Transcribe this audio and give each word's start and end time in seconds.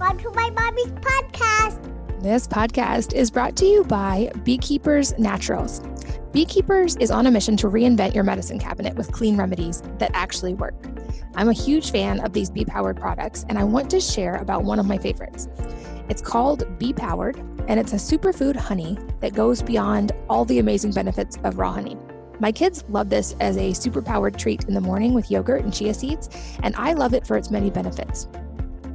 Welcome 0.00 0.20
to 0.20 0.30
my 0.30 0.48
mommy's 0.48 0.92
podcast. 0.92 2.22
This 2.22 2.48
podcast 2.48 3.12
is 3.12 3.30
brought 3.30 3.54
to 3.56 3.66
you 3.66 3.84
by 3.84 4.32
Beekeepers 4.44 5.12
Naturals. 5.18 5.82
Beekeepers 6.32 6.96
is 6.96 7.10
on 7.10 7.26
a 7.26 7.30
mission 7.30 7.54
to 7.58 7.66
reinvent 7.66 8.14
your 8.14 8.24
medicine 8.24 8.58
cabinet 8.58 8.96
with 8.96 9.12
clean 9.12 9.36
remedies 9.36 9.82
that 9.98 10.10
actually 10.14 10.54
work. 10.54 10.74
I'm 11.34 11.50
a 11.50 11.52
huge 11.52 11.90
fan 11.90 12.20
of 12.20 12.32
these 12.32 12.48
bee 12.48 12.64
powered 12.64 12.96
products, 12.96 13.44
and 13.50 13.58
I 13.58 13.64
want 13.64 13.90
to 13.90 14.00
share 14.00 14.36
about 14.36 14.64
one 14.64 14.78
of 14.78 14.86
my 14.86 14.96
favorites. 14.96 15.48
It's 16.08 16.22
called 16.22 16.78
Bee 16.78 16.94
Powered, 16.94 17.36
and 17.68 17.78
it's 17.78 17.92
a 17.92 17.96
superfood 17.96 18.56
honey 18.56 18.96
that 19.20 19.34
goes 19.34 19.60
beyond 19.60 20.12
all 20.30 20.46
the 20.46 20.60
amazing 20.60 20.92
benefits 20.92 21.36
of 21.44 21.58
raw 21.58 21.72
honey. 21.72 21.98
My 22.38 22.52
kids 22.52 22.84
love 22.88 23.10
this 23.10 23.36
as 23.38 23.58
a 23.58 23.72
superpowered 23.72 24.38
treat 24.38 24.64
in 24.64 24.72
the 24.72 24.80
morning 24.80 25.12
with 25.12 25.30
yogurt 25.30 25.62
and 25.62 25.74
chia 25.74 25.92
seeds, 25.92 26.30
and 26.62 26.74
I 26.76 26.94
love 26.94 27.12
it 27.12 27.26
for 27.26 27.36
its 27.36 27.50
many 27.50 27.68
benefits. 27.68 28.28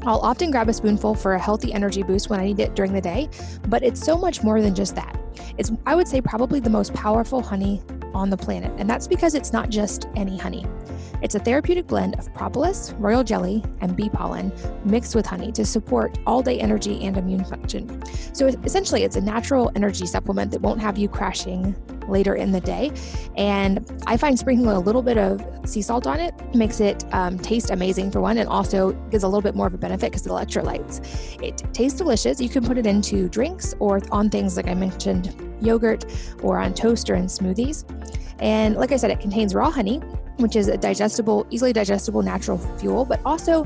I'll 0.06 0.20
often 0.20 0.52
grab 0.52 0.70
a 0.70 0.73
spoonful 0.73 1.16
for 1.16 1.34
a 1.34 1.40
healthy 1.40 1.73
energy 1.73 2.04
boost 2.04 2.30
when 2.30 2.40
I 2.40 2.45
need 2.45 2.59
it 2.59 2.76
during 2.76 2.94
the 2.94 3.02
day, 3.02 3.27
but 3.70 3.84
it's 3.84 4.00
so 4.00 4.18
much 4.18 4.44
more 4.44 4.62
than 4.62 4.76
just 4.76 4.95
that. 4.95 5.20
It's, 5.58 5.72
I 5.88 5.95
would 5.95 6.08
say, 6.08 6.22
probably 6.22 6.59
the 6.59 6.70
most 6.70 6.94
powerful 6.94 7.41
honey 7.41 7.81
on 8.14 8.30
the 8.30 8.38
planet, 8.38 8.72
and 8.78 8.88
that's 8.88 9.08
because 9.08 9.34
it's 9.34 9.52
not 9.52 9.70
just 9.70 10.08
any 10.16 10.38
honey. 10.38 10.64
It's 11.23 11.34
a 11.34 11.40
therapeutic 11.40 11.88
blend 11.88 12.20
of 12.20 12.31
propolis, 12.36 12.94
royal 13.00 13.23
jelly, 13.23 13.64
and 13.81 13.95
bee 13.95 14.09
pollen 14.09 14.52
mixed 14.84 15.16
with 15.16 15.26
honey 15.26 15.52
to 15.54 15.66
support 15.66 16.17
all 16.28 16.44
day 16.44 16.59
energy 16.59 17.03
and 17.03 17.17
immune 17.17 17.44
function. 17.44 18.03
So 18.34 18.48
essentially, 18.64 19.03
it's 19.03 19.16
a 19.16 19.22
natural 19.22 19.72
energy 19.76 20.06
supplement 20.06 20.52
that 20.52 20.62
won't 20.62 20.81
have 20.81 21.00
you 21.00 21.09
crashing 21.09 21.76
later 22.09 22.36
in 22.36 22.52
the 22.52 22.62
day. 22.62 22.91
And 23.38 23.86
I 24.08 24.18
find 24.18 24.38
sprinkling 24.38 24.70
a 24.70 24.80
little 24.80 25.02
bit 25.02 25.18
of 25.18 25.41
sea 25.66 25.82
salt 25.82 26.08
on 26.08 26.20
it 26.20 26.34
makes 26.55 26.80
it 26.80 27.05
um, 27.14 27.38
taste 27.40 27.70
amazing 27.70 28.12
for 28.12 28.22
one, 28.22 28.38
and 28.38 28.48
also 28.50 28.91
gives 29.09 29.23
a 29.23 29.28
little 29.28 29.41
bit 29.41 29.55
more 29.55 29.68
of 29.68 29.73
a 29.73 29.78
benefit 29.78 30.12
because 30.12 30.26
of 30.26 30.31
the 30.31 30.38
electrolytes. 30.38 31.02
It 31.44 31.64
tastes 31.73 31.98
delicious. 31.98 32.40
You 32.40 32.50
can 32.50 32.64
put 32.64 32.78
it 32.78 32.86
into 32.86 33.30
drinks 33.30 33.76
or 33.80 34.02
on 34.11 34.30
things 34.30 34.58
like 34.58 34.67
I 34.67 34.73
mentioned, 34.73 35.36
yogurt 35.61 36.06
or 36.42 36.59
on 36.59 36.73
toast 36.73 37.09
or 37.09 37.16
in 37.16 37.26
smoothies. 37.26 37.86
And 38.39 38.76
like 38.76 38.92
I 38.92 38.98
said, 38.98 39.11
it 39.11 39.20
contains 39.20 39.56
raw 39.56 39.72
honey, 39.72 40.00
which 40.38 40.56
is 40.56 40.67
a 40.67 40.78
digestible, 40.78 41.48
easily 41.50 41.72
digestible 41.72 42.22
natural 42.22 42.58
fuel, 42.78 43.06
but 43.06 43.22
also 43.26 43.66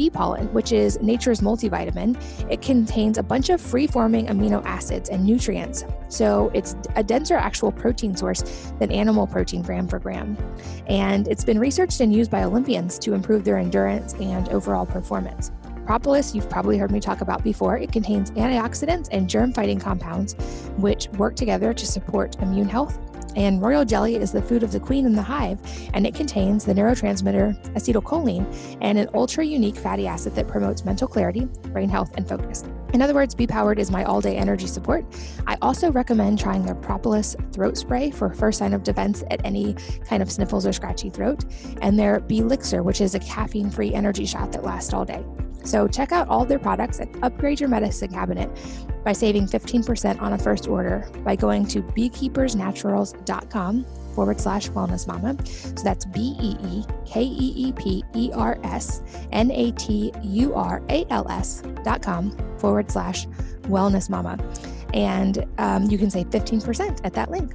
bee 0.00 0.08
pollen, 0.08 0.46
which 0.54 0.72
is 0.72 0.98
nature's 1.02 1.42
multivitamin. 1.42 2.16
It 2.50 2.62
contains 2.62 3.18
a 3.18 3.22
bunch 3.22 3.50
of 3.50 3.60
free 3.60 3.86
forming 3.86 4.28
amino 4.28 4.64
acids 4.64 5.10
and 5.10 5.22
nutrients. 5.22 5.84
So 6.08 6.50
it's 6.54 6.74
a 6.96 7.04
denser 7.04 7.36
actual 7.36 7.70
protein 7.70 8.16
source 8.16 8.40
than 8.78 8.90
animal 8.90 9.26
protein 9.26 9.60
gram 9.60 9.86
for 9.86 9.98
gram. 9.98 10.38
And 10.86 11.28
it's 11.28 11.44
been 11.44 11.58
researched 11.58 12.00
and 12.00 12.14
used 12.14 12.30
by 12.30 12.44
Olympians 12.44 12.98
to 13.00 13.12
improve 13.12 13.44
their 13.44 13.58
endurance 13.58 14.14
and 14.14 14.48
overall 14.48 14.86
performance. 14.86 15.52
Propolis, 15.84 16.34
you've 16.34 16.48
probably 16.48 16.78
heard 16.78 16.90
me 16.90 17.00
talk 17.00 17.20
about 17.20 17.44
before. 17.44 17.76
It 17.76 17.92
contains 17.92 18.30
antioxidants 18.30 19.08
and 19.12 19.28
germ 19.28 19.52
fighting 19.52 19.78
compounds, 19.78 20.32
which 20.78 21.08
work 21.18 21.36
together 21.36 21.74
to 21.74 21.86
support 21.86 22.36
immune 22.40 22.70
health 22.70 22.98
and 23.36 23.62
royal 23.62 23.84
jelly 23.84 24.16
is 24.16 24.32
the 24.32 24.42
food 24.42 24.62
of 24.62 24.72
the 24.72 24.80
queen 24.80 25.06
in 25.06 25.14
the 25.14 25.22
hive, 25.22 25.58
and 25.94 26.06
it 26.06 26.14
contains 26.14 26.64
the 26.64 26.72
neurotransmitter 26.72 27.74
acetylcholine 27.74 28.78
and 28.80 28.98
an 28.98 29.08
ultra 29.14 29.44
unique 29.44 29.76
fatty 29.76 30.06
acid 30.06 30.34
that 30.34 30.48
promotes 30.48 30.84
mental 30.84 31.08
clarity, 31.08 31.46
brain 31.72 31.88
health, 31.88 32.10
and 32.16 32.28
focus. 32.28 32.64
In 32.92 33.02
other 33.02 33.14
words, 33.14 33.34
Bee 33.34 33.46
Powered 33.46 33.78
is 33.78 33.90
my 33.90 34.04
all 34.04 34.20
day 34.20 34.36
energy 34.36 34.66
support. 34.66 35.04
I 35.46 35.56
also 35.62 35.92
recommend 35.92 36.38
trying 36.38 36.64
their 36.64 36.74
Propolis 36.74 37.36
throat 37.52 37.76
spray 37.76 38.10
for 38.10 38.32
first 38.32 38.58
sign 38.58 38.72
of 38.72 38.82
defense 38.82 39.22
at 39.30 39.40
any 39.44 39.74
kind 40.04 40.22
of 40.22 40.30
sniffles 40.30 40.66
or 40.66 40.72
scratchy 40.72 41.10
throat, 41.10 41.44
and 41.82 41.98
their 41.98 42.20
Bee 42.20 42.38
Elixir, 42.40 42.82
which 42.82 43.00
is 43.00 43.14
a 43.14 43.20
caffeine 43.20 43.70
free 43.70 43.94
energy 43.94 44.26
shot 44.26 44.52
that 44.52 44.64
lasts 44.64 44.92
all 44.92 45.04
day. 45.04 45.24
So 45.64 45.88
check 45.88 46.12
out 46.12 46.28
all 46.28 46.44
their 46.44 46.58
products 46.58 46.98
and 46.98 47.24
upgrade 47.24 47.60
your 47.60 47.68
medicine 47.68 48.12
cabinet 48.12 48.50
by 49.04 49.12
saving 49.12 49.46
15% 49.46 50.20
on 50.20 50.32
a 50.32 50.38
first 50.38 50.68
order 50.68 51.08
by 51.24 51.36
going 51.36 51.66
to 51.68 51.82
beekeepersnaturals.com 51.82 53.86
forward 54.14 54.40
slash 54.40 54.68
wellness 54.70 55.06
mama. 55.06 55.36
So 55.46 55.84
that's 55.84 56.04
B 56.04 56.36
E 56.40 56.56
E 56.62 56.84
K 57.06 57.22
E 57.22 57.52
E 57.56 57.72
P 57.72 58.04
E 58.14 58.30
R 58.34 58.58
S 58.64 59.02
N 59.32 59.50
A 59.50 59.72
T 59.72 60.12
U 60.22 60.54
R 60.54 60.82
A 60.88 61.06
L 61.10 61.28
S 61.30 61.62
dot 61.84 62.02
com 62.02 62.36
forward 62.58 62.90
slash 62.90 63.26
wellness 63.62 64.10
mama. 64.10 64.38
And 64.92 65.46
um, 65.58 65.84
you 65.84 65.98
can 65.98 66.10
save 66.10 66.30
15% 66.30 67.00
at 67.04 67.12
that 67.14 67.30
link. 67.30 67.52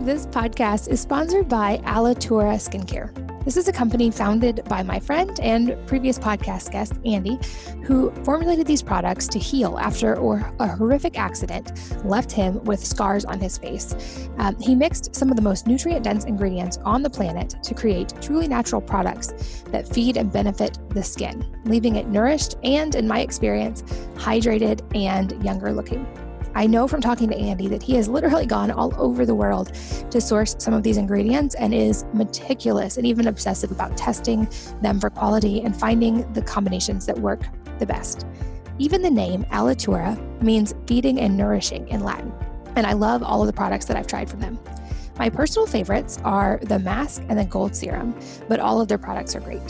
This 0.00 0.26
podcast 0.26 0.88
is 0.88 1.00
sponsored 1.00 1.48
by 1.48 1.78
Alitura 1.84 2.56
Skincare. 2.56 3.31
This 3.44 3.56
is 3.56 3.66
a 3.66 3.72
company 3.72 4.08
founded 4.12 4.62
by 4.68 4.84
my 4.84 5.00
friend 5.00 5.38
and 5.40 5.76
previous 5.88 6.16
podcast 6.16 6.70
guest, 6.70 6.92
Andy, 7.04 7.40
who 7.84 8.12
formulated 8.24 8.68
these 8.68 8.82
products 8.82 9.26
to 9.28 9.38
heal 9.40 9.78
after 9.80 10.12
a 10.14 10.68
horrific 10.68 11.18
accident 11.18 11.72
left 12.04 12.30
him 12.30 12.62
with 12.62 12.78
scars 12.78 13.24
on 13.24 13.40
his 13.40 13.58
face. 13.58 14.28
Um, 14.38 14.56
he 14.60 14.76
mixed 14.76 15.16
some 15.16 15.28
of 15.28 15.34
the 15.34 15.42
most 15.42 15.66
nutrient 15.66 16.04
dense 16.04 16.24
ingredients 16.24 16.78
on 16.84 17.02
the 17.02 17.10
planet 17.10 17.56
to 17.64 17.74
create 17.74 18.14
truly 18.22 18.46
natural 18.46 18.80
products 18.80 19.64
that 19.70 19.88
feed 19.88 20.16
and 20.16 20.32
benefit 20.32 20.78
the 20.90 21.02
skin, 21.02 21.44
leaving 21.64 21.96
it 21.96 22.06
nourished 22.06 22.56
and, 22.62 22.94
in 22.94 23.08
my 23.08 23.20
experience, 23.20 23.82
hydrated 24.14 24.82
and 24.94 25.42
younger 25.44 25.72
looking. 25.72 26.06
I 26.54 26.66
know 26.66 26.86
from 26.86 27.00
talking 27.00 27.28
to 27.30 27.36
Andy 27.36 27.66
that 27.68 27.82
he 27.82 27.94
has 27.94 28.08
literally 28.08 28.44
gone 28.44 28.70
all 28.70 28.92
over 28.98 29.24
the 29.24 29.34
world 29.34 29.72
to 30.10 30.20
source 30.20 30.54
some 30.58 30.74
of 30.74 30.82
these 30.82 30.98
ingredients 30.98 31.54
and 31.54 31.72
is 31.72 32.04
meticulous 32.12 32.98
and 32.98 33.06
even 33.06 33.26
obsessive 33.26 33.70
about 33.70 33.96
testing 33.96 34.46
them 34.82 35.00
for 35.00 35.08
quality 35.08 35.62
and 35.62 35.74
finding 35.74 36.30
the 36.34 36.42
combinations 36.42 37.06
that 37.06 37.18
work 37.18 37.42
the 37.78 37.86
best. 37.86 38.26
Even 38.78 39.00
the 39.00 39.10
name 39.10 39.44
Alitura 39.44 40.42
means 40.42 40.74
feeding 40.86 41.20
and 41.20 41.36
nourishing 41.36 41.88
in 41.88 42.04
Latin, 42.04 42.32
and 42.76 42.86
I 42.86 42.92
love 42.92 43.22
all 43.22 43.40
of 43.40 43.46
the 43.46 43.52
products 43.52 43.86
that 43.86 43.96
I've 43.96 44.06
tried 44.06 44.28
from 44.28 44.40
them. 44.40 44.58
My 45.18 45.30
personal 45.30 45.66
favorites 45.66 46.18
are 46.24 46.60
the 46.64 46.78
mask 46.78 47.22
and 47.28 47.38
the 47.38 47.44
gold 47.44 47.74
serum, 47.74 48.14
but 48.48 48.60
all 48.60 48.80
of 48.80 48.88
their 48.88 48.98
products 48.98 49.34
are 49.34 49.40
great. 49.40 49.62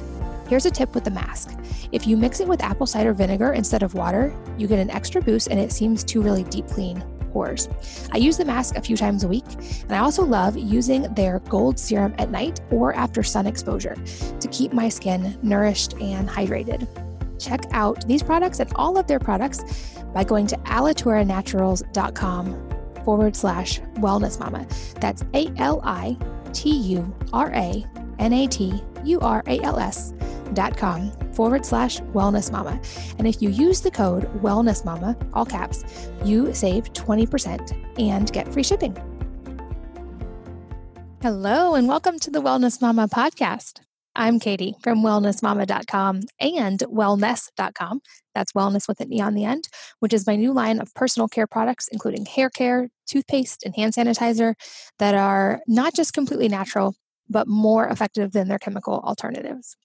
Here's 0.52 0.66
a 0.66 0.70
tip 0.70 0.94
with 0.94 1.04
the 1.04 1.10
mask. 1.10 1.58
If 1.92 2.06
you 2.06 2.14
mix 2.14 2.40
it 2.40 2.46
with 2.46 2.62
apple 2.62 2.86
cider 2.86 3.14
vinegar 3.14 3.54
instead 3.54 3.82
of 3.82 3.94
water, 3.94 4.36
you 4.58 4.66
get 4.66 4.78
an 4.78 4.90
extra 4.90 5.22
boost 5.22 5.48
and 5.48 5.58
it 5.58 5.72
seems 5.72 6.04
to 6.04 6.20
really 6.20 6.44
deep 6.44 6.66
clean 6.66 7.02
pores. 7.30 7.70
I 8.12 8.18
use 8.18 8.36
the 8.36 8.44
mask 8.44 8.76
a 8.76 8.82
few 8.82 8.94
times 8.94 9.24
a 9.24 9.28
week, 9.28 9.46
and 9.84 9.92
I 9.92 10.00
also 10.00 10.22
love 10.22 10.58
using 10.58 11.04
their 11.14 11.38
gold 11.48 11.78
serum 11.78 12.14
at 12.18 12.30
night 12.30 12.60
or 12.70 12.92
after 12.92 13.22
sun 13.22 13.46
exposure 13.46 13.94
to 13.94 14.48
keep 14.48 14.74
my 14.74 14.90
skin 14.90 15.38
nourished 15.42 15.94
and 16.02 16.28
hydrated. 16.28 16.86
Check 17.40 17.62
out 17.70 18.06
these 18.06 18.22
products 18.22 18.60
and 18.60 18.70
all 18.76 18.98
of 18.98 19.06
their 19.06 19.20
products 19.20 19.94
by 20.12 20.22
going 20.22 20.46
to 20.48 20.58
alituranaturals.com 20.58 22.68
forward 23.06 23.34
slash 23.34 23.80
wellness 23.94 24.38
mama. 24.38 24.66
That's 25.00 25.24
A 25.32 25.50
L 25.56 25.80
I 25.82 26.18
T 26.52 26.76
U 26.76 27.10
R 27.32 27.50
A 27.54 27.86
N 28.18 28.34
A 28.34 28.46
T 28.46 28.82
U 29.04 29.20
R 29.20 29.42
A 29.46 29.60
L 29.60 29.78
S 29.78 30.12
com 30.76 31.10
forward 31.32 31.64
slash 31.64 32.00
wellness 32.12 32.52
mama. 32.52 32.80
And 33.18 33.26
if 33.26 33.40
you 33.40 33.48
use 33.48 33.80
the 33.80 33.90
code 33.90 34.24
wellness 34.42 34.84
mama, 34.84 35.16
all 35.32 35.46
caps, 35.46 35.84
you 36.24 36.52
save 36.54 36.92
20% 36.92 38.00
and 38.00 38.32
get 38.32 38.52
free 38.52 38.62
shipping. 38.62 38.96
Hello, 41.22 41.74
and 41.74 41.86
welcome 41.86 42.18
to 42.18 42.30
the 42.30 42.42
Wellness 42.42 42.82
Mama 42.82 43.06
podcast. 43.06 43.78
I'm 44.16 44.40
Katie 44.40 44.74
from 44.82 45.02
wellnessmama.com 45.02 46.22
and 46.40 46.80
wellnesse.com. 46.80 48.00
That's 48.34 48.52
wellness 48.52 48.88
with 48.88 49.00
an 49.00 49.12
E 49.12 49.20
on 49.20 49.34
the 49.34 49.44
end, 49.44 49.68
which 50.00 50.12
is 50.12 50.26
my 50.26 50.36
new 50.36 50.52
line 50.52 50.80
of 50.80 50.92
personal 50.94 51.28
care 51.28 51.46
products, 51.46 51.88
including 51.88 52.26
hair 52.26 52.50
care, 52.50 52.88
toothpaste, 53.06 53.62
and 53.64 53.74
hand 53.74 53.94
sanitizer 53.94 54.54
that 54.98 55.14
are 55.14 55.60
not 55.66 55.94
just 55.94 56.12
completely 56.12 56.48
natural, 56.48 56.94
but 57.32 57.48
more 57.48 57.88
effective 57.88 58.32
than 58.32 58.48
their 58.48 58.58
chemical 58.58 59.00
alternatives. 59.00 59.76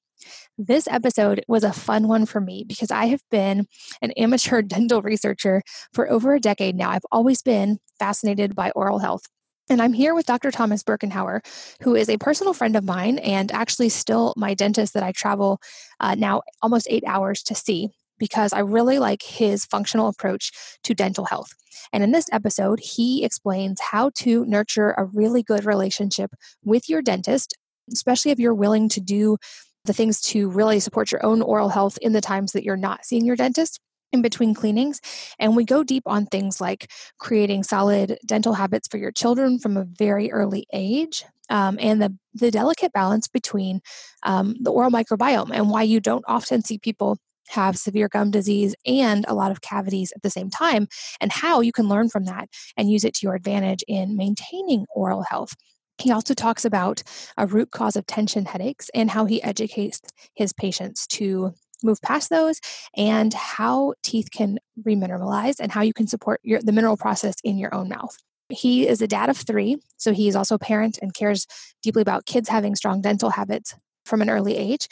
This 0.58 0.88
episode 0.88 1.44
was 1.48 1.64
a 1.64 1.74
fun 1.74 2.08
one 2.08 2.26
for 2.26 2.42
me 2.42 2.66
because 2.68 2.92
I 2.92 3.06
have 3.06 3.22
been 3.30 3.68
an 4.02 4.12
amateur 4.12 4.62
dental 4.64 5.02
researcher 5.02 5.62
for 5.94 6.10
over 6.10 6.34
a 6.34 6.40
decade 6.40 6.76
now. 6.76 6.90
I've 6.92 7.06
always 7.12 7.42
been 7.42 7.80
fascinated 8.00 8.56
by 8.56 8.72
oral 8.72 9.00
health. 9.00 9.24
And 9.70 9.82
I'm 9.82 9.94
here 9.94 10.16
with 10.16 10.26
Dr. 10.26 10.50
Thomas 10.50 10.82
Birkenhauer, 10.82 11.42
who 11.82 11.94
is 11.94 12.10
a 12.10 12.18
personal 12.18 12.54
friend 12.54 12.76
of 12.78 12.86
mine 12.86 13.20
and 13.20 13.52
actually 13.52 13.90
still 13.90 14.34
my 14.38 14.54
dentist 14.54 14.94
that 14.94 15.04
I 15.04 15.12
travel 15.12 15.60
uh, 16.00 16.16
now 16.16 16.44
almost 16.62 16.88
eight 16.90 17.04
hours 17.06 17.44
to 17.44 17.56
see 17.56 17.90
because 18.18 18.54
I 18.54 18.60
really 18.60 19.00
like 19.00 19.22
his 19.22 19.66
functional 19.66 20.08
approach 20.08 20.52
to 20.84 20.94
dental 20.94 21.26
health. 21.26 21.54
And 21.94 22.04
in 22.04 22.12
this 22.12 22.28
episode, 22.32 22.80
he 22.80 23.24
explains 23.24 23.80
how 23.80 24.12
to 24.16 24.46
nurture 24.46 24.92
a 24.92 25.06
really 25.06 25.44
good 25.44 25.66
relationship 25.66 26.32
with 26.64 26.90
your 26.90 27.02
dentist, 27.02 27.56
especially 27.92 28.32
if 28.32 28.40
you're 28.40 28.54
willing 28.54 28.90
to 28.90 29.02
do 29.02 29.38
the 29.86 29.94
things 29.94 30.20
to 30.20 30.50
really 30.50 30.80
support 30.80 31.12
your 31.12 31.26
own 31.26 31.42
oral 31.42 31.70
health 31.70 31.98
in 32.02 32.14
the 32.14 32.22
times 32.22 32.52
that 32.52 32.64
you're 32.64 32.76
not 32.76 33.06
seeing 33.06 33.26
your 33.26 33.36
dentist 33.36 33.80
in 34.12 34.22
between 34.22 34.54
cleanings. 34.54 35.02
And 35.40 35.56
we 35.56 35.66
go 35.66 35.84
deep 35.84 36.04
on 36.06 36.26
things 36.26 36.62
like 36.62 36.92
creating 37.20 37.64
solid 37.64 38.18
dental 38.26 38.54
habits 38.54 38.88
for 38.88 38.98
your 38.98 39.12
children 39.12 39.60
from 39.60 39.78
a 39.78 39.86
very 39.86 40.32
early 40.32 40.66
age. 40.74 41.24
Um, 41.50 41.78
and 41.82 42.02
the, 42.02 42.16
the 42.34 42.52
delicate 42.52 42.92
balance 42.92 43.28
between 43.28 43.82
um, 44.24 44.56
the 44.60 44.72
oral 44.72 44.92
microbiome 44.92 45.52
and 45.54 45.70
why 45.70 45.84
you 45.84 46.00
don't 46.00 46.26
often 46.28 46.62
see 46.62 46.78
people 46.78 47.18
have 47.50 47.78
severe 47.78 48.10
gum 48.10 48.32
disease 48.32 48.76
and 48.86 49.26
a 49.28 49.34
lot 49.34 49.52
of 49.52 49.62
cavities 49.62 50.12
at 50.16 50.22
the 50.22 50.30
same 50.30 50.50
time, 50.50 50.88
and 51.22 51.32
how 51.32 51.62
you 51.62 51.72
can 51.72 51.88
learn 51.88 52.10
from 52.10 52.26
that 52.26 52.50
and 52.76 52.92
use 52.92 53.04
it 53.04 53.14
to 53.16 53.26
your 53.26 53.36
advantage 53.36 53.84
in 53.88 54.16
maintaining 54.16 54.86
oral 54.96 55.24
health. 55.24 55.54
He 56.00 56.12
also 56.12 56.34
talks 56.34 56.64
about 56.64 57.02
a 57.38 57.48
root 57.48 57.72
cause 57.72 57.96
of 57.96 58.06
tension 58.06 58.46
headaches 58.46 58.90
and 58.94 59.10
how 59.10 59.26
he 59.26 59.42
educates 59.42 60.00
his 60.36 60.54
patients 60.54 61.08
to 61.08 61.54
move 61.84 62.02
past 62.02 62.30
those 62.30 62.60
and 62.96 63.34
how 63.34 63.94
teeth 64.04 64.30
can 64.32 64.60
remineralize 64.86 65.56
and 65.60 65.72
how 65.72 65.82
you 65.82 65.94
can 65.94 66.08
support 66.08 66.40
your, 66.44 66.60
the 66.62 66.72
mineral 66.72 66.98
process 66.98 67.36
in 67.44 67.58
your 67.58 67.74
own 67.74 67.90
mouth. 67.90 68.16
He 68.50 68.88
is 68.88 69.02
a 69.02 69.08
dad 69.08 69.30
of 69.30 69.38
three, 69.38 69.78
so 69.98 70.14
he 70.14 70.28
is 70.28 70.36
also 70.36 70.56
a 70.56 70.60
parent 70.60 70.98
and 71.02 71.14
cares 71.14 71.46
deeply 71.84 72.02
about 72.02 72.26
kids 72.26 72.50
having 72.50 72.76
strong 72.76 73.02
dental 73.02 73.32
habits 73.32 73.76
from 74.08 74.22
an 74.22 74.30
early 74.30 74.58
age. 74.58 74.88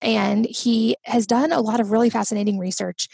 And 0.00 0.46
he 0.46 0.96
has 1.04 1.26
done 1.26 1.52
a 1.52 1.60
lot 1.60 1.80
of 1.80 1.90
really 1.90 2.10
fascinating 2.10 2.58
research 2.58 3.08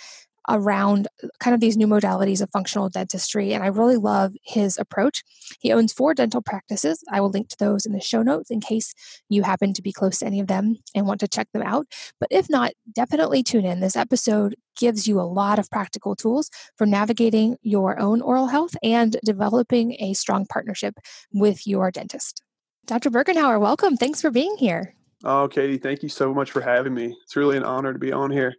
around 0.49 1.09
uh, 1.23 1.29
kind 1.41 1.55
of 1.55 1.61
these 1.61 1.77
new 1.77 1.87
modalities 1.87 2.41
of 2.41 2.51
functional 2.51 2.89
dentistry. 2.89 3.53
And 3.53 3.63
I 3.65 3.69
really 3.69 3.97
love 3.97 4.33
his 4.45 4.79
approach. 4.79 5.23
He 5.61 5.73
owns 5.73 5.93
four 5.93 6.15
dental 6.15 6.43
practices. 6.43 7.03
I 7.11 7.21
will 7.21 7.31
link 7.31 7.49
to 7.49 7.57
those 7.59 7.87
in 7.87 7.93
the 7.93 8.01
show 8.01 8.23
notes 8.23 8.51
in 8.51 8.61
case 8.61 8.95
you 9.29 9.43
happen 9.43 9.73
to 9.75 9.83
be 9.83 9.93
close 9.93 10.19
to 10.19 10.27
any 10.27 10.41
of 10.41 10.47
them 10.47 10.77
and 10.95 11.07
want 11.07 11.21
to 11.21 11.29
check 11.29 11.49
them 11.53 11.63
out. 11.63 11.87
But 12.21 12.29
if 12.31 12.49
not, 12.49 12.73
definitely 12.93 13.43
tune 13.43 13.65
in. 13.65 13.81
This 13.81 13.97
episode 13.97 14.57
gives 14.77 15.09
you 15.09 15.21
a 15.21 15.23
lot 15.23 15.59
of 15.59 15.71
practical 15.71 16.15
tools 16.15 16.51
for 16.77 16.87
navigating 16.87 17.57
your 17.63 17.99
own 17.99 18.21
oral 18.21 18.47
health 18.47 18.77
and 18.83 19.17
developing 19.25 19.97
a 20.01 20.15
strong 20.15 20.47
partnership 20.47 20.99
with 21.33 21.67
your 21.67 21.91
dentist. 21.91 22.43
Dr. 22.85 23.11
Birkenhauer, 23.11 23.61
welcome. 23.61 23.97
Thanks 23.97 24.21
for 24.21 24.31
being 24.31 24.57
here. 24.59 24.96
Oh, 25.25 25.49
Katie, 25.49 25.79
thank 25.79 26.03
you 26.03 26.09
so 26.09 26.35
much 26.35 26.51
for 26.51 26.61
having 26.61 26.95
me. 26.95 27.17
It's 27.23 27.37
really 27.37 27.57
an 27.57 27.65
honor 27.65 27.93
to 27.93 27.99
be 27.99 28.13
on 28.13 28.31
here. 28.31 28.55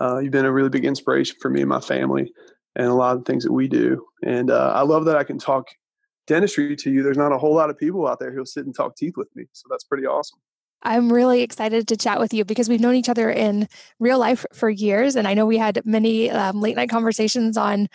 Uh, 0.00 0.18
you've 0.18 0.32
been 0.32 0.44
a 0.44 0.52
really 0.52 0.68
big 0.68 0.84
inspiration 0.84 1.36
for 1.40 1.50
me 1.50 1.60
and 1.60 1.68
my 1.68 1.80
family 1.80 2.32
and 2.76 2.88
a 2.88 2.94
lot 2.94 3.16
of 3.16 3.24
things 3.24 3.44
that 3.44 3.52
we 3.52 3.68
do. 3.68 4.04
And 4.24 4.50
uh, 4.50 4.72
I 4.74 4.82
love 4.82 5.04
that 5.04 5.16
I 5.16 5.24
can 5.24 5.38
talk 5.38 5.68
dentistry 6.26 6.74
to 6.74 6.90
you. 6.90 7.02
There's 7.02 7.16
not 7.16 7.32
a 7.32 7.38
whole 7.38 7.54
lot 7.54 7.70
of 7.70 7.78
people 7.78 8.06
out 8.06 8.18
there 8.18 8.32
who'll 8.32 8.46
sit 8.46 8.66
and 8.66 8.74
talk 8.74 8.96
teeth 8.96 9.16
with 9.16 9.28
me. 9.36 9.44
So 9.52 9.66
that's 9.70 9.84
pretty 9.84 10.06
awesome. 10.06 10.40
I'm 10.82 11.12
really 11.12 11.42
excited 11.42 11.88
to 11.88 11.96
chat 11.96 12.20
with 12.20 12.34
you 12.34 12.44
because 12.44 12.68
we've 12.68 12.80
known 12.80 12.94
each 12.94 13.08
other 13.08 13.30
in 13.30 13.68
real 14.00 14.18
life 14.18 14.44
for 14.52 14.68
years. 14.68 15.16
And 15.16 15.26
I 15.26 15.32
know 15.32 15.46
we 15.46 15.56
had 15.56 15.80
many 15.84 16.30
um, 16.30 16.60
late 16.60 16.76
night 16.76 16.90
conversations 16.90 17.56
on 17.56 17.88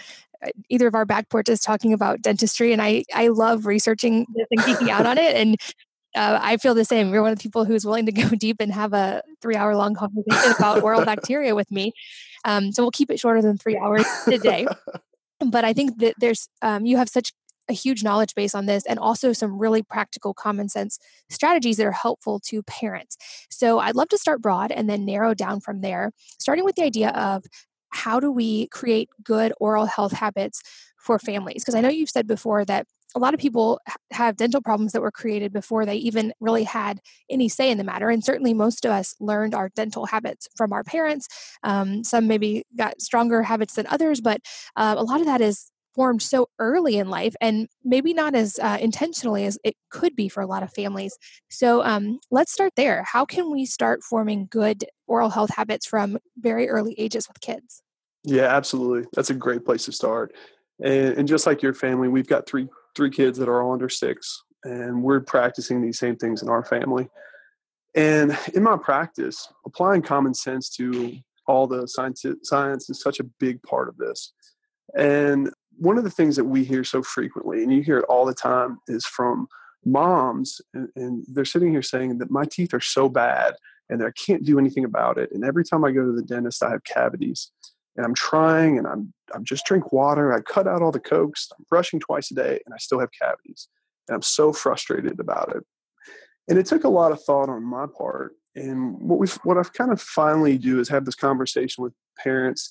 uh, 0.44 0.50
either 0.70 0.88
of 0.88 0.96
our 0.96 1.06
back 1.06 1.30
porches 1.30 1.60
talking 1.60 1.94
about 1.94 2.22
dentistry. 2.22 2.74
And 2.74 2.82
I, 2.82 3.04
I 3.14 3.28
love 3.28 3.68
researching 3.68 4.26
this 4.34 4.48
and 4.50 4.62
geeking 4.62 4.90
out 4.90 5.06
on 5.06 5.20
it. 5.20 5.36
And 5.36 5.58
uh, 6.16 6.40
I 6.42 6.58
feel 6.58 6.74
the 6.74 6.86
same. 6.86 7.14
You're 7.14 7.22
one 7.22 7.32
of 7.32 7.38
the 7.38 7.44
people 7.44 7.66
who's 7.66 7.86
willing 7.86 8.06
to 8.06 8.12
go 8.12 8.30
deep 8.40 8.58
and 8.60 8.72
have 8.74 8.94
a 8.94 9.22
three 9.42 9.56
hour 9.56 9.76
long 9.76 9.96
conversation 9.96 10.54
about 10.58 10.84
oral 10.84 11.06
bacteria 11.06 11.56
with 11.56 11.72
me. 11.72 11.94
Um, 12.46 12.72
so 12.72 12.84
we'll 12.84 12.92
keep 12.92 13.12
it 13.12 13.20
shorter 13.20 13.42
than 13.42 13.58
three 13.58 13.78
hours 13.78 14.06
today. 14.26 14.68
but 15.46 15.66
I 15.66 15.74
think 15.74 16.00
that 16.00 16.16
there's, 16.20 16.50
um, 16.62 16.86
you 16.86 16.98
have 16.98 17.10
such 17.10 17.34
a 17.70 17.74
huge 17.74 18.04
knowledge 18.04 18.34
base 18.34 18.56
on 18.56 18.66
this 18.66 18.86
and 18.86 18.98
also 18.98 19.32
some 19.32 19.60
really 19.60 19.84
practical 19.84 20.34
common 20.34 20.68
sense 20.68 20.98
strategies 21.30 21.78
that 21.78 21.86
are 21.86 21.92
helpful 21.92 22.40
to 22.40 22.64
parents. 22.64 23.16
So 23.50 23.80
I'd 23.80 23.96
love 23.96 24.10
to 24.10 24.18
start 24.18 24.42
broad 24.42 24.72
and 24.72 24.90
then 24.90 25.06
narrow 25.06 25.34
down 25.34 25.60
from 25.60 25.82
there, 25.82 26.12
starting 26.40 26.66
with 26.66 26.76
the 26.76 26.84
idea 26.84 27.10
of 27.10 27.46
how 27.92 28.20
do 28.20 28.32
we 28.32 28.68
create 28.68 29.10
good 29.24 29.54
oral 29.60 29.86
health 29.86 30.14
habits 30.14 30.62
for 30.98 31.20
families? 31.20 31.64
Because 31.64 31.76
I 31.76 31.82
know 31.82 31.90
you've 31.90 32.10
said 32.10 32.28
before 32.28 32.66
that 32.66 32.88
a 33.16 33.20
lot 33.20 33.34
of 33.34 33.40
people 33.40 33.80
have 34.12 34.38
dental 34.38 34.62
problems 34.62 34.92
that 34.92 35.02
were 35.02 35.12
created 35.12 35.52
before 35.52 35.86
they 35.86 35.96
even 35.96 36.32
really 36.40 36.64
had 36.64 37.02
any 37.30 37.50
say 37.50 37.72
in 37.72 37.78
the 37.78 37.84
matter. 37.84 38.10
And 38.10 38.24
certainly, 38.24 38.54
most 38.54 38.86
of 38.86 38.92
us 38.92 39.16
learned 39.20 39.56
our 39.56 39.70
dental 39.70 40.06
habits 40.06 40.48
from 40.56 40.72
our 40.74 40.84
parents. 40.84 41.28
Um, 41.64 42.04
some 42.04 42.28
maybe 42.28 42.66
got 42.78 43.02
stronger 43.02 43.44
habits 43.44 43.74
than 43.76 43.88
others, 43.88 44.22
but 44.22 44.42
uh, 44.76 44.96
a 44.98 45.04
lot 45.04 45.22
of 45.22 45.26
that 45.26 45.42
is 45.42 45.72
formed 45.94 46.22
so 46.22 46.50
early 46.60 46.98
in 46.98 47.10
life 47.10 47.36
and 47.42 47.68
maybe 47.84 48.14
not 48.14 48.36
as 48.36 48.60
uh, 48.60 48.78
intentionally 48.80 49.46
as 49.46 49.60
it 49.64 49.76
could 49.90 50.16
be 50.16 50.30
for 50.30 50.42
a 50.42 50.48
lot 50.48 50.64
of 50.64 50.72
families. 50.74 51.18
So 51.50 51.84
um, 51.84 52.20
let's 52.32 52.52
start 52.52 52.74
there. 52.76 53.04
How 53.04 53.26
can 53.26 53.52
we 53.52 53.66
start 53.66 54.04
forming 54.04 54.48
good 54.50 54.86
oral 55.08 55.30
health 55.30 55.50
habits 55.56 55.86
from 55.86 56.18
very 56.38 56.70
early 56.70 56.96
ages 57.00 57.28
with 57.28 57.42
kids? 57.42 57.82
Yeah, 58.24 58.56
absolutely. 58.56 59.08
That's 59.14 59.30
a 59.30 59.36
great 59.36 59.66
place 59.66 59.86
to 59.86 59.92
start. 59.92 60.34
And, 60.84 61.18
and 61.18 61.28
just 61.28 61.46
like 61.46 61.62
your 61.62 61.74
family, 61.74 62.08
we've 62.08 62.28
got 62.28 62.48
three 62.48 62.68
three 62.96 63.10
kids 63.10 63.38
that 63.38 63.48
are 63.48 63.62
all 63.62 63.72
under 63.72 63.90
six, 63.90 64.44
and 64.64 65.02
we're 65.04 65.22
practicing 65.22 65.82
these 65.82 66.00
same 66.00 66.16
things 66.16 66.42
in 66.42 66.50
our 66.50 66.64
family. 66.64 67.08
And 67.96 68.38
in 68.54 68.64
my 68.64 68.78
practice, 68.78 69.48
applying 69.66 70.02
common 70.02 70.34
sense 70.34 70.70
to 70.72 71.18
all 71.48 71.68
the 71.68 71.88
science, 71.88 72.26
science 72.44 72.90
is 72.90 73.02
such 73.02 73.20
a 73.20 73.24
big 73.40 73.62
part 73.64 73.90
of 73.90 73.98
this. 73.98 74.34
And 74.96 75.52
one 75.80 75.98
of 75.98 76.04
the 76.04 76.10
things 76.10 76.36
that 76.36 76.46
we 76.46 76.64
hear 76.64 76.84
so 76.84 77.02
frequently, 77.02 77.64
and 77.64 77.74
you 77.74 77.82
hear 77.82 77.98
it 77.98 78.06
all 78.10 78.26
the 78.26 78.34
time, 78.34 78.80
is 78.88 79.06
from 79.06 79.48
moms, 79.86 80.62
and, 80.74 80.90
and 80.96 81.26
they're 81.28 81.46
sitting 81.46 81.72
here 81.72 81.82
saying 81.82 82.18
that 82.18 82.32
my 82.32 82.46
teeth 82.46 82.74
are 82.74 82.82
so 82.82 83.10
bad 83.10 83.56
and 83.90 84.04
I 84.04 84.12
can't 84.12 84.46
do 84.46 84.60
anything 84.60 84.86
about 84.86 85.18
it. 85.18 85.32
And 85.32 85.44
every 85.44 85.64
time 85.64 85.84
I 85.84 85.92
go 85.92 86.06
to 86.06 86.12
the 86.12 86.22
dentist, 86.22 86.64
I 86.64 86.70
have 86.70 86.84
cavities 86.84 87.52
and 87.96 88.06
I'm 88.06 88.14
trying 88.14 88.78
and 88.78 88.88
I'm 88.88 89.14
I'm 89.34 89.44
just 89.44 89.66
drink 89.66 89.92
water. 89.92 90.34
I 90.34 90.42
cut 90.42 90.68
out 90.68 90.82
all 90.82 90.92
the 90.92 91.00
cokes. 91.00 91.50
I'm 91.58 91.66
brushing 91.70 92.00
twice 92.00 92.32
a 92.32 92.36
day 92.36 92.60
and 92.66 92.74
I 92.74 92.78
still 92.78 93.00
have 93.00 93.10
cavities. 93.20 93.68
And 94.08 94.16
I'm 94.16 94.22
so 94.22 94.54
frustrated 94.54 95.20
about 95.20 95.56
it. 95.56 95.64
And 96.48 96.58
it 96.58 96.66
took 96.66 96.84
a 96.84 96.90
lot 96.90 97.12
of 97.12 97.22
thought 97.24 97.50
on 97.50 97.64
my 97.64 97.86
part. 97.86 98.34
And 98.56 99.00
what 99.00 99.20
we 99.20 99.28
what 99.44 99.58
I've 99.58 99.74
kind 99.74 99.92
of 99.92 100.02
finally 100.02 100.58
do 100.58 100.80
is 100.80 100.90
have 100.90 101.06
this 101.06 101.16
conversation 101.16 101.84
with 101.84 101.94
parents 102.24 102.70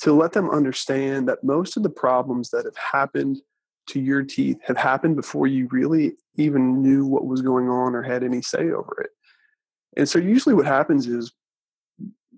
to 0.00 0.12
let 0.12 0.32
them 0.32 0.50
understand 0.50 1.28
that 1.28 1.42
most 1.42 1.76
of 1.76 1.82
the 1.82 1.90
problems 1.90 2.50
that 2.50 2.64
have 2.64 2.76
happened 2.76 3.38
to 3.88 4.00
your 4.00 4.22
teeth 4.22 4.58
have 4.64 4.76
happened 4.76 5.16
before 5.16 5.46
you 5.46 5.66
really 5.70 6.16
even 6.36 6.82
knew 6.82 7.06
what 7.06 7.26
was 7.26 7.42
going 7.42 7.68
on 7.68 7.94
or 7.94 8.02
had 8.02 8.22
any 8.22 8.42
say 8.42 8.70
over 8.70 9.00
it. 9.00 9.10
And 9.96 10.08
so 10.08 10.18
usually 10.18 10.54
what 10.54 10.66
happens 10.66 11.06
is 11.06 11.32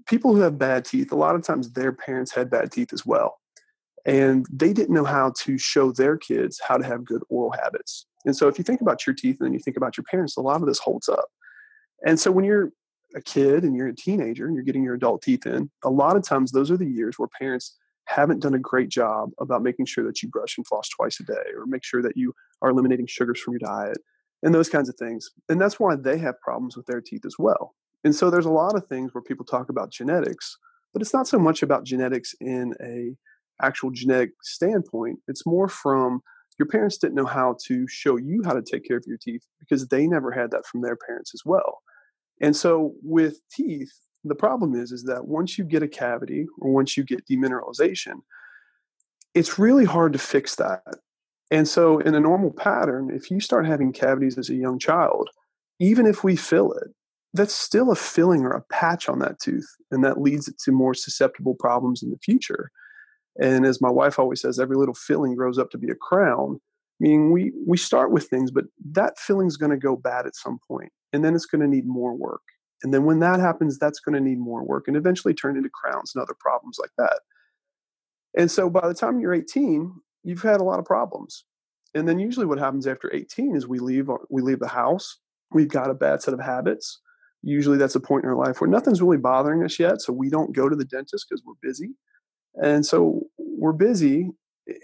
people 0.06 0.34
who 0.34 0.40
have 0.40 0.58
bad 0.58 0.84
teeth, 0.84 1.12
a 1.12 1.16
lot 1.16 1.34
of 1.34 1.42
times 1.42 1.72
their 1.72 1.92
parents 1.92 2.32
had 2.32 2.50
bad 2.50 2.72
teeth 2.72 2.92
as 2.92 3.04
well. 3.04 3.38
And 4.06 4.46
they 4.50 4.72
didn't 4.72 4.94
know 4.94 5.04
how 5.04 5.34
to 5.40 5.58
show 5.58 5.92
their 5.92 6.16
kids 6.16 6.60
how 6.66 6.78
to 6.78 6.84
have 6.84 7.04
good 7.04 7.22
oral 7.28 7.52
habits. 7.52 8.06
And 8.24 8.34
so 8.34 8.48
if 8.48 8.56
you 8.56 8.64
think 8.64 8.80
about 8.80 9.06
your 9.06 9.14
teeth 9.14 9.36
and 9.40 9.46
then 9.46 9.52
you 9.52 9.60
think 9.60 9.76
about 9.76 9.96
your 9.96 10.04
parents, 10.04 10.36
a 10.36 10.40
lot 10.40 10.62
of 10.62 10.66
this 10.66 10.78
holds 10.78 11.08
up. 11.08 11.28
And 12.06 12.18
so 12.18 12.30
when 12.30 12.44
you're 12.44 12.72
a 13.14 13.20
kid 13.20 13.64
and 13.64 13.76
you're 13.76 13.88
a 13.88 13.94
teenager 13.94 14.46
and 14.46 14.54
you're 14.54 14.64
getting 14.64 14.84
your 14.84 14.94
adult 14.94 15.22
teeth 15.22 15.46
in, 15.46 15.70
a 15.84 15.90
lot 15.90 16.16
of 16.16 16.24
times 16.24 16.52
those 16.52 16.70
are 16.70 16.76
the 16.76 16.86
years 16.86 17.18
where 17.18 17.28
parents 17.38 17.76
haven't 18.06 18.40
done 18.40 18.54
a 18.54 18.58
great 18.58 18.88
job 18.88 19.30
about 19.40 19.62
making 19.62 19.86
sure 19.86 20.04
that 20.04 20.22
you 20.22 20.28
brush 20.28 20.56
and 20.56 20.66
floss 20.66 20.88
twice 20.88 21.20
a 21.20 21.24
day 21.24 21.50
or 21.56 21.66
make 21.66 21.84
sure 21.84 22.02
that 22.02 22.16
you 22.16 22.32
are 22.60 22.70
eliminating 22.70 23.06
sugars 23.06 23.40
from 23.40 23.52
your 23.52 23.60
diet 23.60 23.98
and 24.42 24.54
those 24.54 24.68
kinds 24.68 24.88
of 24.88 24.96
things. 24.96 25.30
And 25.48 25.60
that's 25.60 25.78
why 25.78 25.96
they 25.96 26.18
have 26.18 26.40
problems 26.40 26.76
with 26.76 26.86
their 26.86 27.00
teeth 27.00 27.24
as 27.24 27.36
well. 27.38 27.74
And 28.02 28.14
so 28.14 28.30
there's 28.30 28.46
a 28.46 28.50
lot 28.50 28.74
of 28.74 28.86
things 28.86 29.14
where 29.14 29.22
people 29.22 29.44
talk 29.44 29.68
about 29.68 29.92
genetics, 29.92 30.56
but 30.92 31.02
it's 31.02 31.14
not 31.14 31.28
so 31.28 31.38
much 31.38 31.62
about 31.62 31.84
genetics 31.84 32.34
in 32.40 32.74
a 32.82 33.14
actual 33.64 33.90
genetic 33.90 34.30
standpoint. 34.42 35.18
It's 35.28 35.46
more 35.46 35.68
from 35.68 36.22
your 36.58 36.66
parents 36.66 36.98
didn't 36.98 37.14
know 37.14 37.26
how 37.26 37.56
to 37.66 37.86
show 37.88 38.16
you 38.16 38.42
how 38.44 38.52
to 38.52 38.62
take 38.62 38.86
care 38.86 38.96
of 38.96 39.04
your 39.06 39.18
teeth 39.18 39.42
because 39.58 39.88
they 39.88 40.06
never 40.06 40.30
had 40.30 40.50
that 40.50 40.66
from 40.66 40.82
their 40.82 40.96
parents 40.96 41.32
as 41.34 41.42
well. 41.44 41.78
And 42.40 42.56
so 42.56 42.94
with 43.02 43.40
teeth, 43.50 43.92
the 44.24 44.34
problem 44.34 44.74
is 44.74 44.92
is 44.92 45.04
that 45.04 45.26
once 45.26 45.58
you 45.58 45.64
get 45.64 45.82
a 45.82 45.88
cavity 45.88 46.46
or 46.58 46.70
once 46.72 46.96
you 46.96 47.04
get 47.04 47.26
demineralization, 47.26 48.20
it's 49.34 49.58
really 49.58 49.84
hard 49.84 50.12
to 50.12 50.18
fix 50.18 50.56
that. 50.56 50.82
And 51.50 51.66
so 51.66 51.98
in 51.98 52.14
a 52.14 52.20
normal 52.20 52.52
pattern, 52.52 53.10
if 53.10 53.30
you 53.30 53.40
start 53.40 53.66
having 53.66 53.92
cavities 53.92 54.38
as 54.38 54.50
a 54.50 54.54
young 54.54 54.78
child, 54.78 55.30
even 55.78 56.06
if 56.06 56.22
we 56.22 56.36
fill 56.36 56.72
it, 56.72 56.88
that's 57.32 57.54
still 57.54 57.90
a 57.90 57.96
filling 57.96 58.44
or 58.44 58.50
a 58.50 58.62
patch 58.62 59.08
on 59.08 59.20
that 59.20 59.38
tooth, 59.38 59.68
and 59.90 60.04
that 60.04 60.20
leads 60.20 60.48
it 60.48 60.58
to 60.64 60.72
more 60.72 60.94
susceptible 60.94 61.54
problems 61.54 62.02
in 62.02 62.10
the 62.10 62.18
future. 62.18 62.70
And 63.40 63.64
as 63.64 63.80
my 63.80 63.90
wife 63.90 64.18
always 64.18 64.40
says, 64.40 64.58
every 64.58 64.76
little 64.76 64.94
filling 64.94 65.34
grows 65.36 65.58
up 65.58 65.70
to 65.70 65.78
be 65.78 65.90
a 65.90 65.94
crown. 65.94 66.60
Meaning 66.98 67.32
we 67.32 67.52
we 67.66 67.78
start 67.78 68.10
with 68.10 68.28
things, 68.28 68.50
but 68.50 68.64
that 68.92 69.18
filling 69.18 69.46
is 69.46 69.56
going 69.56 69.70
to 69.70 69.78
go 69.78 69.96
bad 69.96 70.26
at 70.26 70.36
some 70.36 70.58
point, 70.68 70.92
and 71.12 71.24
then 71.24 71.34
it's 71.34 71.46
going 71.46 71.60
to 71.60 71.68
need 71.68 71.86
more 71.86 72.14
work. 72.14 72.42
And 72.82 72.94
then 72.94 73.04
when 73.04 73.18
that 73.20 73.40
happens, 73.40 73.78
that's 73.78 74.00
going 74.00 74.14
to 74.14 74.20
need 74.20 74.38
more 74.38 74.64
work, 74.64 74.88
and 74.88 74.96
eventually 74.96 75.34
turn 75.34 75.56
into 75.56 75.70
crowns 75.70 76.12
and 76.14 76.22
other 76.22 76.36
problems 76.38 76.78
like 76.80 76.92
that. 76.98 77.20
And 78.36 78.50
so 78.50 78.70
by 78.70 78.86
the 78.86 78.94
time 78.94 79.20
you're 79.20 79.34
18, 79.34 79.92
you've 80.22 80.42
had 80.42 80.60
a 80.60 80.64
lot 80.64 80.78
of 80.78 80.84
problems. 80.84 81.44
And 81.94 82.08
then 82.08 82.18
usually 82.18 82.46
what 82.46 82.58
happens 82.58 82.86
after 82.86 83.12
18 83.12 83.56
is 83.56 83.66
we 83.66 83.80
leave 83.80 84.08
we 84.30 84.42
leave 84.42 84.60
the 84.60 84.68
house. 84.68 85.18
We've 85.52 85.68
got 85.68 85.90
a 85.90 85.94
bad 85.94 86.22
set 86.22 86.34
of 86.34 86.40
habits 86.40 87.00
usually 87.42 87.78
that's 87.78 87.94
a 87.94 88.00
point 88.00 88.24
in 88.24 88.30
our 88.30 88.36
life 88.36 88.60
where 88.60 88.70
nothing's 88.70 89.00
really 89.00 89.16
bothering 89.16 89.64
us 89.64 89.78
yet. 89.78 90.00
So 90.00 90.12
we 90.12 90.28
don't 90.28 90.54
go 90.54 90.68
to 90.68 90.76
the 90.76 90.84
dentist 90.84 91.26
because 91.28 91.42
we're 91.44 91.54
busy. 91.62 91.90
And 92.62 92.84
so 92.84 93.22
we're 93.38 93.72
busy 93.72 94.30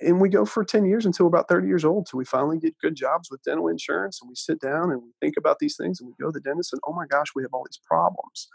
and 0.02 0.20
we 0.20 0.28
go 0.28 0.44
for 0.44 0.64
10 0.64 0.84
years 0.86 1.06
until 1.06 1.26
about 1.26 1.48
30 1.48 1.66
years 1.66 1.84
old. 1.84 2.08
So 2.08 2.16
we 2.18 2.24
finally 2.24 2.58
get 2.58 2.78
good 2.78 2.94
jobs 2.94 3.30
with 3.30 3.42
dental 3.42 3.68
insurance 3.68 4.18
and 4.20 4.28
we 4.28 4.34
sit 4.34 4.60
down 4.60 4.90
and 4.90 5.02
we 5.02 5.10
think 5.20 5.34
about 5.38 5.58
these 5.58 5.76
things 5.76 6.00
and 6.00 6.08
we 6.08 6.14
go 6.22 6.30
to 6.30 6.32
the 6.32 6.40
dentist 6.40 6.72
and 6.72 6.80
oh 6.86 6.92
my 6.92 7.06
gosh, 7.06 7.28
we 7.34 7.42
have 7.42 7.52
all 7.52 7.64
these 7.68 7.80
problems. 7.86 8.48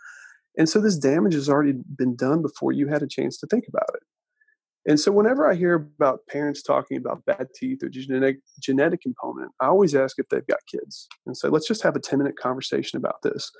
And 0.58 0.68
so 0.68 0.82
this 0.82 0.98
damage 0.98 1.34
has 1.34 1.50
already 1.50 1.74
been 1.98 2.16
done 2.16 2.42
before 2.42 2.72
you 2.72 2.88
had 2.88 3.02
a 3.02 3.08
chance 3.08 3.38
to 3.40 3.48
think 3.48 3.66
about 3.68 3.90
it. 3.94 4.04
And 4.86 5.00
so 5.00 5.12
whenever 5.12 5.50
I 5.50 5.56
hear 5.56 5.76
about 5.76 6.26
parents 6.28 6.64
talking 6.64 6.98
about 6.98 7.24
bad 7.26 7.48
teeth 7.56 7.84
or 7.84 7.90
genetic 7.90 8.40
genetic 8.60 9.02
component, 9.02 9.52
I 9.60 9.68
always 9.68 9.94
ask 9.94 10.18
if 10.18 10.28
they've 10.30 10.48
got 10.48 10.60
kids 10.68 11.08
and 11.26 11.38
say, 11.38 11.50
let's 11.50 11.68
just 11.68 11.84
have 11.84 11.96
a 11.96 12.00
10 12.00 12.20
minute 12.20 12.38
conversation 12.38 12.98
about 12.98 13.22
this. 13.22 13.52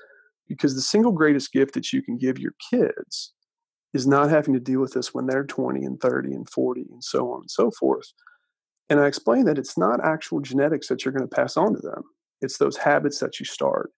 Because 0.48 0.74
the 0.74 0.82
single 0.82 1.12
greatest 1.12 1.52
gift 1.52 1.74
that 1.74 1.92
you 1.92 2.02
can 2.02 2.18
give 2.18 2.38
your 2.38 2.54
kids 2.70 3.32
is 3.94 4.06
not 4.06 4.30
having 4.30 4.54
to 4.54 4.60
deal 4.60 4.80
with 4.80 4.92
this 4.92 5.12
when 5.12 5.26
they're 5.26 5.44
20 5.44 5.84
and 5.84 6.00
30 6.00 6.32
and 6.32 6.48
40 6.48 6.86
and 6.90 7.04
so 7.04 7.30
on 7.32 7.42
and 7.42 7.50
so 7.50 7.70
forth. 7.70 8.12
And 8.88 9.00
I 9.00 9.06
explain 9.06 9.44
that 9.44 9.58
it's 9.58 9.78
not 9.78 10.04
actual 10.04 10.40
genetics 10.40 10.88
that 10.88 11.04
you're 11.04 11.12
going 11.12 11.28
to 11.28 11.34
pass 11.34 11.56
on 11.56 11.74
to 11.74 11.80
them. 11.80 12.02
It's 12.40 12.58
those 12.58 12.76
habits 12.76 13.20
that 13.20 13.38
you 13.38 13.46
start. 13.46 13.90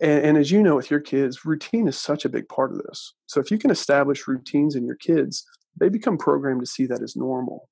And, 0.00 0.24
and, 0.24 0.38
as 0.38 0.50
you 0.50 0.62
know, 0.62 0.76
with 0.76 0.90
your 0.90 1.00
kids, 1.00 1.46
routine 1.46 1.88
is 1.88 1.98
such 1.98 2.26
a 2.26 2.28
big 2.28 2.48
part 2.48 2.72
of 2.72 2.82
this. 2.82 3.14
So 3.26 3.40
if 3.40 3.50
you 3.50 3.56
can 3.56 3.70
establish 3.70 4.28
routines 4.28 4.74
in 4.74 4.84
your 4.84 4.96
kids, 4.96 5.44
they 5.78 5.88
become 5.88 6.18
programmed 6.18 6.60
to 6.60 6.66
see 6.66 6.84
that 6.86 7.02
as 7.02 7.16
normal. 7.16 7.70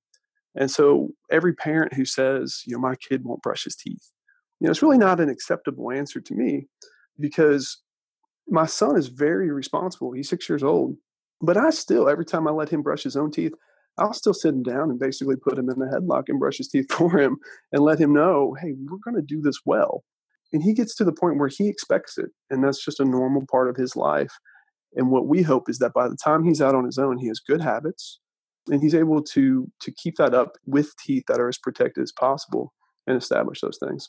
And 0.54 0.71
so 0.71 1.11
every 1.31 1.52
parent 1.54 1.95
who 1.95 2.04
says, 2.04 2.62
you 2.64 2.75
know, 2.75 2.81
my 2.81 2.95
kid 2.97 3.25
won't 3.25 3.43
brush 3.43 3.64
his 3.64 3.76
teeth, 3.76 4.11
you 4.61 4.66
know, 4.66 4.71
it's 4.71 4.83
really 4.83 4.99
not 4.99 5.21
an 5.21 5.28
acceptable 5.28 5.90
answer 5.90 6.21
to 6.21 6.35
me 6.35 6.69
because 7.19 7.83
my 8.49 8.66
son 8.66 8.97
is 8.97 9.09
very 9.09 9.50
responsible. 9.50 10.12
He's 10.12 10.28
six 10.28 10.49
years 10.49 10.62
old. 10.62 10.97
But 11.41 11.57
I 11.57 11.71
still, 11.71 12.09
every 12.09 12.25
time 12.25 12.47
I 12.49 12.53
let 12.53 12.71
him 12.71 12.83
brush 12.83 13.03
his 13.03 13.17
own 13.17 13.31
teeth, 13.31 13.53
I'll 13.99 14.12
still 14.12 14.35
sit 14.35 14.55
him 14.55 14.62
down 14.62 14.91
and 14.91 14.99
basically 14.99 15.37
put 15.37 15.59
him 15.59 15.69
in 15.69 15.79
the 15.79 15.87
headlock 15.87 16.25
and 16.29 16.38
brush 16.41 16.59
his 16.59 16.69
teeth 16.69 16.87
for 16.93 17.19
him 17.19 17.37
and 17.73 17.83
let 17.83 17.99
him 17.99 18.12
know, 18.12 18.57
hey, 18.61 18.75
we're 18.88 18.99
going 19.05 19.17
to 19.17 19.23
do 19.23 19.41
this 19.41 19.61
well. 19.64 20.05
And 20.53 20.62
he 20.62 20.73
gets 20.73 20.95
to 20.97 21.05
the 21.05 21.12
point 21.12 21.38
where 21.38 21.49
he 21.49 21.69
expects 21.69 22.17
it. 22.19 22.31
And 22.50 22.62
that's 22.62 22.85
just 22.85 23.00
a 23.00 23.05
normal 23.05 23.45
part 23.50 23.69
of 23.69 23.76
his 23.76 23.97
life. 23.97 24.33
And 24.95 25.11
what 25.11 25.26
we 25.26 25.43
hope 25.43 25.69
is 25.69 25.79
that 25.79 25.93
by 25.93 26.09
the 26.09 26.17
time 26.17 26.45
he's 26.45 26.62
out 26.62 26.75
on 26.75 26.85
his 26.85 26.99
own, 26.99 27.19
he 27.19 27.26
has 27.29 27.41
good 27.41 27.61
habits 27.61 28.21
and 28.71 28.83
he's 28.83 28.95
able 28.95 29.23
to 29.23 29.71
to 29.81 29.93
keep 29.93 30.17
that 30.17 30.35
up 30.35 30.57
with 30.67 30.97
teeth 30.97 31.25
that 31.29 31.41
are 31.41 31.49
as 31.49 31.59
protected 31.59 32.03
as 32.03 32.12
possible 32.12 32.73
and 33.07 33.17
establish 33.17 33.61
those 33.61 33.79
things. 33.79 34.09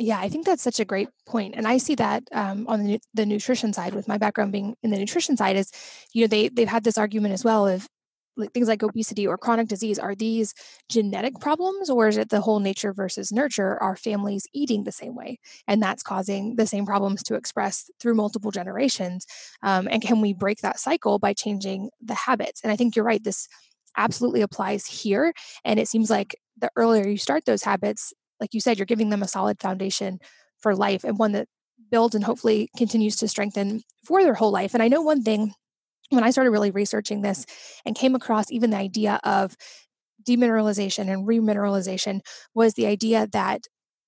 Yeah, 0.00 0.20
I 0.20 0.28
think 0.28 0.46
that's 0.46 0.62
such 0.62 0.78
a 0.78 0.84
great 0.84 1.08
point, 1.26 1.54
and 1.56 1.66
I 1.66 1.78
see 1.78 1.96
that 1.96 2.22
um, 2.32 2.66
on 2.68 2.84
the, 2.84 3.00
the 3.14 3.26
nutrition 3.26 3.72
side. 3.72 3.94
With 3.94 4.06
my 4.06 4.16
background 4.16 4.52
being 4.52 4.76
in 4.82 4.90
the 4.90 4.98
nutrition 4.98 5.36
side, 5.36 5.56
is 5.56 5.72
you 6.14 6.22
know 6.22 6.28
they 6.28 6.48
they've 6.48 6.68
had 6.68 6.84
this 6.84 6.98
argument 6.98 7.34
as 7.34 7.44
well 7.44 7.66
of 7.66 7.88
like 8.36 8.52
things 8.52 8.68
like 8.68 8.84
obesity 8.84 9.26
or 9.26 9.36
chronic 9.36 9.66
disease. 9.66 9.98
Are 9.98 10.14
these 10.14 10.54
genetic 10.88 11.40
problems 11.40 11.90
or 11.90 12.06
is 12.06 12.16
it 12.16 12.28
the 12.28 12.40
whole 12.40 12.60
nature 12.60 12.92
versus 12.92 13.32
nurture? 13.32 13.76
Are 13.82 13.96
families 13.96 14.46
eating 14.54 14.84
the 14.84 14.92
same 14.92 15.16
way? 15.16 15.40
And 15.66 15.82
that's 15.82 16.04
causing 16.04 16.54
the 16.54 16.64
same 16.68 16.86
problems 16.86 17.24
to 17.24 17.34
express 17.34 17.90
through 17.98 18.14
multiple 18.14 18.52
generations. 18.52 19.26
Um, 19.64 19.88
and 19.90 20.00
can 20.00 20.20
we 20.20 20.34
break 20.34 20.58
that 20.60 20.78
cycle 20.78 21.18
by 21.18 21.32
changing 21.32 21.90
the 22.00 22.14
habits? 22.14 22.60
And 22.62 22.70
i 22.70 22.76
think 22.76 22.94
you're 22.94 23.04
right 23.04 23.24
this 23.24 23.48
absolutely 23.96 24.42
applies 24.42 24.86
here 24.86 25.32
and 25.64 25.80
it 25.80 25.88
seems 25.88 26.08
like 26.08 26.36
the 26.56 26.70
earlier 26.76 27.08
you 27.08 27.16
start 27.18 27.44
those 27.44 27.64
habits 27.64 28.12
like 28.40 28.54
you 28.54 28.60
said, 28.60 28.78
you're 28.78 28.86
giving 28.86 29.10
them 29.10 29.22
a 29.22 29.28
solid 29.28 29.60
foundation 29.60 30.18
for 30.60 30.74
life 30.74 31.04
and 31.04 31.18
one 31.18 31.32
that 31.32 31.48
builds 31.90 32.14
and 32.14 32.24
hopefully 32.24 32.68
continues 32.76 33.16
to 33.16 33.28
strengthen 33.28 33.82
for 34.04 34.22
their 34.22 34.34
whole 34.34 34.50
life. 34.50 34.74
And 34.74 34.82
I 34.82 34.88
know 34.88 35.02
one 35.02 35.22
thing 35.22 35.54
when 36.10 36.24
I 36.24 36.30
started 36.30 36.50
really 36.50 36.70
researching 36.70 37.22
this 37.22 37.46
and 37.84 37.96
came 37.96 38.14
across 38.14 38.50
even 38.50 38.70
the 38.70 38.76
idea 38.76 39.20
of 39.24 39.56
demineralization 40.26 41.12
and 41.12 41.26
remineralization 41.26 42.20
was 42.54 42.74
the 42.74 42.86
idea 42.86 43.26
that 43.32 43.62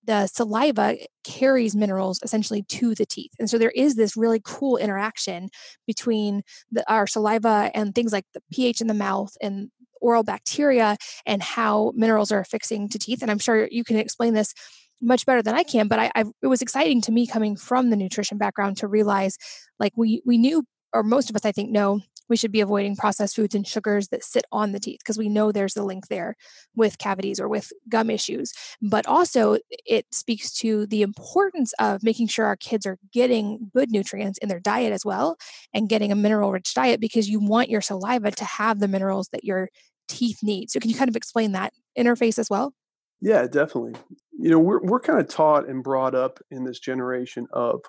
the 0.04 0.26
saliva 0.26 0.96
carries 1.25 1.76
minerals 1.76 2.20
essentially 2.22 2.62
to 2.62 2.94
the 2.94 3.04
teeth. 3.04 3.32
And 3.38 3.50
so 3.50 3.58
there 3.58 3.72
is 3.75 3.96
this 3.96 4.16
really 4.16 4.40
cool 4.42 4.76
interaction 4.76 5.50
between 5.87 6.42
the, 6.72 6.90
our 6.90 7.06
saliva 7.06 7.70
and 7.75 7.94
things 7.94 8.12
like 8.12 8.25
the 8.32 8.42
pH 8.50 8.80
in 8.80 8.87
the 8.87 8.94
mouth 8.94 9.34
and 9.42 9.70
oral 10.00 10.23
bacteria 10.23 10.97
and 11.26 11.42
how 11.42 11.92
minerals 11.95 12.33
are 12.33 12.40
affixing 12.40 12.88
to 12.88 12.99
teeth. 12.99 13.23
And 13.23 13.30
I'm 13.30 13.38
sure 13.38 13.69
you 13.71 13.85
can 13.85 13.97
explain 13.97 14.35
this 14.35 14.54
much 15.00 15.25
better 15.25 15.42
than 15.42 15.54
I 15.54 15.62
can, 15.62 15.88
but 15.88 15.99
I, 15.99 16.11
I, 16.14 16.25
it 16.42 16.47
was 16.47 16.62
exciting 16.62 17.00
to 17.02 17.12
me 17.12 17.26
coming 17.26 17.57
from 17.57 17.90
the 17.90 17.97
nutrition 17.97 18.38
background 18.38 18.76
to 18.78 18.87
realize 18.87 19.37
like 19.78 19.92
we 19.97 20.23
we 20.26 20.37
knew 20.37 20.64
or 20.92 21.02
most 21.02 21.30
of 21.30 21.37
us 21.37 21.45
I 21.45 21.52
think 21.52 21.71
know 21.71 22.00
we 22.30 22.37
should 22.37 22.52
be 22.52 22.61
avoiding 22.61 22.97
processed 22.97 23.37
foods 23.37 23.54
and 23.54 23.66
sugars 23.66 24.09
that 24.09 24.25
sit 24.25 24.45
on 24.52 24.73
the 24.73 24.80
teeth 24.80 25.00
because 25.00 25.19
we 25.19 25.28
know 25.28 25.50
there's 25.50 25.76
a 25.76 25.83
link 25.83 26.07
there 26.07 26.37
with 26.76 26.97
cavities 26.97 27.40
or 27.40 27.49
with 27.49 27.73
gum 27.88 28.09
issues. 28.09 28.54
But 28.80 29.07
also, 29.07 29.59
it 29.85 30.07
speaks 30.12 30.52
to 30.59 30.87
the 30.87 31.02
importance 31.02 31.75
of 31.80 32.04
making 32.04 32.28
sure 32.28 32.47
our 32.47 32.57
kids 32.57 32.87
are 32.87 32.99
getting 33.12 33.71
good 33.75 33.90
nutrients 33.90 34.38
in 34.38 34.49
their 34.49 34.61
diet 34.61 34.92
as 34.92 35.04
well 35.04 35.37
and 35.75 35.88
getting 35.88 36.12
a 36.12 36.16
mineral 36.16 36.52
rich 36.52 36.73
diet 36.73 37.00
because 37.00 37.28
you 37.28 37.40
want 37.40 37.69
your 37.69 37.80
saliva 37.80 38.30
to 38.30 38.45
have 38.45 38.78
the 38.78 38.88
minerals 38.88 39.28
that 39.33 39.45
your 39.45 39.69
teeth 40.11 40.38
need. 40.43 40.71
So, 40.71 40.81
can 40.81 40.90
you 40.90 40.97
kind 40.97 41.09
of 41.09 41.17
explain 41.17 41.52
that 41.52 41.73
interface 41.99 42.38
as 42.38 42.50
well? 42.50 42.75
Yeah, 43.21 43.47
definitely. 43.47 43.95
You 44.38 44.50
know, 44.50 44.59
we're, 44.59 44.81
we're 44.81 45.00
kind 45.00 45.21
of 45.21 45.29
taught 45.29 45.69
and 45.69 45.85
brought 45.85 46.14
up 46.14 46.38
in 46.50 46.64
this 46.64 46.79
generation 46.79 47.47
of 47.52 47.81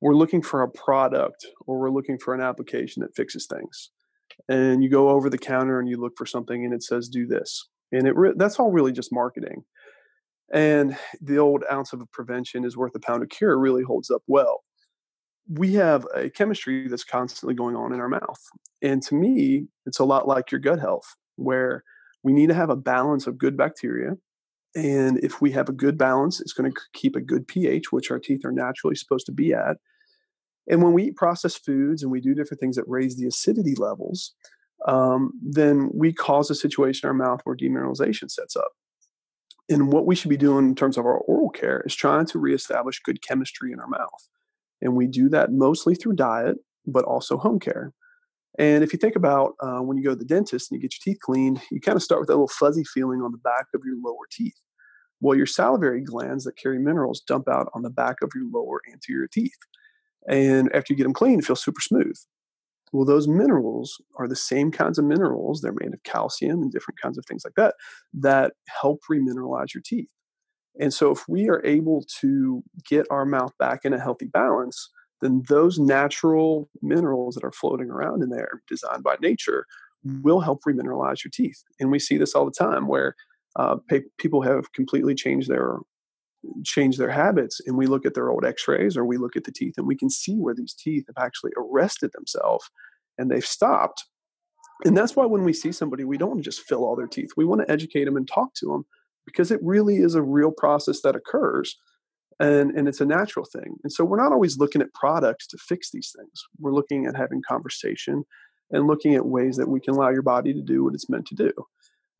we're 0.00 0.14
looking 0.14 0.42
for 0.42 0.62
a 0.62 0.70
product 0.70 1.46
or 1.66 1.78
we're 1.78 1.90
looking 1.90 2.18
for 2.18 2.34
an 2.34 2.40
application 2.40 3.02
that 3.02 3.14
fixes 3.14 3.46
things. 3.46 3.90
And 4.48 4.82
you 4.82 4.88
go 4.88 5.10
over 5.10 5.28
the 5.28 5.38
counter 5.38 5.78
and 5.78 5.88
you 5.88 5.96
look 5.96 6.14
for 6.16 6.26
something 6.26 6.64
and 6.64 6.72
it 6.72 6.82
says 6.82 7.08
do 7.08 7.26
this. 7.26 7.68
And 7.92 8.06
it 8.06 8.16
re- 8.16 8.32
that's 8.36 8.58
all 8.58 8.70
really 8.70 8.92
just 8.92 9.12
marketing. 9.12 9.64
And 10.52 10.96
the 11.20 11.38
old 11.38 11.64
ounce 11.70 11.92
of 11.92 12.02
prevention 12.12 12.64
is 12.64 12.76
worth 12.76 12.94
a 12.94 13.00
pound 13.00 13.22
of 13.22 13.28
cure 13.28 13.58
really 13.58 13.82
holds 13.82 14.10
up 14.10 14.22
well. 14.26 14.62
We 15.48 15.74
have 15.74 16.06
a 16.14 16.30
chemistry 16.30 16.88
that's 16.88 17.04
constantly 17.04 17.54
going 17.54 17.76
on 17.76 17.92
in 17.92 18.00
our 18.00 18.08
mouth. 18.08 18.40
And 18.82 19.02
to 19.04 19.14
me, 19.14 19.66
it's 19.86 19.98
a 19.98 20.04
lot 20.04 20.26
like 20.26 20.50
your 20.50 20.60
gut 20.60 20.80
health, 20.80 21.16
where 21.40 21.84
we 22.22 22.32
need 22.32 22.48
to 22.48 22.54
have 22.54 22.70
a 22.70 22.76
balance 22.76 23.26
of 23.26 23.38
good 23.38 23.56
bacteria. 23.56 24.16
And 24.74 25.18
if 25.24 25.40
we 25.40 25.50
have 25.52 25.68
a 25.68 25.72
good 25.72 25.98
balance, 25.98 26.40
it's 26.40 26.52
going 26.52 26.70
to 26.70 26.80
keep 26.92 27.16
a 27.16 27.20
good 27.20 27.48
pH, 27.48 27.90
which 27.90 28.10
our 28.10 28.18
teeth 28.18 28.44
are 28.44 28.52
naturally 28.52 28.94
supposed 28.94 29.26
to 29.26 29.32
be 29.32 29.52
at. 29.52 29.78
And 30.68 30.82
when 30.82 30.92
we 30.92 31.04
eat 31.04 31.16
processed 31.16 31.64
foods 31.64 32.02
and 32.02 32.12
we 32.12 32.20
do 32.20 32.34
different 32.34 32.60
things 32.60 32.76
that 32.76 32.84
raise 32.86 33.16
the 33.16 33.26
acidity 33.26 33.74
levels, 33.74 34.34
um, 34.86 35.32
then 35.42 35.90
we 35.92 36.12
cause 36.12 36.50
a 36.50 36.54
situation 36.54 37.06
in 37.06 37.08
our 37.08 37.14
mouth 37.26 37.40
where 37.44 37.56
demineralization 37.56 38.30
sets 38.30 38.56
up. 38.56 38.72
And 39.68 39.92
what 39.92 40.06
we 40.06 40.14
should 40.14 40.30
be 40.30 40.36
doing 40.36 40.68
in 40.68 40.74
terms 40.74 40.96
of 40.96 41.04
our 41.04 41.18
oral 41.18 41.50
care 41.50 41.82
is 41.86 41.94
trying 41.94 42.26
to 42.26 42.38
reestablish 42.38 43.00
good 43.00 43.22
chemistry 43.22 43.72
in 43.72 43.80
our 43.80 43.86
mouth. 43.86 44.28
And 44.80 44.96
we 44.96 45.06
do 45.06 45.28
that 45.30 45.52
mostly 45.52 45.94
through 45.94 46.14
diet, 46.14 46.56
but 46.86 47.04
also 47.04 47.36
home 47.36 47.60
care. 47.60 47.92
And 48.60 48.84
if 48.84 48.92
you 48.92 48.98
think 48.98 49.16
about 49.16 49.54
uh, 49.60 49.78
when 49.78 49.96
you 49.96 50.04
go 50.04 50.10
to 50.10 50.16
the 50.16 50.24
dentist 50.24 50.70
and 50.70 50.76
you 50.76 50.86
get 50.86 50.94
your 50.94 51.14
teeth 51.14 51.20
cleaned, 51.22 51.62
you 51.70 51.80
kind 51.80 51.96
of 51.96 52.02
start 52.02 52.20
with 52.20 52.26
that 52.26 52.34
little 52.34 52.46
fuzzy 52.46 52.84
feeling 52.84 53.22
on 53.22 53.32
the 53.32 53.38
back 53.38 53.68
of 53.74 53.80
your 53.86 53.96
lower 54.04 54.26
teeth. 54.30 54.60
Well, 55.18 55.34
your 55.34 55.46
salivary 55.46 56.02
glands 56.02 56.44
that 56.44 56.58
carry 56.58 56.78
minerals 56.78 57.22
dump 57.26 57.48
out 57.48 57.68
on 57.74 57.80
the 57.80 57.88
back 57.88 58.16
of 58.22 58.32
your 58.34 58.44
lower 58.52 58.82
anterior 58.92 59.28
teeth. 59.32 59.56
And 60.28 60.70
after 60.74 60.92
you 60.92 60.98
get 60.98 61.04
them 61.04 61.14
cleaned, 61.14 61.40
it 61.40 61.46
feels 61.46 61.64
super 61.64 61.80
smooth. 61.80 62.18
Well, 62.92 63.06
those 63.06 63.26
minerals 63.26 63.98
are 64.18 64.28
the 64.28 64.36
same 64.36 64.70
kinds 64.70 64.98
of 64.98 65.06
minerals. 65.06 65.62
They're 65.62 65.72
made 65.72 65.94
of 65.94 66.02
calcium 66.02 66.60
and 66.60 66.70
different 66.70 67.00
kinds 67.00 67.16
of 67.16 67.24
things 67.24 67.44
like 67.46 67.54
that 67.56 67.76
that 68.12 68.52
help 68.82 69.00
remineralize 69.10 69.72
your 69.72 69.82
teeth. 69.82 70.08
And 70.78 70.92
so, 70.92 71.10
if 71.10 71.26
we 71.26 71.48
are 71.48 71.64
able 71.64 72.04
to 72.20 72.62
get 72.86 73.06
our 73.10 73.24
mouth 73.24 73.52
back 73.58 73.84
in 73.84 73.94
a 73.94 74.00
healthy 74.00 74.26
balance, 74.26 74.90
then 75.20 75.42
those 75.48 75.78
natural 75.78 76.68
minerals 76.82 77.34
that 77.34 77.44
are 77.44 77.52
floating 77.52 77.90
around 77.90 78.22
in 78.22 78.30
there, 78.30 78.62
designed 78.68 79.02
by 79.02 79.16
nature, 79.20 79.66
will 80.22 80.40
help 80.40 80.60
remineralize 80.66 81.24
your 81.24 81.30
teeth. 81.32 81.62
And 81.78 81.90
we 81.90 81.98
see 81.98 82.16
this 82.16 82.34
all 82.34 82.46
the 82.46 82.50
time 82.50 82.86
where 82.86 83.14
uh, 83.56 83.76
people 84.18 84.42
have 84.42 84.72
completely 84.72 85.14
changed 85.14 85.48
their 85.48 85.76
change 86.64 86.96
their 86.96 87.10
habits 87.10 87.60
and 87.66 87.76
we 87.76 87.86
look 87.86 88.06
at 88.06 88.14
their 88.14 88.30
old 88.30 88.46
x-rays 88.46 88.96
or 88.96 89.04
we 89.04 89.18
look 89.18 89.36
at 89.36 89.44
the 89.44 89.52
teeth 89.52 89.74
and 89.76 89.86
we 89.86 89.96
can 89.96 90.08
see 90.08 90.36
where 90.36 90.54
these 90.54 90.72
teeth 90.72 91.04
have 91.06 91.22
actually 91.22 91.52
arrested 91.58 92.10
themselves 92.14 92.70
and 93.18 93.30
they've 93.30 93.44
stopped 93.44 94.06
and 94.86 94.96
that's 94.96 95.14
why 95.14 95.26
when 95.26 95.44
we 95.44 95.52
see 95.52 95.70
somebody 95.70 96.02
we 96.02 96.16
don't 96.16 96.30
want 96.30 96.40
to 96.40 96.50
just 96.50 96.62
fill 96.62 96.82
all 96.82 96.96
their 96.96 97.06
teeth 97.06 97.28
we 97.36 97.44
want 97.44 97.60
to 97.60 97.70
educate 97.70 98.06
them 98.06 98.16
and 98.16 98.26
talk 98.26 98.54
to 98.54 98.66
them 98.68 98.86
because 99.26 99.50
it 99.50 99.60
really 99.62 99.96
is 99.96 100.14
a 100.14 100.22
real 100.22 100.50
process 100.50 101.02
that 101.02 101.14
occurs 101.14 101.76
and, 102.40 102.72
and 102.72 102.88
it's 102.88 103.00
a 103.00 103.06
natural 103.06 103.44
thing 103.44 103.76
and 103.84 103.92
so 103.92 104.04
we're 104.04 104.20
not 104.20 104.32
always 104.32 104.58
looking 104.58 104.82
at 104.82 104.92
products 104.94 105.46
to 105.46 105.56
fix 105.58 105.90
these 105.92 106.12
things 106.16 106.44
we're 106.58 106.74
looking 106.74 107.06
at 107.06 107.16
having 107.16 107.42
conversation 107.46 108.24
and 108.72 108.86
looking 108.86 109.14
at 109.14 109.26
ways 109.26 109.56
that 109.56 109.68
we 109.68 109.80
can 109.80 109.94
allow 109.94 110.10
your 110.10 110.22
body 110.22 110.52
to 110.52 110.62
do 110.62 110.84
what 110.84 110.94
it's 110.94 111.10
meant 111.10 111.26
to 111.26 111.34
do 111.34 111.52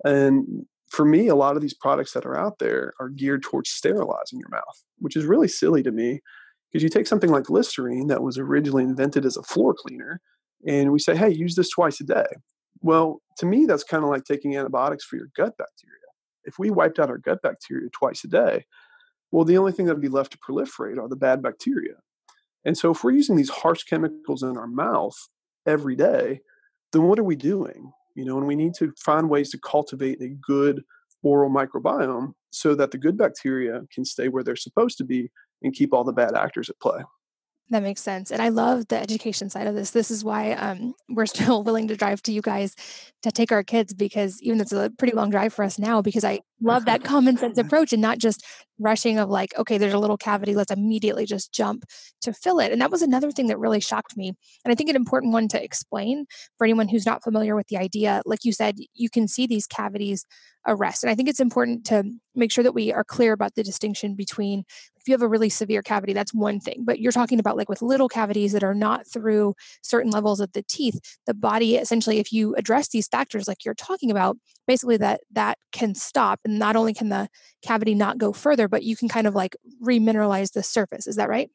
and 0.05 0.67
for 0.91 1.05
me, 1.05 1.29
a 1.29 1.37
lot 1.37 1.57
of 1.57 1.63
these 1.63 1.75
products 1.75 2.13
that 2.13 2.27
are 2.27 2.37
out 2.37 2.59
there 2.59 2.93
are 3.01 3.09
geared 3.09 3.43
towards 3.43 3.71
sterilizing 3.71 4.41
your 4.41 4.49
mouth, 4.51 4.85
which 4.99 5.17
is 5.17 5.25
really 5.25 5.49
silly 5.49 5.83
to 5.85 5.93
me 5.93 6.21
because 6.71 6.83
you 6.83 6.89
take 6.89 7.07
something 7.07 7.31
like 7.31 7.49
Listerine 7.49 8.09
that 8.09 8.23
was 8.23 8.39
originally 8.39 8.83
invented 8.83 9.25
as 9.25 9.37
a 9.37 9.43
floor 9.43 9.75
cleaner 9.75 10.21
and 10.67 10.93
we 10.93 10.99
say, 10.99 11.17
hey, 11.17 11.31
use 11.31 11.55
this 11.55 11.71
twice 11.71 12.01
a 12.01 12.05
day. 12.05 12.27
Well, 12.83 13.23
to 13.39 13.47
me, 13.47 13.67
that's 13.67 13.85
kind 13.85 14.05
of 14.05 14.11
like 14.11 14.25
taking 14.25 14.57
antibiotics 14.57 15.05
for 15.05 15.17
your 15.17 15.29
gut 15.37 15.57
bacteria. 15.57 15.97
If 16.45 16.59
we 16.59 16.71
wiped 16.71 16.99
out 16.99 17.09
our 17.09 17.19
gut 17.19 17.41
bacteria 17.43 17.89
twice 17.93 18.25
a 18.25 18.29
day, 18.29 18.65
well, 19.33 19.45
the 19.45 19.59
only 19.59 19.73
thing 19.73 19.87
that 19.87 19.95
would 19.95 20.03
be 20.03 20.09
left 20.09 20.33
to 20.33 20.39
proliferate 20.39 20.99
are 20.99 21.09
the 21.09 21.17
bad 21.17 21.43
bacteria. 21.43 21.95
And 22.65 22.77
so, 22.77 22.91
if 22.91 23.03
we're 23.03 23.13
using 23.13 23.37
these 23.37 23.51
harsh 23.51 23.85
chemicals 23.85 24.43
in 24.43 24.57
our 24.57 24.67
mouth 24.67 25.17
every 25.67 25.97
day, 25.97 26.41
then 26.93 27.05
what 27.05 27.19
are 27.19 27.25
we 27.25 27.37
doing? 27.37 27.93
You 28.15 28.25
know, 28.25 28.39
and 28.39 28.47
we 28.47 28.57
need 28.57 28.75
to 28.75 28.93
find 28.99 29.31
ways 29.31 29.51
to 29.51 29.59
cultivate 29.59 30.21
a 30.21 30.29
good 30.29 30.83
oral 31.23 31.51
microbiome 31.51 32.33
so 32.51 32.75
that 32.75 32.91
the 32.91 32.99
good 32.99 33.17
bacteria 33.17 33.83
can 33.93 34.05
stay 34.05 34.29
where 34.29 34.43
they're 34.43 34.57
supposed 34.57 34.99
to 34.99 35.05
be 35.05 35.31
and 35.63 35.75
keep 35.75 35.93
all 35.93 36.05
the 36.05 36.13
bad 36.13 36.35
actors 36.35 36.69
at 36.69 36.81
play. 36.81 37.03
That 37.71 37.85
makes 37.85 38.01
sense. 38.01 38.33
And 38.33 38.43
I 38.43 38.49
love 38.49 38.89
the 38.89 39.01
education 39.01 39.49
side 39.49 39.69
of 39.69 39.77
this. 39.77 39.93
This 39.93 40.11
is 40.11 40.25
why 40.25 40.53
um, 40.53 40.95
we're 41.09 41.27
still 41.35 41.63
willing 41.63 41.89
to 41.89 41.97
drive 41.97 42.23
to 42.23 42.33
you 42.33 42.43
guys 42.43 42.75
to 43.23 43.31
take 43.31 43.53
our 43.53 43.63
kids 43.63 43.95
because 43.95 44.43
even 44.43 44.59
though 44.59 44.63
it's 44.63 44.73
a 44.73 44.91
pretty 44.99 45.15
long 45.15 45.31
drive 45.31 45.55
for 45.55 45.65
us 45.65 45.79
now, 45.79 46.03
because 46.03 46.25
I 46.25 46.41
love 46.61 46.85
that 46.85 47.05
common 47.05 47.37
sense 47.37 47.59
approach 47.59 47.93
and 47.93 48.03
not 48.03 48.19
just 48.19 48.45
rushing 48.79 49.19
of 49.19 49.29
like, 49.29 49.57
okay, 49.59 49.79
there's 49.79 49.93
a 49.93 49.99
little 49.99 50.17
cavity, 50.17 50.55
let's 50.55 50.71
immediately 50.71 51.27
just 51.27 51.53
jump 51.53 51.85
to 52.23 52.33
fill 52.33 52.59
it. 52.59 52.73
And 52.73 52.81
that 52.81 52.91
was 52.91 53.03
another 53.03 53.31
thing 53.31 53.47
that 53.49 53.59
really 53.59 53.81
shocked 53.81 54.17
me. 54.17 54.33
And 54.65 54.73
I 54.73 54.75
think 54.75 54.89
an 54.89 54.97
important 54.97 55.33
one 55.33 55.49
to 55.49 55.63
explain 55.63 56.27
for 56.57 56.65
anyone 56.65 56.89
who's 56.89 57.07
not 57.07 57.23
familiar 57.23 57.55
with 57.55 57.69
the 57.69 57.77
idea. 57.77 58.23
Like 58.25 58.45
you 58.45 58.53
said, 58.53 58.77
you 58.95 59.11
can 59.11 59.29
see 59.29 59.47
these 59.47 59.67
cavities 59.67 60.25
arrest. 60.67 61.03
And 61.03 61.11
I 61.11 61.15
think 61.15 61.29
it's 61.29 61.41
important 61.41 61.85
to 61.87 62.05
make 62.35 62.53
sure 62.53 62.65
that 62.65 62.75
we 62.75 62.93
are 62.93 63.05
clear 63.05 63.33
about 63.33 63.55
the 63.55 63.63
distinction 63.63 64.15
between 64.15 64.65
if 64.97 65.09
you 65.09 65.15
have 65.15 65.23
a 65.23 65.29
really 65.29 65.49
severe 65.49 65.83
cavity, 65.83 66.13
that's 66.13 66.35
one 66.35 66.61
thing. 66.61 66.85
But 66.85 67.01
you're 67.01 67.13
talking 67.13 67.41
about 67.41 67.57
like 67.57 67.71
with 67.71 67.81
little 67.81 68.09
cavities 68.09 68.53
that 68.53 68.63
are 68.63 68.75
not 68.75 69.07
through 69.11 69.55
certain 69.83 70.11
levels 70.11 70.41
of 70.41 70.53
the 70.53 70.63
teeth, 70.69 71.01
the 71.27 71.33
body 71.33 71.77
essentially, 71.77 72.19
if 72.19 72.33
you 72.33 72.55
address 72.57 72.89
these 72.89 73.09
factors 73.09 73.49
like 73.49 73.65
you're 73.65 73.75
talking 73.75 74.11
about, 74.11 74.37
basically 74.67 74.99
that 74.99 75.21
that 75.33 75.57
can 75.73 75.95
stop. 75.95 76.41
Not 76.59 76.77
only 76.77 76.95
can 76.95 77.09
the 77.09 77.29
cavity 77.63 77.95
not 77.95 78.19
go 78.19 78.33
further, 78.33 78.69
but 78.69 78.83
you 78.83 78.97
can 78.97 79.09
kind 79.09 79.27
of 79.27 79.35
like 79.35 79.57
remineralize 79.83 80.53
the 80.53 80.63
surface. 80.63 81.07
Is 81.07 81.17
that 81.17 81.29
right? 81.29 81.51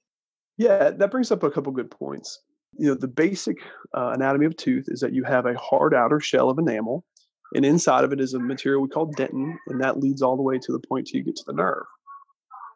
Yeah, 0.57 0.91
that 0.91 1.11
brings 1.11 1.31
up 1.31 1.43
a 1.43 1.51
couple 1.51 1.71
good 1.73 1.91
points. 1.91 2.39
You 2.77 2.87
know, 2.87 2.95
the 2.95 3.07
basic 3.07 3.57
uh, 3.95 4.11
anatomy 4.13 4.45
of 4.45 4.57
tooth 4.57 4.85
is 4.87 4.99
that 4.99 5.13
you 5.13 5.23
have 5.23 5.45
a 5.45 5.57
hard 5.57 5.93
outer 5.93 6.19
shell 6.19 6.49
of 6.49 6.57
enamel 6.57 7.05
and 7.53 7.65
inside 7.65 8.03
of 8.03 8.11
it 8.11 8.19
is 8.19 8.33
a 8.33 8.39
material 8.39 8.81
we 8.81 8.89
call 8.89 9.11
dentin, 9.13 9.55
and 9.67 9.81
that 9.81 9.99
leads 9.99 10.21
all 10.21 10.35
the 10.35 10.43
way 10.43 10.57
to 10.57 10.71
the 10.71 10.79
point 10.79 11.07
till 11.07 11.19
you 11.19 11.23
get 11.25 11.35
to 11.37 11.43
the 11.45 11.53
nerve. 11.53 11.85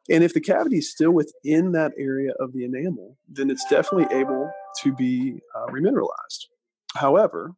And 0.09 0.23
if 0.23 0.33
the 0.33 0.41
cavity 0.41 0.77
is 0.77 0.89
still 0.89 1.11
within 1.11 1.71
that 1.73 1.91
area 1.97 2.31
of 2.39 2.53
the 2.53 2.65
enamel, 2.65 3.17
then 3.27 3.49
it's 3.49 3.65
definitely 3.69 4.15
able 4.17 4.49
to 4.81 4.93
be 4.93 5.39
uh, 5.55 5.67
remineralized. 5.67 6.45
However, 6.95 7.53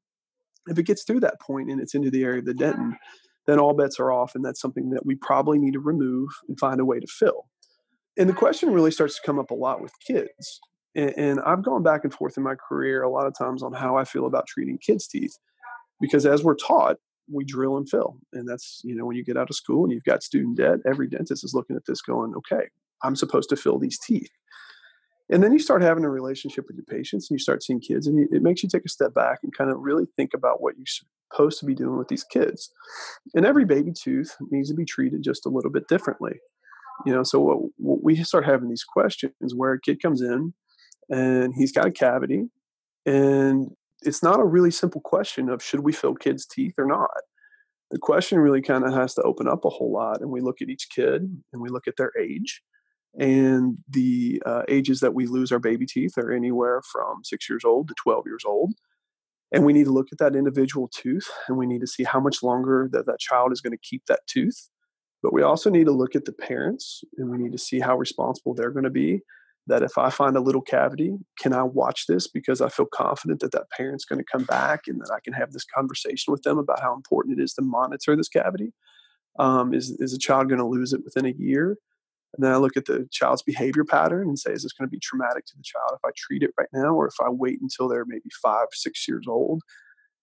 if 0.67 0.77
it 0.77 0.83
gets 0.83 1.03
through 1.03 1.21
that 1.21 1.39
point 1.39 1.69
and 1.69 1.79
it's 1.79 1.95
into 1.95 2.11
the 2.11 2.23
area 2.23 2.39
of 2.39 2.45
the 2.45 2.53
dentin, 2.53 2.97
then 3.47 3.59
all 3.59 3.73
bets 3.73 3.99
are 3.99 4.11
off, 4.11 4.35
and 4.35 4.45
that's 4.45 4.61
something 4.61 4.91
that 4.91 5.05
we 5.05 5.15
probably 5.15 5.57
need 5.57 5.73
to 5.73 5.79
remove 5.79 6.29
and 6.47 6.59
find 6.59 6.79
a 6.79 6.85
way 6.85 6.99
to 6.99 7.07
fill. 7.07 7.47
And 8.17 8.29
the 8.29 8.33
question 8.33 8.71
really 8.71 8.91
starts 8.91 9.15
to 9.15 9.21
come 9.25 9.39
up 9.39 9.51
a 9.51 9.55
lot 9.55 9.81
with 9.81 9.93
kids. 10.05 10.59
And, 10.95 11.13
and 11.17 11.39
I've 11.41 11.63
gone 11.63 11.83
back 11.83 12.03
and 12.03 12.13
forth 12.13 12.37
in 12.37 12.43
my 12.43 12.55
career 12.55 13.01
a 13.01 13.09
lot 13.09 13.25
of 13.25 13.37
times 13.37 13.63
on 13.63 13.73
how 13.73 13.95
I 13.95 14.03
feel 14.03 14.25
about 14.25 14.47
treating 14.47 14.77
kids' 14.77 15.07
teeth 15.07 15.37
because 16.01 16.25
as 16.25 16.43
we're 16.43 16.55
taught 16.55 16.97
we 17.31 17.45
drill 17.45 17.77
and 17.77 17.87
fill 17.87 18.17
and 18.33 18.49
that's 18.49 18.81
you 18.83 18.95
know 18.95 19.05
when 19.05 19.15
you 19.15 19.23
get 19.23 19.37
out 19.37 19.49
of 19.49 19.55
school 19.55 19.83
and 19.83 19.93
you've 19.93 20.03
got 20.03 20.23
student 20.23 20.57
debt 20.57 20.79
every 20.85 21.07
dentist 21.07 21.43
is 21.43 21.53
looking 21.53 21.75
at 21.75 21.85
this 21.85 22.01
going 22.01 22.33
okay 22.35 22.67
i'm 23.03 23.15
supposed 23.15 23.47
to 23.47 23.55
fill 23.55 23.79
these 23.79 23.99
teeth 23.99 24.31
and 25.29 25.41
then 25.41 25.53
you 25.53 25.59
start 25.59 25.81
having 25.81 26.03
a 26.03 26.09
relationship 26.09 26.65
with 26.67 26.75
your 26.75 26.85
patients 26.85 27.29
and 27.29 27.35
you 27.35 27.41
start 27.41 27.63
seeing 27.63 27.79
kids 27.79 28.07
and 28.07 28.27
it 28.33 28.41
makes 28.41 28.63
you 28.63 28.69
take 28.69 28.83
a 28.85 28.89
step 28.89 29.13
back 29.13 29.39
and 29.43 29.55
kind 29.55 29.69
of 29.69 29.77
really 29.79 30.05
think 30.17 30.33
about 30.33 30.61
what 30.61 30.75
you're 30.75 30.85
supposed 31.31 31.59
to 31.59 31.65
be 31.65 31.75
doing 31.75 31.97
with 31.97 32.07
these 32.07 32.23
kids 32.23 32.71
and 33.33 33.45
every 33.45 33.65
baby 33.65 33.91
tooth 33.91 34.35
needs 34.49 34.69
to 34.69 34.75
be 34.75 34.85
treated 34.85 35.23
just 35.23 35.45
a 35.45 35.49
little 35.49 35.71
bit 35.71 35.87
differently 35.87 36.39
you 37.05 37.13
know 37.13 37.23
so 37.23 37.39
what, 37.39 37.59
what 37.77 38.03
we 38.03 38.15
start 38.23 38.45
having 38.45 38.69
these 38.69 38.83
questions 38.83 39.55
where 39.55 39.73
a 39.73 39.79
kid 39.79 40.01
comes 40.01 40.21
in 40.21 40.53
and 41.09 41.53
he's 41.55 41.71
got 41.71 41.87
a 41.87 41.91
cavity 41.91 42.49
and 43.05 43.71
it's 44.01 44.23
not 44.23 44.39
a 44.39 44.45
really 44.45 44.71
simple 44.71 45.01
question 45.01 45.49
of 45.49 45.63
should 45.63 45.81
we 45.81 45.91
fill 45.91 46.15
kids' 46.15 46.45
teeth 46.45 46.75
or 46.77 46.85
not. 46.85 47.09
The 47.91 47.99
question 47.99 48.39
really 48.39 48.61
kind 48.61 48.85
of 48.85 48.93
has 48.93 49.13
to 49.15 49.21
open 49.23 49.47
up 49.47 49.65
a 49.65 49.69
whole 49.69 49.91
lot, 49.91 50.21
and 50.21 50.31
we 50.31 50.41
look 50.41 50.61
at 50.61 50.69
each 50.69 50.87
kid 50.89 51.23
and 51.51 51.61
we 51.61 51.69
look 51.69 51.87
at 51.87 51.97
their 51.97 52.11
age. 52.19 52.61
And 53.19 53.79
the 53.89 54.41
uh, 54.45 54.63
ages 54.69 55.01
that 55.01 55.13
we 55.13 55.27
lose 55.27 55.51
our 55.51 55.59
baby 55.59 55.85
teeth 55.85 56.17
are 56.17 56.31
anywhere 56.31 56.81
from 56.89 57.23
six 57.23 57.49
years 57.49 57.65
old 57.65 57.89
to 57.89 57.95
12 58.01 58.23
years 58.25 58.43
old. 58.45 58.73
And 59.51 59.65
we 59.65 59.73
need 59.73 59.85
to 59.85 59.91
look 59.91 60.07
at 60.11 60.17
that 60.19 60.35
individual 60.35 60.89
tooth 60.93 61.29
and 61.47 61.57
we 61.57 61.65
need 61.65 61.81
to 61.81 61.87
see 61.87 62.03
how 62.03 62.19
much 62.19 62.41
longer 62.41 62.87
that 62.93 63.05
that 63.05 63.19
child 63.19 63.51
is 63.51 63.61
going 63.61 63.73
to 63.73 63.81
keep 63.81 64.05
that 64.07 64.21
tooth. 64.27 64.69
But 65.21 65.33
we 65.33 65.43
also 65.43 65.69
need 65.69 65.85
to 65.85 65.91
look 65.91 66.15
at 66.15 66.25
the 66.25 66.31
parents 66.31 67.03
and 67.17 67.29
we 67.29 67.37
need 67.37 67.51
to 67.51 67.57
see 67.57 67.79
how 67.79 67.97
responsible 67.97 68.53
they're 68.53 68.71
going 68.71 68.85
to 68.85 68.89
be 68.89 69.21
that 69.67 69.83
if 69.83 69.97
I 69.97 70.09
find 70.09 70.35
a 70.35 70.41
little 70.41 70.61
cavity, 70.61 71.17
can 71.39 71.53
I 71.53 71.63
watch 71.63 72.07
this 72.07 72.27
because 72.27 72.61
I 72.61 72.69
feel 72.69 72.87
confident 72.87 73.41
that 73.41 73.51
that 73.51 73.69
parent's 73.69 74.05
going 74.05 74.19
to 74.19 74.25
come 74.29 74.43
back 74.43 74.81
and 74.87 74.99
that 75.01 75.11
I 75.13 75.19
can 75.23 75.33
have 75.33 75.51
this 75.51 75.65
conversation 75.65 76.31
with 76.31 76.41
them 76.41 76.57
about 76.57 76.81
how 76.81 76.95
important 76.95 77.39
it 77.39 77.43
is 77.43 77.53
to 77.53 77.61
monitor 77.61 78.15
this 78.15 78.29
cavity? 78.29 78.73
Um, 79.39 79.73
is 79.73 79.91
is 79.99 80.13
a 80.13 80.19
child 80.19 80.49
going 80.49 80.59
to 80.59 80.65
lose 80.65 80.93
it 80.93 81.03
within 81.05 81.25
a 81.25 81.33
year? 81.37 81.77
And 82.33 82.45
then 82.45 82.53
I 82.53 82.57
look 82.57 82.77
at 82.77 82.85
the 82.85 83.07
child's 83.11 83.41
behavior 83.41 83.83
pattern 83.83 84.29
and 84.29 84.39
say, 84.39 84.51
is 84.51 84.63
this 84.63 84.73
going 84.73 84.87
to 84.87 84.91
be 84.91 84.99
traumatic 84.99 85.45
to 85.47 85.57
the 85.57 85.63
child 85.63 85.91
if 85.93 86.05
I 86.05 86.11
treat 86.15 86.43
it 86.43 86.53
right 86.57 86.69
now, 86.73 86.93
or 86.93 87.07
if 87.07 87.15
I 87.21 87.29
wait 87.29 87.59
until 87.61 87.87
they're 87.87 88.05
maybe 88.05 88.29
five, 88.41 88.67
six 88.71 89.07
years 89.07 89.25
old? 89.27 89.61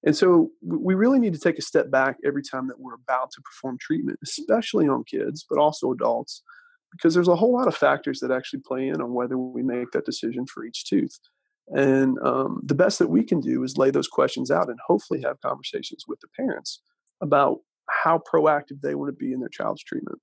And 0.04 0.16
so 0.16 0.50
we 0.62 0.94
really 0.94 1.18
need 1.18 1.34
to 1.34 1.40
take 1.40 1.58
a 1.58 1.62
step 1.62 1.90
back 1.90 2.16
every 2.24 2.42
time 2.42 2.68
that 2.68 2.80
we're 2.80 2.94
about 2.94 3.30
to 3.32 3.42
perform 3.42 3.78
treatment, 3.80 4.20
especially 4.22 4.88
on 4.88 5.04
kids, 5.04 5.44
but 5.48 5.58
also 5.58 5.90
adults, 5.90 6.42
because 6.92 7.14
there's 7.14 7.28
a 7.28 7.36
whole 7.36 7.52
lot 7.52 7.68
of 7.68 7.76
factors 7.76 8.20
that 8.20 8.30
actually 8.30 8.60
play 8.60 8.88
in 8.88 9.02
on 9.02 9.12
whether 9.12 9.36
we 9.36 9.62
make 9.62 9.90
that 9.90 10.06
decision 10.06 10.46
for 10.46 10.64
each 10.64 10.84
tooth. 10.84 11.18
And 11.74 12.16
um, 12.24 12.60
the 12.64 12.74
best 12.76 12.98
that 13.00 13.10
we 13.10 13.22
can 13.24 13.40
do 13.40 13.62
is 13.62 13.76
lay 13.76 13.90
those 13.90 14.08
questions 14.08 14.50
out 14.50 14.68
and 14.68 14.78
hopefully 14.86 15.20
have 15.22 15.40
conversations 15.40 16.04
with 16.08 16.20
the 16.20 16.28
parents 16.28 16.80
about 17.20 17.58
how 18.04 18.22
proactive 18.32 18.80
they 18.80 18.94
want 18.94 19.08
to 19.08 19.24
be 19.24 19.32
in 19.32 19.40
their 19.40 19.48
child's 19.48 19.82
treatment. 19.82 20.18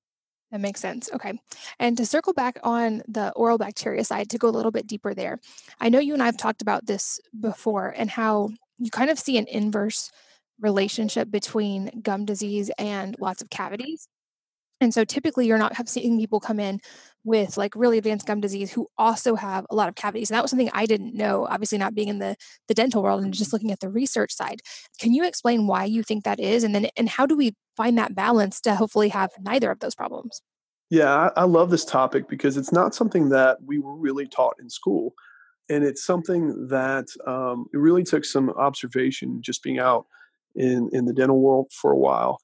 That 0.51 0.61
makes 0.61 0.79
sense. 0.79 1.09
Okay. 1.13 1.33
And 1.79 1.97
to 1.97 2.05
circle 2.05 2.33
back 2.33 2.59
on 2.63 3.01
the 3.07 3.31
oral 3.31 3.57
bacteria 3.57 4.03
side, 4.03 4.29
to 4.29 4.37
go 4.37 4.47
a 4.47 4.51
little 4.51 4.71
bit 4.71 4.87
deeper 4.87 5.13
there, 5.13 5.39
I 5.79 5.89
know 5.89 5.99
you 5.99 6.13
and 6.13 6.21
I 6.21 6.27
have 6.27 6.37
talked 6.37 6.61
about 6.61 6.85
this 6.85 7.19
before 7.39 7.93
and 7.97 8.09
how 8.09 8.49
you 8.77 8.91
kind 8.91 9.09
of 9.09 9.19
see 9.19 9.37
an 9.37 9.47
inverse 9.47 10.11
relationship 10.59 11.31
between 11.31 12.01
gum 12.01 12.25
disease 12.25 12.71
and 12.77 13.15
lots 13.19 13.41
of 13.41 13.49
cavities. 13.49 14.07
And 14.81 14.93
so 14.93 15.05
typically 15.05 15.47
you're 15.47 15.57
not 15.57 15.87
seeing 15.87 16.19
people 16.19 16.39
come 16.39 16.59
in 16.59 16.79
with 17.23 17.57
like 17.57 17.75
really 17.75 17.97
advanced 17.97 18.27
gum 18.27 18.41
disease 18.41 18.71
who 18.71 18.87
also 18.97 19.35
have 19.35 19.65
a 19.69 19.75
lot 19.75 19.89
of 19.89 19.95
cavities. 19.95 20.29
And 20.29 20.35
that 20.35 20.43
was 20.43 20.51
something 20.51 20.69
I 20.73 20.85
didn't 20.85 21.15
know, 21.15 21.47
obviously 21.49 21.77
not 21.77 21.95
being 21.95 22.09
in 22.09 22.19
the, 22.19 22.35
the 22.67 22.73
dental 22.73 23.01
world 23.01 23.23
and 23.23 23.33
just 23.33 23.53
looking 23.53 23.71
at 23.71 23.79
the 23.79 23.89
research 23.89 24.33
side. 24.33 24.61
Can 24.99 25.13
you 25.13 25.25
explain 25.25 25.65
why 25.65 25.85
you 25.85 26.03
think 26.03 26.23
that 26.23 26.39
is? 26.39 26.63
And 26.63 26.75
then 26.75 26.87
and 26.95 27.09
how 27.09 27.25
do 27.25 27.35
we 27.35 27.55
find 27.75 27.97
that 27.97 28.15
balance 28.15 28.61
to 28.61 28.75
hopefully 28.75 29.09
have 29.09 29.31
neither 29.39 29.71
of 29.71 29.79
those 29.79 29.95
problems? 29.95 30.41
Yeah, 30.89 31.31
I, 31.35 31.41
I 31.41 31.43
love 31.45 31.71
this 31.71 31.85
topic 31.85 32.29
because 32.29 32.57
it's 32.57 32.71
not 32.71 32.93
something 32.93 33.29
that 33.29 33.57
we 33.65 33.79
were 33.79 33.95
really 33.95 34.27
taught 34.27 34.55
in 34.59 34.69
school. 34.69 35.13
And 35.67 35.83
it's 35.83 36.03
something 36.03 36.67
that 36.67 37.07
um, 37.25 37.65
it 37.73 37.77
really 37.77 38.03
took 38.03 38.23
some 38.23 38.51
observation 38.51 39.41
just 39.41 39.63
being 39.63 39.79
out 39.79 40.05
in, 40.53 40.89
in 40.93 41.05
the 41.05 41.13
dental 41.13 41.41
world 41.41 41.71
for 41.71 41.91
a 41.91 41.97
while 41.97 42.37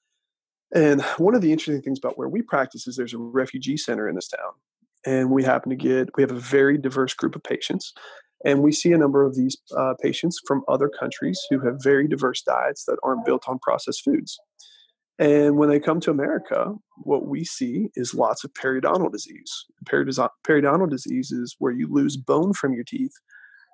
and 0.74 1.02
one 1.18 1.36
of 1.36 1.42
the 1.42 1.52
interesting 1.52 1.82
things 1.82 2.00
about 2.00 2.18
where 2.18 2.30
we 2.30 2.42
practice 2.42 2.88
is 2.88 2.96
there's 2.96 3.14
a 3.14 3.18
refugee 3.18 3.78
center 3.78 4.08
in 4.08 4.16
this 4.16 4.30
town. 4.30 4.52
And 5.06 5.32
we 5.32 5.44
happen 5.44 5.70
to 5.72 5.76
get, 5.76 6.10
we 6.16 6.24
have 6.24 6.32
a 6.32 6.40
very 6.40 6.78
diverse 6.78 7.14
group 7.14 7.36
of 7.36 7.44
patients. 7.44 7.94
And 8.46 8.62
we 8.62 8.72
see 8.72 8.92
a 8.92 8.98
number 8.98 9.26
of 9.26 9.36
these 9.36 9.58
uh, 9.76 9.94
patients 10.02 10.40
from 10.48 10.64
other 10.68 10.90
countries 10.90 11.40
who 11.50 11.60
have 11.60 11.76
very 11.84 12.08
diverse 12.08 12.42
diets 12.42 12.86
that 12.86 12.98
aren't 13.04 13.26
built 13.26 13.44
on 13.48 13.60
processed 13.60 14.04
foods. 14.04 14.40
And 15.20 15.58
when 15.58 15.70
they 15.70 15.80
come 15.80 16.00
to 16.02 16.12
America, 16.12 16.74
what 17.04 17.28
we 17.28 17.44
see 17.44 17.90
is 17.96 18.16
lots 18.16 18.44
of 18.44 18.54
periodontal 18.54 19.12
disease. 19.12 19.66
Periodontal 19.88 20.90
disease 20.90 21.32
is 21.32 21.56
where 21.60 21.72
you 21.72 21.88
lose 21.92 22.18
bone 22.18 22.54
from 22.54 22.74
your 22.74 22.84
teeth. 22.84 23.14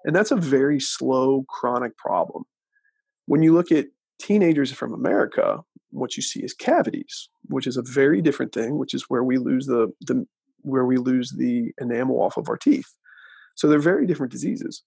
And 0.03 0.15
that's 0.15 0.31
a 0.31 0.35
very 0.35 0.79
slow, 0.79 1.45
chronic 1.47 1.95
problem. 1.97 2.43
When 3.27 3.43
you 3.43 3.53
look 3.53 3.71
at 3.71 3.87
teenagers 4.21 4.71
from 4.71 4.93
America, 4.93 5.59
what 5.97 6.15
you 6.15 6.23
see 6.23 6.43
is 6.43 6.53
cavities, 6.53 7.29
which 7.45 7.67
is 7.67 7.77
a 7.77 7.83
very 7.83 8.21
different 8.21 8.53
thing, 8.53 8.77
which 8.77 8.93
is 8.93 9.05
where 9.09 9.23
we 9.23 9.37
lose 9.37 9.65
the, 9.65 9.91
the 10.01 10.25
where 10.61 10.85
we 10.85 10.97
lose 10.97 11.31
the 11.37 11.71
enamel 11.79 12.21
off 12.21 12.37
of 12.37 12.49
our 12.49 12.57
teeth. 12.57 12.93
So 13.55 13.67
they're 13.67 13.79
very 13.79 14.05
different 14.05 14.31
diseases. 14.31 14.83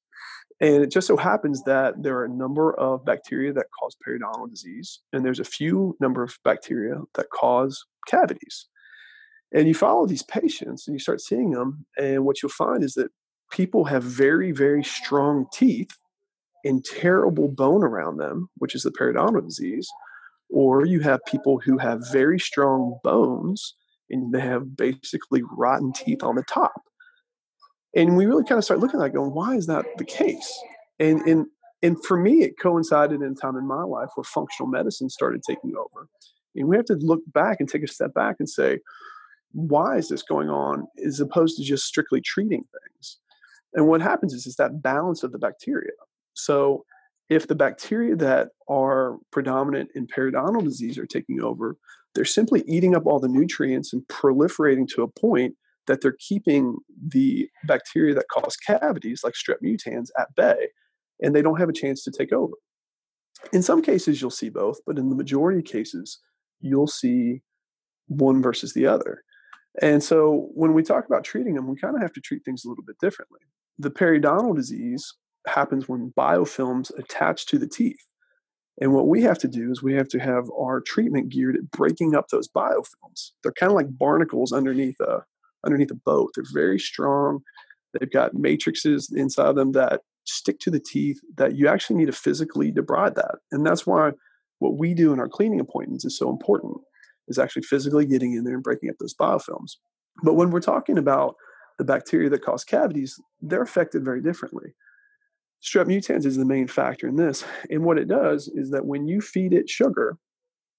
And 0.61 0.83
it 0.83 0.90
just 0.90 1.07
so 1.07 1.16
happens 1.16 1.62
that 1.64 2.03
there 2.03 2.18
are 2.18 2.27
a 2.27 2.29
number 2.29 2.75
of 2.79 3.05
bacteria 3.05 3.53
that 3.55 3.66
cause 3.79 3.96
periodontal 4.07 4.51
disease, 4.51 5.01
and 5.12 5.25
there's 5.25 5.40
a 5.40 5.44
few 5.44 5.96
number 6.01 6.23
of 6.23 6.37
bacteria 6.44 6.96
that 7.14 7.31
cause 7.31 7.85
cavities. 8.07 8.68
And 9.53 9.66
you 9.66 9.75
follow 9.75 10.07
these 10.07 10.23
patients 10.23 10.87
and 10.87 10.94
you 10.94 11.01
start 11.01 11.20
seeing 11.20 11.51
them, 11.51 11.87
and 11.99 12.25
what 12.25 12.42
you'll 12.42 12.51
find 12.51 12.85
is 12.85 12.94
that 12.94 13.11
people 13.51 13.87
have 13.87 14.05
very, 14.05 14.53
very 14.53 14.85
strong 14.85 15.46
teeth 15.53 15.96
and 16.64 16.85
terrible 16.85 17.49
bone 17.49 17.83
around 17.83 18.18
them, 18.18 18.49
which 18.59 18.75
is 18.75 18.83
the 18.83 18.90
periodontal 18.90 19.42
disease, 19.42 19.88
or 20.53 20.85
you 20.85 21.01
have 21.01 21.21
people 21.27 21.61
who 21.65 21.79
have 21.79 22.01
very 22.11 22.39
strong 22.39 22.99
bones 23.03 23.75
and 24.09 24.33
they 24.33 24.41
have 24.41 24.77
basically 24.77 25.43
rotten 25.57 25.93
teeth 25.93 26.23
on 26.23 26.35
the 26.35 26.43
top. 26.43 26.83
And 27.95 28.17
we 28.17 28.27
really 28.27 28.45
kind 28.45 28.59
of 28.59 28.65
start 28.65 28.81
looking 28.81 29.01
at 29.01 29.05
that 29.05 29.17
going, 29.17 29.33
why 29.33 29.55
is 29.57 29.67
that 29.67 29.85
the 29.99 30.05
case? 30.05 30.53
And, 30.99 31.21
and, 31.23 31.47
and 31.83 31.97
for 32.05 32.17
me, 32.17 32.43
it 32.43 32.59
coincided 32.61 33.23
in 33.23 33.35
time 33.35 33.57
in 33.57 33.67
my 33.67 33.83
life 33.83 34.11
where 34.15 34.25
functional 34.25 34.69
medicine 34.69 35.11
started 35.11 35.43
taking 35.43 35.75
over. 35.77 36.09
And 36.55 36.69
we 36.69 36.77
have 36.77 36.87
to 36.87 36.95
look 36.95 37.21
back 37.33 37.59
and 37.61 37.69
take 37.69 37.83
a 37.83 37.89
step 37.89 38.13
back 38.15 38.37
and 38.39 38.49
say, 38.49 38.79
why 39.53 39.97
is 39.97 40.09
this 40.09 40.23
going 40.23 40.51
on 40.51 40.87
as 41.05 41.21
opposed 41.21 41.57
to 41.57 41.65
just 41.65 41.85
strictly 41.85 42.21
treating 42.21 42.63
things? 42.63 43.19
And 43.73 43.87
what 43.87 44.03
happens 44.03 44.35
is, 44.35 44.47
is 44.47 44.57
that 44.57 44.83
balance 44.83 45.23
of 45.23 45.33
the 45.33 45.39
bacteria. 45.39 45.93
So 46.35 46.85
if 47.31 47.47
the 47.47 47.55
bacteria 47.55 48.16
that 48.16 48.49
are 48.69 49.16
predominant 49.31 49.90
in 49.95 50.07
periodontal 50.07 50.64
disease 50.64 50.99
are 50.99 51.07
taking 51.07 51.40
over, 51.40 51.77
they're 52.14 52.25
simply 52.25 52.64
eating 52.66 52.97
up 52.97 53.07
all 53.07 53.21
the 53.21 53.29
nutrients 53.29 53.93
and 53.93 54.03
proliferating 54.09 54.87
to 54.88 55.03
a 55.03 55.09
point 55.09 55.55
that 55.87 56.01
they're 56.01 56.16
keeping 56.19 56.77
the 57.09 57.49
bacteria 57.66 58.14
that 58.14 58.29
cause 58.31 58.57
cavities, 58.57 59.23
like 59.23 59.35
strep 59.35 59.57
mutans, 59.64 60.09
at 60.19 60.35
bay, 60.35 60.69
and 61.23 61.35
they 61.35 61.40
don't 61.40 61.61
have 61.61 61.69
a 61.69 61.73
chance 61.73 62.03
to 62.03 62.11
take 62.11 62.33
over. 62.33 62.55
In 63.53 63.62
some 63.62 63.81
cases, 63.81 64.21
you'll 64.21 64.31
see 64.31 64.51
both, 64.51 64.79
but 64.85 64.99
in 64.99 65.09
the 65.09 65.14
majority 65.14 65.61
of 65.61 65.64
cases, 65.64 66.19
you'll 66.61 66.88
see 66.88 67.43
one 68.09 68.43
versus 68.43 68.75
the 68.75 68.87
other. 68.87 69.23
And 69.81 70.03
so 70.03 70.49
when 70.53 70.75
we 70.75 70.83
talk 70.83 71.07
about 71.07 71.25
treating 71.25 71.55
them, 71.55 71.69
we 71.69 71.77
kind 71.77 71.95
of 71.95 72.03
have 72.03 72.12
to 72.14 72.21
treat 72.21 72.45
things 72.45 72.64
a 72.64 72.69
little 72.69 72.85
bit 72.85 72.99
differently. 73.01 73.40
The 73.79 73.90
periodontal 73.90 74.57
disease 74.57 75.14
happens 75.46 75.88
when 75.88 76.12
biofilms 76.16 76.96
attach 76.98 77.46
to 77.46 77.59
the 77.59 77.68
teeth. 77.68 78.07
And 78.81 78.94
what 78.94 79.09
we 79.09 79.22
have 79.22 79.38
to 79.38 79.48
do 79.48 79.70
is 79.70 79.83
we 79.83 79.94
have 79.94 80.09
to 80.09 80.18
have 80.18 80.44
our 80.59 80.81
treatment 80.81 81.29
geared 81.29 81.57
at 81.57 81.70
breaking 81.70 82.14
up 82.14 82.29
those 82.29 82.48
biofilms. 82.48 83.33
They're 83.42 83.53
kind 83.53 83.70
of 83.70 83.76
like 83.76 83.98
barnacles 83.98 84.53
underneath 84.53 84.98
a 85.00 85.24
underneath 85.64 85.90
a 85.90 85.94
boat. 85.94 86.31
They're 86.35 86.44
very 86.53 86.79
strong. 86.79 87.40
They've 87.92 88.11
got 88.11 88.35
matrices 88.35 89.12
inside 89.14 89.48
of 89.48 89.57
them 89.57 89.72
that 89.72 90.00
stick 90.24 90.59
to 90.61 90.70
the 90.70 90.81
teeth 90.81 91.20
that 91.37 91.57
you 91.57 91.68
actually 91.68 91.96
need 91.96 92.07
to 92.07 92.12
physically 92.12 92.72
debride 92.72 93.14
that. 93.16 93.37
And 93.53 93.66
that's 93.66 93.87
why 93.87 94.12
what 94.59 94.79
we 94.79 94.94
do 94.94 95.12
in 95.12 95.20
our 95.20 95.29
cleaning 95.29 95.61
appointments 95.61 96.05
is 96.05 96.16
so 96.16 96.31
important 96.31 96.76
is 97.29 97.38
actually 97.38 97.62
physically 97.62 98.07
getting 98.07 98.35
in 98.35 98.44
there 98.44 98.55
and 98.55 98.62
breaking 98.62 98.90
up 98.90 98.96
those 98.98 99.14
biofilms. 99.14 99.72
But 100.22 100.35
when 100.35 100.50
we're 100.50 100.61
talking 100.61 100.98
about 100.98 101.35
the 101.79 101.85
bacteria 101.85 102.29
that 102.31 102.44
cause 102.44 102.64
cavities, 102.64 103.18
they're 103.40 103.62
affected 103.62 104.05
very 104.05 104.20
differently. 104.20 104.74
Strep 105.62 105.87
mutans 105.87 106.25
is 106.25 106.37
the 106.37 106.44
main 106.44 106.66
factor 106.66 107.07
in 107.07 107.16
this. 107.16 107.44
And 107.68 107.85
what 107.85 107.99
it 107.99 108.09
does 108.09 108.49
is 108.49 108.70
that 108.70 108.87
when 108.87 109.07
you 109.07 109.20
feed 109.20 109.53
it 109.53 109.68
sugar, 109.68 110.16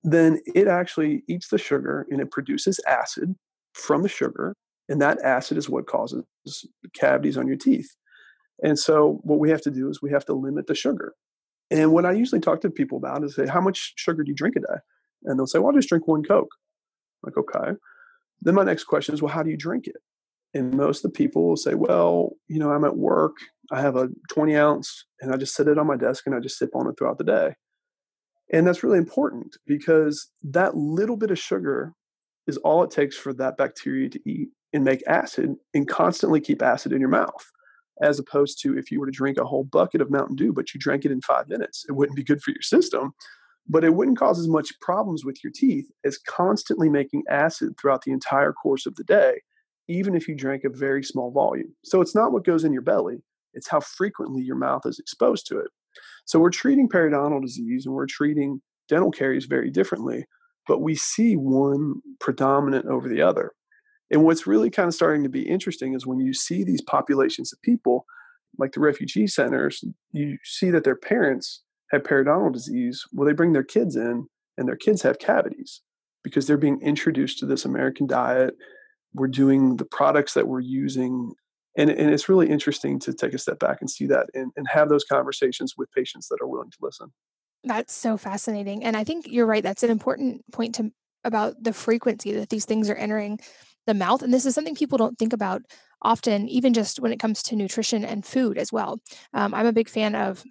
then 0.04 0.39
it 0.56 0.67
actually 0.67 1.24
eats 1.28 1.50
the 1.50 1.60
sugar 1.60 2.08
and 2.10 2.20
it 2.20 2.32
produces 2.32 2.80
acid 2.88 3.36
from 3.74 4.02
the 4.02 4.10
sugar. 4.10 4.56
And 4.89 5.00
that 5.02 5.20
acid 5.22 5.58
is 5.58 5.70
what 5.70 5.86
causes 5.86 6.26
cavities 6.94 7.38
on 7.38 7.48
your 7.48 7.58
teeth. 7.58 7.96
And 8.63 8.78
so 8.78 9.20
what 9.24 9.39
we 9.39 9.50
have 9.52 9.62
to 9.62 9.72
do 9.72 9.89
is 9.89 10.02
we 10.02 10.12
have 10.12 10.26
to 10.26 10.34
limit 10.34 10.67
the 10.67 10.76
sugar. 10.76 11.13
And 11.70 11.91
what 11.94 12.06
I 12.06 12.12
usually 12.12 12.41
talk 12.41 12.62
to 12.62 12.70
people 12.70 12.98
about 12.98 13.24
is 13.24 13.36
say, 13.36 13.48
how 13.48 13.62
much 13.62 13.94
sugar 13.96 14.24
do 14.24 14.30
you 14.30 14.36
drink 14.36 14.56
a 14.56 14.60
day? 14.60 14.80
And 15.24 15.39
they'll 15.39 15.48
say, 15.48 15.60
well, 15.60 15.67
I'll 15.70 15.76
just 15.76 15.89
drink 15.89 16.08
one 16.08 16.24
Coke. 16.24 16.50
I'm 17.24 17.32
like, 17.32 17.38
okay. 17.38 17.78
Then 18.41 18.56
my 18.56 18.63
next 18.63 18.86
question 18.86 19.13
is, 19.13 19.22
well, 19.22 19.34
how 19.34 19.44
do 19.44 19.52
you 19.52 19.58
drink 19.58 19.88
it? 19.88 19.98
And 20.54 20.74
most 20.74 21.04
of 21.06 21.12
the 21.12 21.18
people 21.18 21.48
will 21.48 21.58
say, 21.58 21.76
well, 21.76 22.34
you 22.48 22.60
know, 22.60 22.72
I'm 22.72 22.84
at 22.84 22.98
work. 22.98 23.38
I 23.72 23.80
have 23.82 23.96
a 23.96 24.10
20 24.32 24.56
ounce 24.56 25.06
and 25.22 25.34
I 25.34 25.38
just 25.38 25.56
sit 25.56 25.68
it 25.68 25.78
on 25.78 25.88
my 25.88 25.96
desk 25.96 26.24
and 26.26 26.36
I 26.36 26.40
just 26.40 26.58
sip 26.58 26.72
on 26.76 26.88
it 26.88 26.96
throughout 26.98 27.18
the 27.18 27.24
day. 27.24 27.56
And 28.52 28.68
that's 28.68 28.84
really 28.84 28.98
important 28.98 29.56
because 29.66 30.30
that 30.44 30.76
little 30.76 31.16
bit 31.16 31.32
of 31.32 31.40
sugar 31.40 31.94
is 32.48 32.58
all 32.58 32.84
it 32.84 32.92
takes 32.92 33.16
for 33.16 33.34
that 33.34 33.56
bacteria 33.56 34.10
to 34.10 34.20
eat 34.30 34.50
and 34.74 34.84
make 34.84 35.04
acid 35.08 35.56
and 35.74 35.88
constantly 35.88 36.42
keep 36.42 36.62
acid 36.62 36.92
in 36.92 37.00
your 37.00 37.10
mouth. 37.10 37.52
As 38.02 38.20
opposed 38.20 38.60
to 38.64 38.78
if 38.78 38.92
you 38.92 39.00
were 39.00 39.06
to 39.06 39.12
drink 39.12 39.38
a 39.38 39.46
whole 39.46 39.64
bucket 39.64 40.02
of 40.02 40.10
Mountain 40.10 40.36
Dew, 40.36 40.52
but 40.52 40.74
you 40.74 40.80
drank 40.80 41.06
it 41.06 41.12
in 41.12 41.22
five 41.22 41.48
minutes, 41.48 41.86
it 41.88 41.92
wouldn't 41.94 42.16
be 42.16 42.24
good 42.24 42.42
for 42.42 42.52
your 42.52 42.62
system 42.62 43.14
but 43.72 43.84
it 43.84 43.94
wouldn't 43.94 44.18
cause 44.18 44.40
as 44.40 44.48
much 44.48 44.80
problems 44.82 45.24
with 45.24 45.44
your 45.44 45.52
teeth 45.54 45.90
as 46.04 46.18
constantly 46.18 46.90
making 46.90 47.24
acid 47.30 47.76
throughout 47.80 48.04
the 48.04 48.12
entire 48.12 48.52
course 48.52 48.86
of 48.86 48.96
the 48.96 49.04
day, 49.04 49.42
even 49.92 50.16
if 50.16 50.28
you 50.28 50.36
drank 50.36 50.64
a 50.64 50.70
very 50.70 51.04
small 51.04 51.32
volume. 51.32 51.76
So 51.84 52.02
it's 52.02 52.16
not 52.16 52.32
what 52.32 52.46
goes 52.46 52.64
in 52.64 52.74
your 52.74 52.82
belly, 52.82 53.18
it's 53.54 53.70
how 53.70 53.82
frequently 53.82 54.42
your 54.42 54.56
mouth 54.56 54.84
is 54.86 55.00
exposed 55.00 55.46
to 55.48 55.60
it. 55.60 55.68
So 56.26 56.40
we're 56.40 56.50
treating 56.50 56.88
periodontal 56.88 57.42
disease 57.42 57.86
and 57.86 57.94
we're 57.94 58.06
treating 58.06 58.62
dental 58.88 59.12
caries 59.12 59.46
very 59.46 59.70
differently, 59.70 60.26
but 60.68 60.82
we 60.82 60.96
see 60.96 61.36
one 61.36 61.96
predominant 62.20 62.86
over 62.86 63.10
the 63.10 63.22
other. 63.22 63.52
And 64.10 64.24
what's 64.24 64.48
really 64.48 64.70
kind 64.70 64.88
of 64.88 64.94
starting 64.94 65.24
to 65.24 65.30
be 65.30 65.48
interesting 65.48 65.94
is 65.94 66.06
when 66.06 66.20
you 66.20 66.34
see 66.34 66.64
these 66.64 66.82
populations 66.82 67.54
of 67.54 67.62
people, 67.62 68.06
like 68.58 68.74
the 68.74 68.82
refugee 68.82 69.28
centers, 69.28 69.84
you 70.12 70.38
see 70.44 70.70
that 70.70 70.84
their 70.84 70.98
parents 70.98 71.64
have 71.92 72.04
periodontal 72.04 72.54
disease, 72.54 73.04
well, 73.14 73.26
they 73.26 73.34
bring 73.34 73.54
their 73.54 73.64
kids 73.64 73.96
in 73.96 74.28
and 74.58 74.68
their 74.68 74.76
kids 74.76 75.02
have 75.02 75.20
cavities 75.20 75.82
because 76.24 76.48
they're 76.48 76.58
being 76.58 76.82
introduced 76.82 77.40
to 77.40 77.46
this 77.46 77.66
American 77.66 78.06
diet. 78.06 78.56
We're 79.13 79.28
doing 79.28 79.78
the 79.78 79.86
products 79.86 80.34
that 80.34 80.47
we're 80.47 80.62
using. 80.62 81.34
And, 81.78 81.89
and 81.89 82.13
it's 82.13 82.28
really 82.28 82.50
interesting 82.50 83.00
to 83.00 83.13
take 83.13 83.34
a 83.34 83.38
step 83.38 83.60
back 83.60 83.78
and 83.82 83.89
see 83.89 84.06
that 84.08 84.28
and, 84.34 84.52
and 84.56 84.67
have 84.69 84.89
those 84.89 85.04
conversations 85.04 85.76
with 85.78 85.91
patients 85.91 86.28
that 86.28 86.39
are 86.41 86.47
willing 86.47 86.69
to 86.71 86.78
listen. 86.82 87.12
That's 87.63 87.93
so 87.93 88.17
fascinating. 88.17 88.84
And 88.84 88.97
I 88.97 89.04
think 89.04 89.28
you're 89.28 89.45
right. 89.45 89.63
That's 89.63 89.84
an 89.84 89.91
important 89.91 90.43
point 90.52 90.76
to 90.76 90.91
about 91.24 91.63
the 91.63 91.74
frequency 91.74 92.32
that 92.34 92.50
these 92.50 92.65
things 92.65 92.89
are 92.89 92.95
entering 92.95 93.39
the 93.86 93.93
mouth. 93.93 94.21
And 94.21 94.34
this 94.34 94.45
is 94.45 94.56
something 94.56 94.76
people 94.76 94.97
don't 94.97 95.17
think 95.17 95.34
about 95.34 95.62
often, 96.02 96.50
even 96.50 96.74
just 96.74 97.00
when 97.00 97.13
it 97.13 97.19
comes 97.19 97.43
to 97.43 97.56
nutrition 97.56 98.04
and 98.04 98.26
food 98.26 98.58
as 98.58 98.71
well. 98.71 99.00
Um, 99.34 99.54
I'm 99.54 99.67
a 99.67 99.74
big 99.74 99.89
fan 99.89 100.15
of 100.15 100.43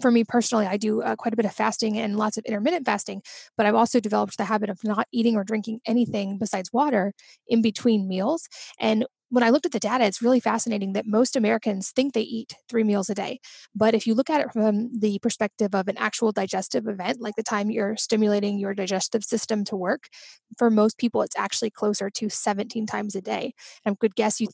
for 0.00 0.10
me 0.10 0.24
personally, 0.24 0.66
I 0.66 0.76
do 0.76 1.02
uh, 1.02 1.16
quite 1.16 1.32
a 1.34 1.36
bit 1.36 1.46
of 1.46 1.52
fasting 1.54 1.98
and 1.98 2.16
lots 2.16 2.36
of 2.36 2.44
intermittent 2.44 2.86
fasting, 2.86 3.22
but 3.56 3.66
I've 3.66 3.74
also 3.74 4.00
developed 4.00 4.36
the 4.36 4.44
habit 4.44 4.70
of 4.70 4.82
not 4.84 5.06
eating 5.12 5.36
or 5.36 5.44
drinking 5.44 5.80
anything 5.86 6.38
besides 6.38 6.72
water 6.72 7.12
in 7.46 7.62
between 7.62 8.08
meals. 8.08 8.48
And 8.78 9.06
when 9.30 9.42
I 9.42 9.50
looked 9.50 9.66
at 9.66 9.72
the 9.72 9.80
data, 9.80 10.04
it's 10.04 10.22
really 10.22 10.38
fascinating 10.38 10.92
that 10.92 11.06
most 11.06 11.34
Americans 11.34 11.90
think 11.90 12.12
they 12.12 12.20
eat 12.20 12.54
three 12.68 12.84
meals 12.84 13.10
a 13.10 13.14
day. 13.14 13.40
But 13.74 13.94
if 13.94 14.06
you 14.06 14.14
look 14.14 14.30
at 14.30 14.40
it 14.40 14.52
from 14.52 14.90
the 14.96 15.18
perspective 15.20 15.74
of 15.74 15.88
an 15.88 15.96
actual 15.98 16.30
digestive 16.30 16.86
event, 16.86 17.20
like 17.20 17.34
the 17.36 17.42
time 17.42 17.70
you're 17.70 17.96
stimulating 17.96 18.58
your 18.58 18.74
digestive 18.74 19.24
system 19.24 19.64
to 19.64 19.76
work, 19.76 20.08
for 20.56 20.70
most 20.70 20.98
people, 20.98 21.22
it's 21.22 21.36
actually 21.36 21.70
closer 21.70 22.10
to 22.10 22.28
17 22.28 22.86
times 22.86 23.16
a 23.16 23.20
day. 23.20 23.54
And 23.84 23.94
I 23.94 23.96
could 23.98 24.14
guess 24.14 24.40
you 24.40 24.48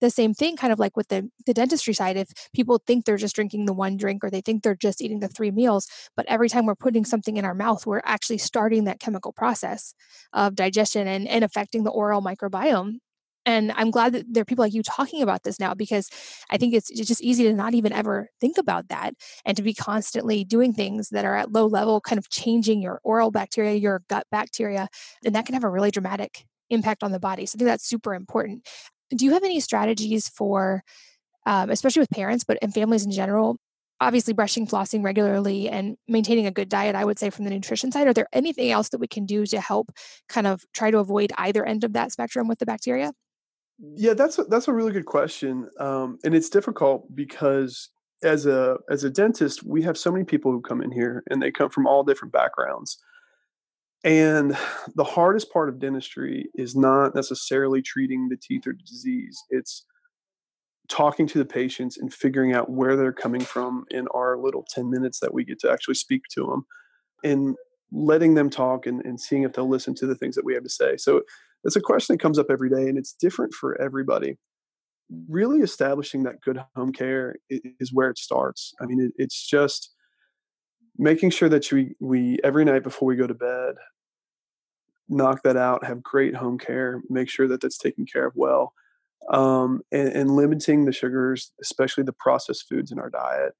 the 0.00 0.10
same 0.10 0.34
thing 0.34 0.56
kind 0.56 0.72
of 0.72 0.78
like 0.78 0.96
with 0.96 1.08
the, 1.08 1.28
the 1.46 1.54
dentistry 1.54 1.94
side 1.94 2.16
if 2.16 2.28
people 2.54 2.80
think 2.86 3.04
they're 3.04 3.16
just 3.16 3.34
drinking 3.34 3.66
the 3.66 3.72
one 3.72 3.96
drink 3.96 4.24
or 4.24 4.30
they 4.30 4.40
think 4.40 4.62
they're 4.62 4.74
just 4.74 5.02
eating 5.02 5.20
the 5.20 5.28
three 5.28 5.50
meals 5.50 5.88
but 6.16 6.26
every 6.26 6.48
time 6.48 6.66
we're 6.66 6.74
putting 6.74 7.04
something 7.04 7.36
in 7.36 7.44
our 7.44 7.54
mouth 7.54 7.86
we're 7.86 8.02
actually 8.04 8.38
starting 8.38 8.84
that 8.84 9.00
chemical 9.00 9.32
process 9.32 9.94
of 10.32 10.54
digestion 10.54 11.06
and, 11.06 11.26
and 11.28 11.44
affecting 11.44 11.84
the 11.84 11.90
oral 11.90 12.22
microbiome 12.22 12.94
and 13.46 13.72
i'm 13.72 13.90
glad 13.90 14.12
that 14.12 14.24
there 14.28 14.42
are 14.42 14.44
people 14.44 14.64
like 14.64 14.74
you 14.74 14.82
talking 14.82 15.22
about 15.22 15.42
this 15.42 15.60
now 15.60 15.74
because 15.74 16.08
i 16.50 16.56
think 16.56 16.74
it's, 16.74 16.90
it's 16.90 17.06
just 17.08 17.22
easy 17.22 17.44
to 17.44 17.52
not 17.52 17.74
even 17.74 17.92
ever 17.92 18.28
think 18.40 18.58
about 18.58 18.88
that 18.88 19.14
and 19.44 19.56
to 19.56 19.62
be 19.62 19.74
constantly 19.74 20.44
doing 20.44 20.72
things 20.72 21.08
that 21.10 21.24
are 21.24 21.36
at 21.36 21.52
low 21.52 21.66
level 21.66 22.00
kind 22.00 22.18
of 22.18 22.28
changing 22.30 22.82
your 22.82 23.00
oral 23.04 23.30
bacteria 23.30 23.74
your 23.74 24.02
gut 24.08 24.26
bacteria 24.30 24.88
and 25.24 25.34
that 25.34 25.46
can 25.46 25.54
have 25.54 25.64
a 25.64 25.70
really 25.70 25.90
dramatic 25.90 26.44
impact 26.70 27.02
on 27.02 27.12
the 27.12 27.20
body. 27.20 27.46
So 27.46 27.56
I 27.56 27.58
think 27.58 27.68
that's 27.68 27.88
super 27.88 28.14
important 28.14 28.66
do 29.10 29.24
you 29.24 29.32
have 29.32 29.44
any 29.44 29.60
strategies 29.60 30.28
for 30.28 30.82
um, 31.46 31.70
especially 31.70 32.00
with 32.00 32.10
parents 32.10 32.44
but 32.44 32.58
and 32.62 32.74
families 32.74 33.04
in 33.04 33.10
general 33.10 33.56
obviously 34.00 34.32
brushing 34.32 34.66
flossing 34.66 35.02
regularly 35.02 35.68
and 35.68 35.96
maintaining 36.06 36.46
a 36.46 36.50
good 36.50 36.68
diet 36.68 36.94
i 36.94 37.04
would 37.04 37.18
say 37.18 37.30
from 37.30 37.44
the 37.44 37.50
nutrition 37.50 37.90
side? 37.90 38.06
Are 38.06 38.12
there 38.12 38.28
anything 38.32 38.70
else 38.70 38.90
that 38.90 38.98
we 38.98 39.08
can 39.08 39.26
do 39.26 39.46
to 39.46 39.60
help 39.60 39.90
kind 40.28 40.46
of 40.46 40.62
try 40.72 40.90
to 40.90 40.98
avoid 40.98 41.32
either 41.36 41.64
end 41.64 41.84
of 41.84 41.92
that 41.94 42.12
spectrum 42.12 42.48
with 42.48 42.58
the 42.58 42.66
bacteria? 42.66 43.12
Yeah 43.78 44.14
that's 44.14 44.38
a, 44.38 44.44
that's 44.44 44.68
a 44.68 44.72
really 44.72 44.92
good 44.92 45.06
question 45.06 45.68
um, 45.80 46.18
and 46.24 46.34
it's 46.34 46.50
difficult 46.50 47.14
because 47.14 47.90
as 48.22 48.46
a 48.46 48.76
as 48.90 49.04
a 49.04 49.10
dentist 49.10 49.62
we 49.62 49.82
have 49.82 49.96
so 49.96 50.10
many 50.10 50.24
people 50.24 50.50
who 50.50 50.60
come 50.60 50.82
in 50.82 50.90
here 50.90 51.22
and 51.30 51.40
they 51.40 51.50
come 51.50 51.70
from 51.70 51.86
all 51.86 52.02
different 52.02 52.32
backgrounds 52.32 52.98
and 54.04 54.56
the 54.94 55.04
hardest 55.04 55.52
part 55.52 55.68
of 55.68 55.80
dentistry 55.80 56.48
is 56.54 56.76
not 56.76 57.14
necessarily 57.14 57.82
treating 57.82 58.28
the 58.28 58.36
teeth 58.36 58.66
or 58.66 58.72
the 58.72 58.82
disease. 58.84 59.42
It's 59.50 59.84
talking 60.88 61.26
to 61.26 61.38
the 61.38 61.44
patients 61.44 61.98
and 61.98 62.12
figuring 62.12 62.54
out 62.54 62.70
where 62.70 62.96
they're 62.96 63.12
coming 63.12 63.40
from 63.40 63.84
in 63.90 64.06
our 64.14 64.38
little 64.38 64.64
10 64.70 64.90
minutes 64.90 65.20
that 65.20 65.34
we 65.34 65.44
get 65.44 65.58
to 65.60 65.70
actually 65.70 65.94
speak 65.94 66.22
to 66.32 66.46
them 66.46 66.64
and 67.22 67.56
letting 67.92 68.34
them 68.34 68.48
talk 68.50 68.86
and, 68.86 69.04
and 69.04 69.20
seeing 69.20 69.42
if 69.42 69.52
they'll 69.52 69.68
listen 69.68 69.94
to 69.96 70.06
the 70.06 70.14
things 70.14 70.34
that 70.34 70.44
we 70.44 70.54
have 70.54 70.62
to 70.62 70.70
say. 70.70 70.96
So 70.96 71.22
it's 71.64 71.76
a 71.76 71.80
question 71.80 72.14
that 72.14 72.22
comes 72.22 72.38
up 72.38 72.46
every 72.50 72.70
day 72.70 72.88
and 72.88 72.96
it's 72.96 73.12
different 73.12 73.52
for 73.52 73.80
everybody. 73.80 74.38
Really 75.28 75.60
establishing 75.60 76.22
that 76.22 76.40
good 76.40 76.62
home 76.76 76.92
care 76.92 77.36
is 77.50 77.92
where 77.92 78.10
it 78.10 78.18
starts. 78.18 78.72
I 78.80 78.86
mean, 78.86 79.00
it, 79.00 79.12
it's 79.16 79.46
just 79.46 79.90
making 80.98 81.30
sure 81.30 81.48
that 81.48 81.70
we, 81.72 81.94
we 82.00 82.38
every 82.42 82.64
night 82.64 82.82
before 82.82 83.06
we 83.06 83.16
go 83.16 83.26
to 83.26 83.34
bed 83.34 83.76
knock 85.08 85.42
that 85.42 85.56
out 85.56 85.84
have 85.84 86.02
great 86.02 86.34
home 86.34 86.58
care 86.58 87.00
make 87.08 87.30
sure 87.30 87.48
that 87.48 87.60
that's 87.60 87.78
taken 87.78 88.04
care 88.04 88.26
of 88.26 88.32
well 88.36 88.74
um, 89.30 89.82
and, 89.92 90.08
and 90.08 90.36
limiting 90.36 90.84
the 90.84 90.92
sugars, 90.92 91.52
especially 91.60 92.04
the 92.04 92.12
processed 92.12 92.66
foods 92.68 92.90
in 92.92 92.98
our 92.98 93.10
diet. 93.10 93.54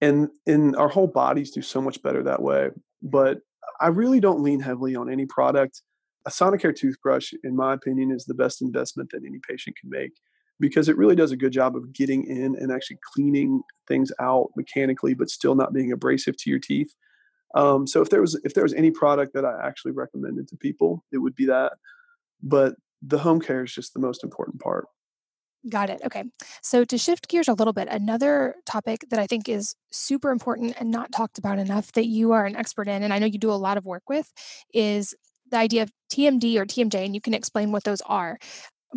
And 0.00 0.28
in 0.44 0.74
our 0.74 0.88
whole 0.88 1.06
bodies 1.06 1.50
do 1.50 1.62
so 1.62 1.80
much 1.80 2.02
better 2.02 2.22
that 2.24 2.42
way. 2.42 2.70
But 3.02 3.38
I 3.80 3.88
really 3.88 4.20
don't 4.20 4.42
lean 4.42 4.60
heavily 4.60 4.96
on 4.96 5.10
any 5.10 5.26
product. 5.26 5.82
A 6.26 6.30
Sonicare 6.30 6.74
toothbrush, 6.74 7.32
in 7.42 7.54
my 7.54 7.74
opinion, 7.74 8.10
is 8.10 8.24
the 8.24 8.34
best 8.34 8.60
investment 8.60 9.10
that 9.10 9.22
any 9.24 9.38
patient 9.48 9.76
can 9.78 9.90
make 9.90 10.12
because 10.60 10.88
it 10.88 10.96
really 10.96 11.16
does 11.16 11.32
a 11.32 11.36
good 11.36 11.52
job 11.52 11.76
of 11.76 11.92
getting 11.92 12.24
in 12.26 12.56
and 12.56 12.70
actually 12.72 12.98
cleaning 13.14 13.62
things 13.88 14.12
out 14.20 14.50
mechanically, 14.56 15.14
but 15.14 15.30
still 15.30 15.54
not 15.54 15.72
being 15.72 15.92
abrasive 15.92 16.36
to 16.38 16.50
your 16.50 16.58
teeth. 16.58 16.94
Um, 17.54 17.86
so 17.86 18.02
if 18.02 18.10
there 18.10 18.20
was 18.20 18.40
if 18.44 18.54
there 18.54 18.64
was 18.64 18.74
any 18.74 18.90
product 18.90 19.34
that 19.34 19.44
I 19.44 19.66
actually 19.66 19.92
recommended 19.92 20.48
to 20.48 20.56
people, 20.56 21.04
it 21.12 21.18
would 21.18 21.34
be 21.34 21.46
that. 21.46 21.74
But 22.42 22.74
the 23.00 23.18
home 23.18 23.40
care 23.40 23.64
is 23.64 23.72
just 23.72 23.94
the 23.94 24.00
most 24.00 24.24
important 24.24 24.60
part. 24.60 24.86
Got 25.68 25.88
it. 25.88 26.02
Okay. 26.04 26.24
So 26.62 26.84
to 26.84 26.98
shift 26.98 27.28
gears 27.28 27.48
a 27.48 27.54
little 27.54 27.72
bit, 27.72 27.88
another 27.88 28.56
topic 28.66 29.04
that 29.08 29.18
I 29.18 29.26
think 29.26 29.48
is 29.48 29.74
super 29.90 30.30
important 30.30 30.76
and 30.78 30.90
not 30.90 31.10
talked 31.10 31.38
about 31.38 31.58
enough 31.58 31.92
that 31.92 32.06
you 32.06 32.32
are 32.32 32.44
an 32.44 32.54
expert 32.54 32.86
in, 32.86 33.02
and 33.02 33.14
I 33.14 33.18
know 33.18 33.26
you 33.26 33.38
do 33.38 33.50
a 33.50 33.54
lot 33.54 33.78
of 33.78 33.86
work 33.86 34.02
with, 34.08 34.30
is 34.74 35.14
the 35.50 35.56
idea 35.56 35.82
of 35.82 35.90
TMD 36.12 36.56
or 36.56 36.66
TMJ, 36.66 37.06
and 37.06 37.14
you 37.14 37.20
can 37.20 37.32
explain 37.32 37.72
what 37.72 37.84
those 37.84 38.02
are. 38.02 38.38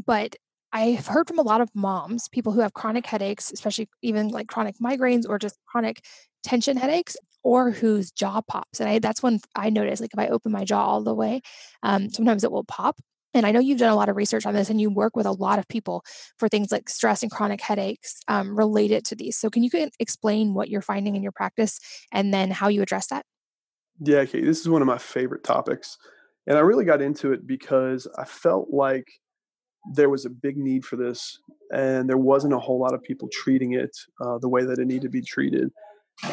But 0.06 0.36
I've 0.74 1.08
heard 1.08 1.28
from 1.28 1.40
a 1.40 1.44
lot 1.44 1.62
of 1.62 1.70
moms, 1.74 2.28
people 2.28 2.52
who 2.52 2.60
have 2.60 2.74
chronic 2.74 3.06
headaches, 3.06 3.52
especially 3.52 3.90
even 4.02 4.30
like 4.30 4.48
chronic 4.48 4.76
migraines 4.80 5.24
or 5.28 5.40
just 5.40 5.58
chronic 5.66 6.04
tension 6.44 6.78
headaches, 6.78 7.16
or 7.44 7.72
whose 7.72 8.12
jaw 8.12 8.42
pops. 8.42 8.80
And 8.80 8.90
I, 8.90 9.00
that's 9.00 9.24
when 9.24 9.40
I 9.56 9.70
notice, 9.70 10.02
like 10.02 10.12
if 10.14 10.20
I 10.20 10.28
open 10.28 10.52
my 10.52 10.66
jaw 10.66 10.86
all 10.86 11.04
the 11.04 11.16
way, 11.16 11.42
um, 11.84 12.10
sometimes 12.10 12.44
it 12.44 12.52
will 12.52 12.66
pop. 12.66 12.98
And 13.34 13.46
I 13.46 13.52
know 13.52 13.60
you've 13.60 13.80
done 13.80 13.92
a 13.92 13.96
lot 13.96 14.10
of 14.10 14.16
research 14.16 14.46
on 14.46 14.54
this 14.54 14.70
and 14.70 14.82
you 14.82 14.90
work 14.90 15.16
with 15.16 15.26
a 15.26 15.32
lot 15.32 15.60
of 15.60 15.68
people 15.68 16.04
for 16.40 16.50
things 16.50 16.72
like 16.72 16.90
stress 16.90 17.22
and 17.22 17.32
chronic 17.32 17.62
headaches 17.62 18.20
um, 18.28 18.58
related 18.58 19.06
to 19.06 19.16
these. 19.16 19.38
So, 19.38 19.50
can 19.50 19.64
you 19.64 19.70
explain 20.00 20.54
what 20.54 20.70
you're 20.70 20.82
finding 20.82 21.16
in 21.16 21.24
your 21.24 21.32
practice 21.32 21.80
and 22.12 22.34
then 22.34 22.52
how 22.52 22.68
you 22.68 22.82
address 22.82 23.08
that? 23.08 23.26
Yeah, 24.00 24.26
Kate, 24.26 24.44
this 24.44 24.60
is 24.60 24.70
one 24.70 24.82
of 24.82 24.88
my 24.88 24.98
favorite 24.98 25.44
topics. 25.44 25.98
And 26.48 26.58
I 26.58 26.62
really 26.62 26.86
got 26.86 27.02
into 27.02 27.32
it 27.32 27.46
because 27.46 28.08
I 28.18 28.26
felt 28.26 28.70
like 28.72 29.08
there 29.94 30.10
was 30.10 30.26
a 30.26 30.30
big 30.30 30.58
need 30.58 30.86
for 30.86 30.96
this 30.96 31.40
and 31.74 32.10
there 32.10 32.18
wasn't 32.18 32.54
a 32.54 32.60
whole 32.60 32.80
lot 32.80 32.94
of 32.94 33.04
people 33.04 33.30
treating 33.32 33.74
it 33.74 33.96
uh, 34.22 34.38
the 34.38 34.50
way 34.50 34.64
that 34.64 34.80
it 34.80 34.86
needed 34.86 35.04
to 35.04 35.10
be 35.10 35.22
treated. 35.22 35.72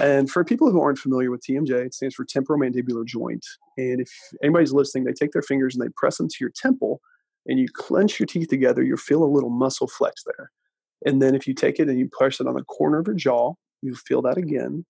And 0.01 0.31
for 0.31 0.45
people 0.45 0.71
who 0.71 0.81
aren't 0.81 0.99
familiar 0.99 1.31
with 1.31 1.43
TMJ, 1.43 1.87
it 1.87 1.95
stands 1.95 2.15
for 2.15 2.25
temporomandibular 2.25 3.05
joint. 3.05 3.45
And 3.77 4.01
if 4.01 4.11
anybody's 4.43 4.73
listening, 4.73 5.05
they 5.05 5.13
take 5.13 5.33
their 5.33 5.43
fingers 5.43 5.75
and 5.75 5.85
they 5.85 5.93
press 5.97 6.17
them 6.17 6.29
to 6.29 6.37
your 6.41 6.51
temple 6.55 7.01
and 7.47 7.59
you 7.59 7.67
clench 7.73 8.19
your 8.19 8.27
teeth 8.27 8.49
together, 8.49 8.83
you'll 8.83 8.97
feel 8.97 9.23
a 9.23 9.27
little 9.27 9.51
muscle 9.51 9.87
flex 9.87 10.23
there. 10.25 10.51
And 11.05 11.21
then 11.21 11.35
if 11.35 11.47
you 11.47 11.53
take 11.53 11.79
it 11.79 11.89
and 11.89 11.99
you 11.99 12.09
press 12.11 12.41
it 12.41 12.47
on 12.47 12.55
the 12.55 12.65
corner 12.65 12.99
of 12.99 13.07
your 13.07 13.17
jaw, 13.17 13.55
you'll 13.83 13.97
feel 13.97 14.23
that 14.23 14.39
again. 14.39 14.87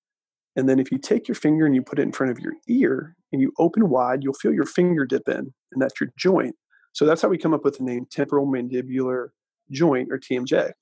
And 0.57 0.69
then 0.69 0.79
if 0.79 0.93
you 0.93 0.99
take 0.99 1.27
your 1.27 1.35
finger 1.35 1.67
and 1.67 1.75
you 1.75 1.83
put 1.83 1.99
it 1.99 2.03
in 2.03 2.13
front 2.13 2.31
of 2.31 2.39
your 2.39 2.53
ear 2.69 3.17
and 3.33 3.43
you 3.43 3.53
open 3.59 3.89
wide, 3.89 4.23
you'll 4.23 4.35
feel 4.35 4.53
your 4.53 4.67
finger 4.67 5.05
dip 5.05 5.29
in, 5.29 5.53
and 5.73 5.83
that's 5.83 6.01
your 6.01 6.11
joint. 6.17 6.55
So 6.95 7.05
that's 7.05 7.21
how 7.21 7.29
we 7.29 7.39
come 7.39 7.53
up 7.53 7.65
with 7.65 7.79
the 7.79 7.85
name 7.85 8.07
temporal 8.11 8.47
mandibular 8.47 9.29
joint 9.71 10.11
or 10.11 10.19
TMJ. 10.19 10.73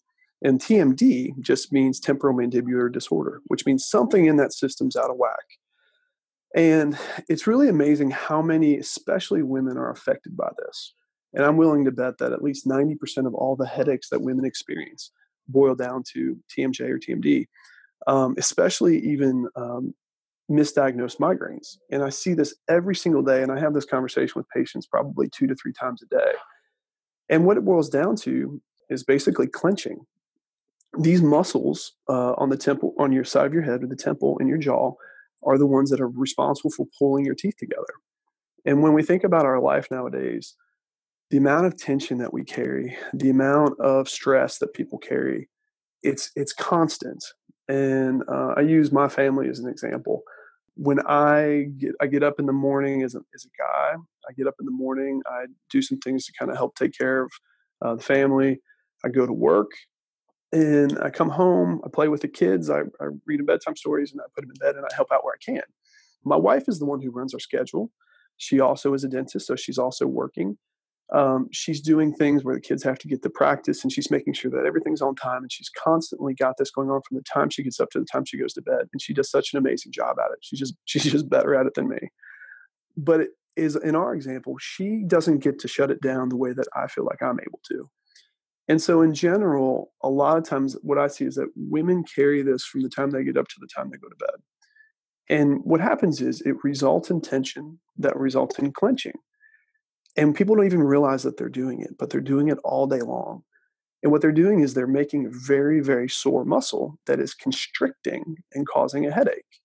And 0.42 0.61
TMD 0.61 1.40
just 1.40 1.72
means 1.72 1.98
temporal 1.98 2.37
mandibular 2.37 2.92
disorder, 2.92 3.40
which 3.46 3.64
means 3.64 3.87
something 3.87 4.27
in 4.27 4.37
that 4.37 4.53
system's 4.53 4.96
out 4.96 5.11
of 5.11 5.16
whack. 5.16 5.59
And 6.55 6.98
it's 7.29 7.46
really 7.46 7.68
amazing 7.68 8.11
how 8.11 8.42
many, 8.42 8.77
especially 8.77 9.42
women, 9.42 9.79
are 9.79 9.90
affected 9.90 10.37
by 10.37 10.51
this. 10.59 10.94
And 11.33 11.44
I'm 11.44 11.57
willing 11.57 11.87
to 11.87 11.92
bet 11.92 12.18
that 12.18 12.33
at 12.33 12.42
least 12.42 12.66
90% 12.66 13.27
of 13.27 13.35
all 13.35 13.57
the 13.57 13.66
headaches 13.66 14.11
that 14.11 14.20
women 14.20 14.44
experience 14.44 15.12
boil 15.48 15.75
down 15.75 16.03
to 16.12 16.38
TMJ 16.55 16.81
or 16.90 16.98
TMD, 16.98 17.46
um, 18.07 18.35
especially 18.37 18.98
even 18.98 19.48
um, 19.57 19.94
misdiagnosed 20.53 21.19
migraines. 21.19 21.77
And 21.91 22.03
I 22.03 22.11
see 22.11 22.35
this 22.35 22.55
every 22.69 22.95
single 22.95 23.23
day, 23.23 23.43
and 23.43 23.51
I 23.51 23.59
have 23.59 23.75
this 23.75 23.85
conversation 23.85 24.35
with 24.37 24.49
patients 24.49 24.87
probably 24.87 25.29
two 25.29 25.47
to 25.47 25.55
three 25.55 25.73
times 25.73 26.03
a 26.03 26.07
day. 26.07 26.33
And 27.29 27.45
what 27.47 27.57
it 27.57 27.65
boils 27.65 27.88
down 27.88 28.17
to 28.17 28.61
is 28.91 29.05
basically 29.05 29.47
clenching 29.47 30.07
these 30.99 31.23
muscles 31.23 31.93
uh, 32.09 32.35
on 32.35 32.51
the 32.51 32.57
temple, 32.57 32.95
on 32.99 33.12
your 33.12 33.25
side 33.25 33.47
of 33.47 33.55
your 33.55 33.62
head 33.62 33.83
or 33.83 33.87
the 33.87 33.97
temple 33.97 34.37
in 34.38 34.47
your 34.47 34.59
jaw, 34.59 34.93
are 35.45 35.59
the 35.59 35.67
ones 35.67 35.91
that 35.91 36.01
are 36.01 36.09
responsible 36.09 36.71
for 36.71 36.87
pulling 36.99 37.25
your 37.25 37.35
teeth 37.35 37.57
together. 37.59 37.95
And 38.65 38.83
when 38.83 38.93
we 38.93 39.03
think 39.03 39.25
about 39.25 39.47
our 39.47 39.61
life 39.61 39.88
nowadays, 39.91 40.55
the 41.31 41.38
amount 41.38 41.67
of 41.67 41.77
tension 41.77 42.19
that 42.19 42.33
we 42.33 42.45
carry, 42.45 42.97
the 43.15 43.31
amount 43.31 43.81
of 43.81 44.09
stress 44.09 44.59
that 44.59 44.75
people 44.75 44.99
carry, 44.99 45.49
it's 46.03 46.31
it's 46.37 46.53
constant. 46.53 47.25
And 47.69 48.23
uh, 48.29 48.55
I 48.57 48.61
use 48.61 48.93
my 48.93 49.09
family 49.09 49.49
as 49.49 49.59
an 49.59 49.69
example. 49.69 50.23
When 50.74 51.00
I 51.06 51.66
get 51.78 51.92
I 52.00 52.06
get 52.06 52.22
up 52.22 52.38
in 52.38 52.46
the 52.46 52.52
morning 52.52 53.02
as 53.02 53.14
a 53.14 53.20
as 53.35 53.44
a 53.44 53.50
guy, 53.58 53.94
I 54.28 54.32
get 54.37 54.46
up 54.46 54.54
in 54.58 54.66
the 54.66 54.72
morning. 54.72 55.20
I 55.26 55.46
do 55.70 55.82
some 55.82 55.98
things 55.98 56.24
to 56.26 56.32
kind 56.38 56.50
of 56.50 56.56
help 56.56 56.74
take 56.74 56.96
care 56.96 57.22
of 57.22 57.30
uh, 57.82 57.94
the 57.96 58.02
family. 58.02 58.61
I 59.04 59.08
go 59.08 59.26
to 59.26 59.32
work 59.32 59.72
and 60.52 60.98
I 61.02 61.11
come 61.11 61.30
home, 61.30 61.80
I 61.85 61.88
play 61.88 62.08
with 62.08 62.20
the 62.20 62.28
kids, 62.28 62.68
I, 62.68 62.80
I 63.00 63.06
read 63.26 63.40
them 63.40 63.46
bedtime 63.46 63.74
stories, 63.74 64.12
and 64.12 64.20
I 64.20 64.24
put 64.35 64.42
them 64.42 64.50
in 64.50 64.66
bed 64.66 64.76
and 64.76 64.85
I 64.85 64.94
help 64.94 65.08
out 65.11 65.24
where 65.24 65.35
I 65.35 65.42
can. 65.42 65.62
My 66.24 66.37
wife 66.37 66.64
is 66.68 66.78
the 66.78 66.85
one 66.85 67.00
who 67.00 67.11
runs 67.11 67.32
our 67.32 67.40
schedule. 67.40 67.90
She 68.37 68.61
also 68.61 68.92
is 68.92 69.02
a 69.02 69.08
dentist, 69.08 69.46
so 69.46 69.56
she's 69.56 69.78
also 69.78 70.06
working. 70.06 70.58
Um, 71.12 71.48
she's 71.53 71.81
doing 71.81 72.14
things 72.14 72.42
where 72.42 72.55
the 72.55 72.61
kids 72.61 72.83
have 72.85 72.98
to 73.01 73.09
get 73.09 73.22
to 73.22 73.31
practice, 73.31 73.83
and 73.83 73.92
she's 73.92 74.11
making 74.11 74.33
sure 74.33 74.51
that 74.51 74.64
everything's 74.64 75.03
on 75.03 75.14
time. 75.14 75.42
And 75.42 75.53
she's 75.53 75.68
constantly 75.68 76.35
got 76.35 76.57
this 76.57 76.70
going 76.70 76.90
on 76.90 77.03
from 77.07 77.18
the 77.18 77.22
time 77.22 77.51
she 77.51 77.62
gets 77.62 77.81
up 77.81 77.90
to 77.90 78.01
the 78.01 78.07
time 78.07 78.25
she 78.25 78.38
goes 78.38 78.55
to 78.55 78.62
bed. 78.62 78.88
And 78.92 79.03
she 79.03 79.12
does 79.12 79.31
such 79.31 79.53
an 79.53 79.59
amazing 79.59 79.92
job 79.92 80.16
at 80.18 80.33
it. 80.33 80.38
She's 80.40 80.59
just 80.59 80.75
she's 80.85 81.05
just 81.05 81.29
better 81.29 81.55
at 81.55 81.66
it 81.66 81.75
than 81.75 81.88
me. 81.88 82.11
But 82.96 83.20
it 83.20 83.31
is 83.57 83.77
in 83.77 83.94
our 83.94 84.14
example, 84.14 84.57
she 84.59 85.05
doesn't 85.07 85.40
get 85.40 85.59
to 85.61 85.68
shut 85.68 85.90
it 85.90 86.01
down 86.01 86.31
the 86.31 86.37
way 86.37 86.53
that 86.55 86.68
I 86.75 86.87
feel 86.87 87.05
like 87.05 87.22
I'm 87.22 87.40
able 87.40 87.61
to. 87.68 87.90
And 88.68 88.81
so, 88.81 89.03
in 89.03 89.12
general, 89.12 89.92
a 90.03 90.09
lot 90.09 90.38
of 90.38 90.44
times 90.44 90.77
what 90.83 90.98
I 90.98 91.09
see 91.09 91.25
is 91.25 91.35
that 91.35 91.48
women 91.57 92.05
carry 92.05 92.42
this 92.42 92.64
from 92.64 92.81
the 92.81 92.88
time 92.88 93.11
they 93.11 93.25
get 93.25 93.37
up 93.37 93.48
to 93.48 93.57
the 93.61 93.68
time 93.75 93.90
they 93.90 93.98
go 93.98 94.09
to 94.09 94.16
bed. 94.16 94.40
And 95.29 95.61
what 95.64 95.81
happens 95.81 96.20
is 96.20 96.40
it 96.42 96.57
results 96.62 97.11
in 97.11 97.20
tension 97.20 97.81
that 97.98 98.16
results 98.16 98.59
in 98.59 98.72
clenching. 98.72 99.14
And 100.16 100.35
people 100.35 100.57
don't 100.57 100.66
even 100.66 100.83
realize 100.83 101.22
that 101.22 101.37
they're 101.37 101.48
doing 101.48 101.81
it, 101.81 101.96
but 101.98 102.11
they're 102.11 102.20
doing 102.20 102.48
it 102.48 102.59
all 102.64 102.87
day 102.87 103.01
long. 103.01 103.42
And 104.03 104.11
what 104.11 104.20
they're 104.20 104.33
doing 104.33 104.61
is 104.61 104.75
they're 104.75 104.87
making 104.87 105.27
a 105.27 105.31
very, 105.31 105.81
very 105.81 106.09
sore 106.09 106.44
muscle 106.44 106.98
that 107.07 107.20
is 107.20 107.35
constricting 107.35 108.37
and 108.53 108.66
causing 108.66 109.07
a 109.07 109.12
headache. 109.12 109.61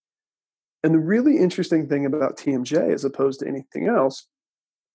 And 0.84 0.94
the 0.94 1.00
really 1.00 1.38
interesting 1.38 1.90
thing 1.90 2.06
about 2.06 2.38
TMJ, 2.38 2.94
as 2.94 3.04
opposed 3.04 3.40
to 3.40 3.48
anything 3.48 3.88
else, 3.88 4.28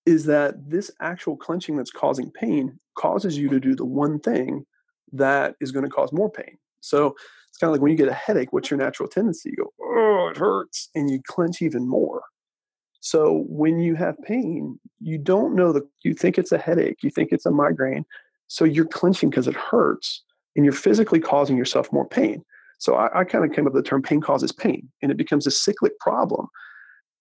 is 0.07 0.25
that 0.27 0.71
this 0.71 0.91
actual 1.01 1.37
clenching 1.37 1.77
that's 1.77 1.91
causing 1.91 2.31
pain 2.31 2.79
causes 2.97 3.37
you 3.37 3.49
to 3.49 3.61
do 3.61 3.71
mm-hmm. 3.71 3.77
the 3.77 3.85
one 3.85 4.21
thing 4.21 4.65
that 5.13 5.57
is 5.61 5.73
going 5.73 5.85
to 5.85 5.91
cause 5.91 6.13
more 6.13 6.31
pain. 6.31 6.57
So 6.81 7.15
it's 7.49 7.59
kind 7.59 7.69
of 7.69 7.73
like 7.73 7.83
when 7.83 7.91
you 7.91 7.97
get 7.97 8.09
a 8.09 8.15
headache, 8.15 8.53
what's 8.53 8.71
your 8.71 8.79
natural 8.79 9.09
tendency? 9.09 9.51
You 9.51 9.65
go, 9.65 9.73
oh, 9.81 10.29
it 10.31 10.39
hurts, 10.39 10.89
and 10.95 11.11
you 11.11 11.21
clench 11.27 11.61
even 11.63 11.87
more. 11.87 12.23
So 13.03 13.45
when 13.49 13.81
you 13.81 13.97
have 13.97 14.17
pain, 14.23 14.79
you 15.01 15.19
don't 15.19 15.57
know 15.57 15.73
that 15.73 15.83
you 16.03 16.15
think 16.15 16.39
it's 16.39 16.53
a 16.53 16.59
headache, 16.59 17.03
you 17.03 17.11
think 17.11 17.31
it's 17.33 17.47
a 17.47 17.51
migraine. 17.51 18.05
So 18.47 18.65
you're 18.65 18.87
clenching 18.87 19.29
because 19.29 19.49
it 19.49 19.57
hurts, 19.57 20.23
and 20.55 20.65
you're 20.65 20.73
physically 20.73 21.19
causing 21.19 21.57
yourself 21.57 21.93
more 21.93 22.07
pain. 22.07 22.45
So 22.79 22.95
I, 22.95 23.21
I 23.21 23.25
kind 23.25 23.45
of 23.45 23.53
came 23.53 23.67
up 23.67 23.75
with 23.75 23.85
the 23.85 23.89
term 23.89 24.03
pain 24.03 24.21
causes 24.21 24.53
pain, 24.53 24.89
and 25.03 25.11
it 25.11 25.17
becomes 25.17 25.47
a 25.47 25.51
cyclic 25.51 25.99
problem 25.99 26.49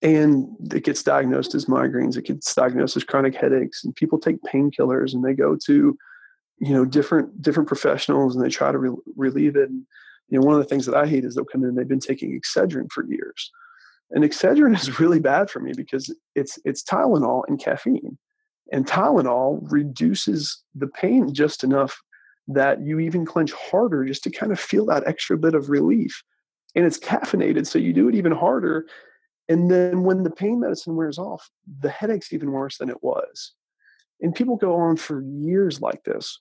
and 0.01 0.47
it 0.73 0.83
gets 0.83 1.03
diagnosed 1.03 1.53
as 1.53 1.65
migraines 1.65 2.17
it 2.17 2.25
gets 2.25 2.53
diagnosed 2.55 2.97
as 2.97 3.03
chronic 3.03 3.35
headaches 3.35 3.83
and 3.83 3.95
people 3.95 4.19
take 4.19 4.41
painkillers 4.41 5.13
and 5.13 5.23
they 5.23 5.33
go 5.33 5.55
to 5.55 5.97
you 6.59 6.73
know 6.73 6.85
different 6.85 7.41
different 7.41 7.67
professionals 7.67 8.35
and 8.35 8.43
they 8.43 8.49
try 8.49 8.71
to 8.71 8.77
re- 8.77 9.01
relieve 9.15 9.55
it 9.55 9.69
and 9.69 9.85
you 10.29 10.39
know 10.39 10.45
one 10.45 10.55
of 10.55 10.61
the 10.61 10.67
things 10.67 10.85
that 10.85 10.95
i 10.95 11.05
hate 11.05 11.23
is 11.23 11.35
they'll 11.35 11.45
come 11.45 11.63
in 11.63 11.69
and 11.69 11.77
they've 11.77 11.87
been 11.87 11.99
taking 11.99 12.39
excedrin 12.39 12.91
for 12.91 13.05
years 13.05 13.51
and 14.11 14.23
excedrin 14.23 14.75
is 14.79 14.99
really 14.99 15.19
bad 15.19 15.49
for 15.49 15.59
me 15.59 15.73
because 15.75 16.13
it's 16.35 16.59
it's 16.65 16.83
tylenol 16.83 17.43
and 17.47 17.59
caffeine 17.59 18.17
and 18.71 18.87
tylenol 18.87 19.59
reduces 19.71 20.63
the 20.75 20.87
pain 20.87 21.33
just 21.33 21.63
enough 21.63 22.01
that 22.47 22.81
you 22.81 22.99
even 22.99 23.25
clench 23.25 23.51
harder 23.51 24.03
just 24.03 24.23
to 24.23 24.29
kind 24.29 24.51
of 24.51 24.59
feel 24.59 24.85
that 24.85 25.05
extra 25.07 25.37
bit 25.37 25.55
of 25.55 25.69
relief 25.69 26.23
and 26.75 26.85
it's 26.85 26.99
caffeinated 26.99 27.67
so 27.67 27.79
you 27.79 27.93
do 27.93 28.07
it 28.07 28.15
even 28.15 28.31
harder 28.31 28.85
and 29.51 29.69
then 29.69 30.03
when 30.03 30.23
the 30.23 30.31
pain 30.31 30.61
medicine 30.61 30.95
wears 30.95 31.17
off, 31.17 31.49
the 31.81 31.89
headache's 31.89 32.31
even 32.31 32.53
worse 32.53 32.77
than 32.77 32.89
it 32.89 33.03
was. 33.03 33.53
And 34.21 34.33
people 34.33 34.55
go 34.55 34.75
on 34.75 34.95
for 34.95 35.21
years 35.23 35.81
like 35.81 36.05
this. 36.05 36.39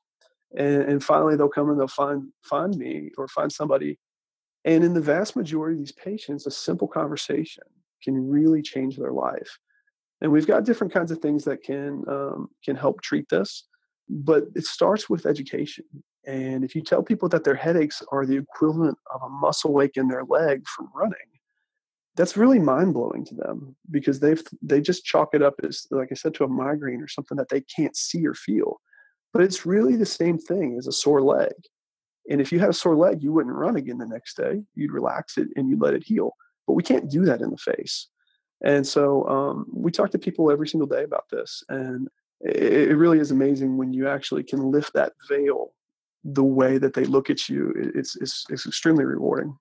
And, 0.57 0.83
and 0.83 1.03
finally 1.05 1.35
they'll 1.35 1.49
come 1.49 1.71
and 1.71 1.79
they'll 1.79 1.89
find 1.89 2.29
find 2.43 2.77
me 2.77 3.11
or 3.19 3.27
find 3.27 3.51
somebody. 3.51 3.99
And 4.65 4.85
in 4.85 4.95
the 4.95 5.01
vast 5.01 5.37
majority 5.37 5.75
of 5.75 5.81
these 5.81 5.93
patients, 5.93 6.47
a 6.47 6.51
simple 6.51 6.89
conversation 6.89 7.65
can 8.05 8.29
really 8.29 8.63
change 8.63 8.97
their 8.97 9.13
life. 9.13 9.59
And 10.21 10.31
we've 10.31 10.47
got 10.47 10.65
different 10.65 10.93
kinds 10.93 11.11
of 11.11 11.19
things 11.19 11.45
that 11.45 11.63
can 11.63 12.05
um, 12.09 12.49
can 12.65 12.77
help 12.77 13.01
treat 13.03 13.29
this. 13.31 13.67
but 14.11 14.45
it 14.55 14.65
starts 14.65 15.09
with 15.09 15.25
education. 15.27 15.85
And 16.27 16.65
if 16.65 16.75
you 16.75 16.83
tell 16.83 17.03
people 17.03 17.29
that 17.31 17.45
their 17.45 17.55
headaches 17.55 18.03
are 18.13 18.27
the 18.27 18.37
equivalent 18.37 18.99
of 19.15 19.23
a 19.23 19.29
muscle 19.29 19.81
ache 19.81 19.97
in 19.97 20.09
their 20.09 20.25
leg 20.25 20.67
from 20.69 20.89
running, 20.95 21.17
that's 22.17 22.37
really 22.37 22.59
mind 22.59 22.93
blowing 22.93 23.25
to 23.27 23.35
them 23.35 23.77
because 23.91 24.21
they've 24.21 24.43
they 24.61 24.81
just 24.81 25.05
chalk 25.05 25.31
it 25.33 25.43
up 25.43 25.55
as 25.63 25.87
like 25.91 26.09
I 26.11 26.15
said 26.15 26.35
to 26.35 26.45
a 26.45 26.49
migraine 26.49 27.01
or 27.01 27.09
something 27.09 27.39
that 27.39 27.49
they 27.49 27.63
can't 27.63 27.97
see 27.97 28.27
or 28.27 28.35
feel. 28.35 28.81
But 29.33 29.43
it's 29.43 29.65
really 29.65 29.97
the 29.97 30.07
same 30.07 30.39
thing 30.39 30.77
as 30.77 30.87
a 30.89 30.93
sore 30.93 31.23
leg. 31.23 31.53
And 32.31 32.41
if 32.41 32.53
you 32.53 32.61
had 32.61 32.71
a 32.71 32.75
sore 32.75 32.97
leg, 32.97 33.23
you 33.23 33.33
wouldn't 33.33 33.55
run 33.55 33.77
again 33.77 33.99
the 33.99 34.07
next 34.07 34.37
day. 34.37 34.63
You'd 34.75 34.93
relax 34.93 35.37
it 35.37 35.49
and 35.57 35.69
you'd 35.69 35.81
let 35.81 35.95
it 35.95 36.05
heal. 36.05 36.37
But 36.67 36.75
we 36.75 36.83
can't 36.83 37.11
do 37.11 37.25
that 37.25 37.41
in 37.41 37.51
the 37.51 37.57
face. 37.57 38.07
And 38.65 38.87
so 38.87 39.27
um, 39.29 39.67
we 39.73 39.91
talk 39.91 40.11
to 40.11 40.19
people 40.19 40.51
every 40.51 40.69
single 40.69 40.87
day 40.87 41.03
about 41.03 41.29
this. 41.31 41.65
And 41.69 42.09
it, 42.41 42.91
it 42.91 42.97
really 42.97 43.19
is 43.19 43.31
amazing 43.31 43.77
when 43.77 43.93
you 43.93 44.09
actually 44.09 44.45
can 44.45 44.71
lift 44.71 44.93
that 44.95 45.13
veil 45.29 45.73
the 46.23 46.45
way 46.45 46.79
that 46.79 46.95
they 46.95 47.05
look 47.05 47.31
at 47.31 47.49
you. 47.49 47.73
It's, 47.95 48.15
it's, 48.17 48.45
it's 48.49 48.67
extremely 48.67 49.05
rewarding. 49.05 49.57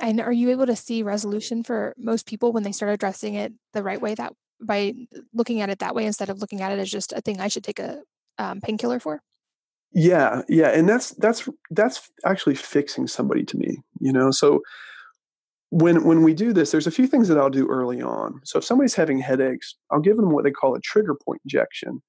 And 0.00 0.20
are 0.20 0.32
you 0.32 0.50
able 0.50 0.66
to 0.66 0.76
see 0.76 1.02
resolution 1.02 1.62
for 1.62 1.94
most 1.96 2.26
people 2.26 2.52
when 2.52 2.64
they 2.64 2.72
start 2.72 2.92
addressing 2.92 3.34
it 3.34 3.52
the 3.72 3.82
right 3.82 4.00
way 4.00 4.14
that 4.16 4.32
by 4.60 4.94
looking 5.32 5.60
at 5.60 5.70
it 5.70 5.78
that 5.80 5.94
way 5.94 6.06
instead 6.06 6.28
of 6.28 6.40
looking 6.40 6.60
at 6.60 6.72
it 6.72 6.78
as 6.78 6.90
just 6.90 7.12
a 7.12 7.20
thing 7.20 7.40
I 7.40 7.48
should 7.48 7.64
take 7.64 7.78
a 7.78 8.02
um, 8.38 8.60
painkiller 8.60 9.00
for? 9.00 9.22
Yeah, 9.94 10.42
yeah, 10.48 10.68
and 10.68 10.88
that's 10.88 11.10
that's 11.10 11.48
that's 11.70 12.10
actually 12.24 12.54
fixing 12.54 13.06
somebody 13.06 13.44
to 13.44 13.56
me, 13.58 13.82
you 14.00 14.12
know. 14.12 14.30
So 14.30 14.62
when 15.70 16.04
when 16.04 16.22
we 16.22 16.34
do 16.34 16.52
this, 16.52 16.70
there's 16.70 16.86
a 16.86 16.90
few 16.90 17.06
things 17.06 17.28
that 17.28 17.38
I'll 17.38 17.50
do 17.50 17.66
early 17.68 18.02
on. 18.02 18.40
So 18.44 18.58
if 18.58 18.64
somebody's 18.64 18.94
having 18.94 19.18
headaches, 19.18 19.74
I'll 19.90 20.00
give 20.00 20.16
them 20.16 20.30
what 20.30 20.44
they 20.44 20.50
call 20.50 20.74
a 20.74 20.80
trigger 20.80 21.14
point 21.14 21.40
injection, 21.44 22.02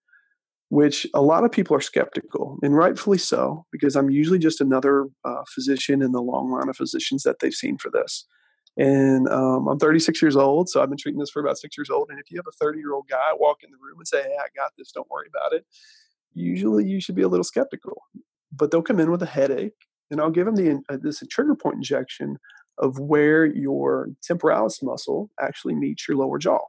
which 0.70 1.08
a 1.14 1.22
lot 1.22 1.46
of 1.46 1.52
people 1.52 1.76
are 1.78 1.82
skeptical, 1.82 2.58
and 2.64 2.76
rightfully 2.76 3.18
so, 3.20 3.66
because 3.72 3.96
I'm 3.96 4.10
usually 4.10 4.40
just 4.40 4.62
another 4.62 5.08
uh, 5.26 5.44
physician 5.54 6.02
in 6.02 6.12
the 6.12 6.22
long 6.22 6.52
line 6.52 6.70
of 6.70 6.78
physicians 6.78 7.24
that 7.24 7.40
they've 7.40 7.54
seen 7.54 7.78
for 7.78 7.92
this. 7.92 8.26
And 8.78 9.30
um, 9.30 9.68
I'm 9.68 9.80
36 9.80 10.22
years 10.22 10.36
old, 10.36 10.70
so 10.70 10.82
I've 10.82 10.90
been 10.90 10.98
treating 10.98 11.20
this 11.20 11.30
for 11.30 11.42
about 11.42 11.58
six 11.60 11.78
years 11.78 11.90
old. 11.90 12.10
And 12.10 12.20
if 12.20 12.32
you 12.32 12.38
have 12.40 12.48
a 12.48 12.64
30 12.64 12.80
year 12.80 12.94
old 12.94 13.08
guy 13.10 13.32
walk 13.36 13.60
in 13.64 13.72
the 13.72 13.78
room 13.78 14.00
and 14.00 14.08
say, 14.08 14.24
"Hey, 14.24 14.36
I 14.40 14.48
got 14.56 14.72
this. 14.78 14.92
Don't 14.92 15.10
worry 15.12 15.28
about 15.30 15.54
it," 15.54 15.66
usually 16.34 16.86
you 16.86 17.00
should 17.02 17.16
be 17.16 17.22
a 17.22 17.28
little 17.28 17.44
skeptical. 17.44 18.04
But 18.52 18.72
they'll 18.72 18.82
come 18.82 19.00
in 19.00 19.12
with 19.12 19.24
a 19.24 19.28
headache, 19.28 19.74
and 20.12 20.22
I'll 20.22 20.30
give 20.30 20.46
them 20.46 20.56
the 20.56 20.82
uh, 20.90 20.98
this 21.02 21.24
trigger 21.30 21.56
point 21.56 21.76
injection 21.76 22.38
of 22.78 23.00
where 23.00 23.46
your 23.46 24.10
temporalis 24.22 24.82
muscle 24.82 25.30
actually 25.40 25.76
meets 25.76 26.08
your 26.08 26.18
lower 26.18 26.38
jaw. 26.38 26.60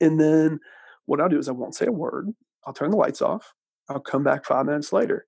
And 0.00 0.20
then 0.20 0.60
what 1.06 1.20
I'll 1.20 1.28
do 1.28 1.38
is 1.38 1.48
I 1.48 1.52
won't 1.52 1.74
say 1.74 1.86
a 1.86 1.92
word. 1.92 2.30
I'll 2.66 2.72
turn 2.72 2.90
the 2.90 2.96
lights 2.96 3.22
off. 3.22 3.52
I'll 3.88 4.00
come 4.00 4.24
back 4.24 4.44
five 4.44 4.66
minutes 4.66 4.92
later. 4.92 5.26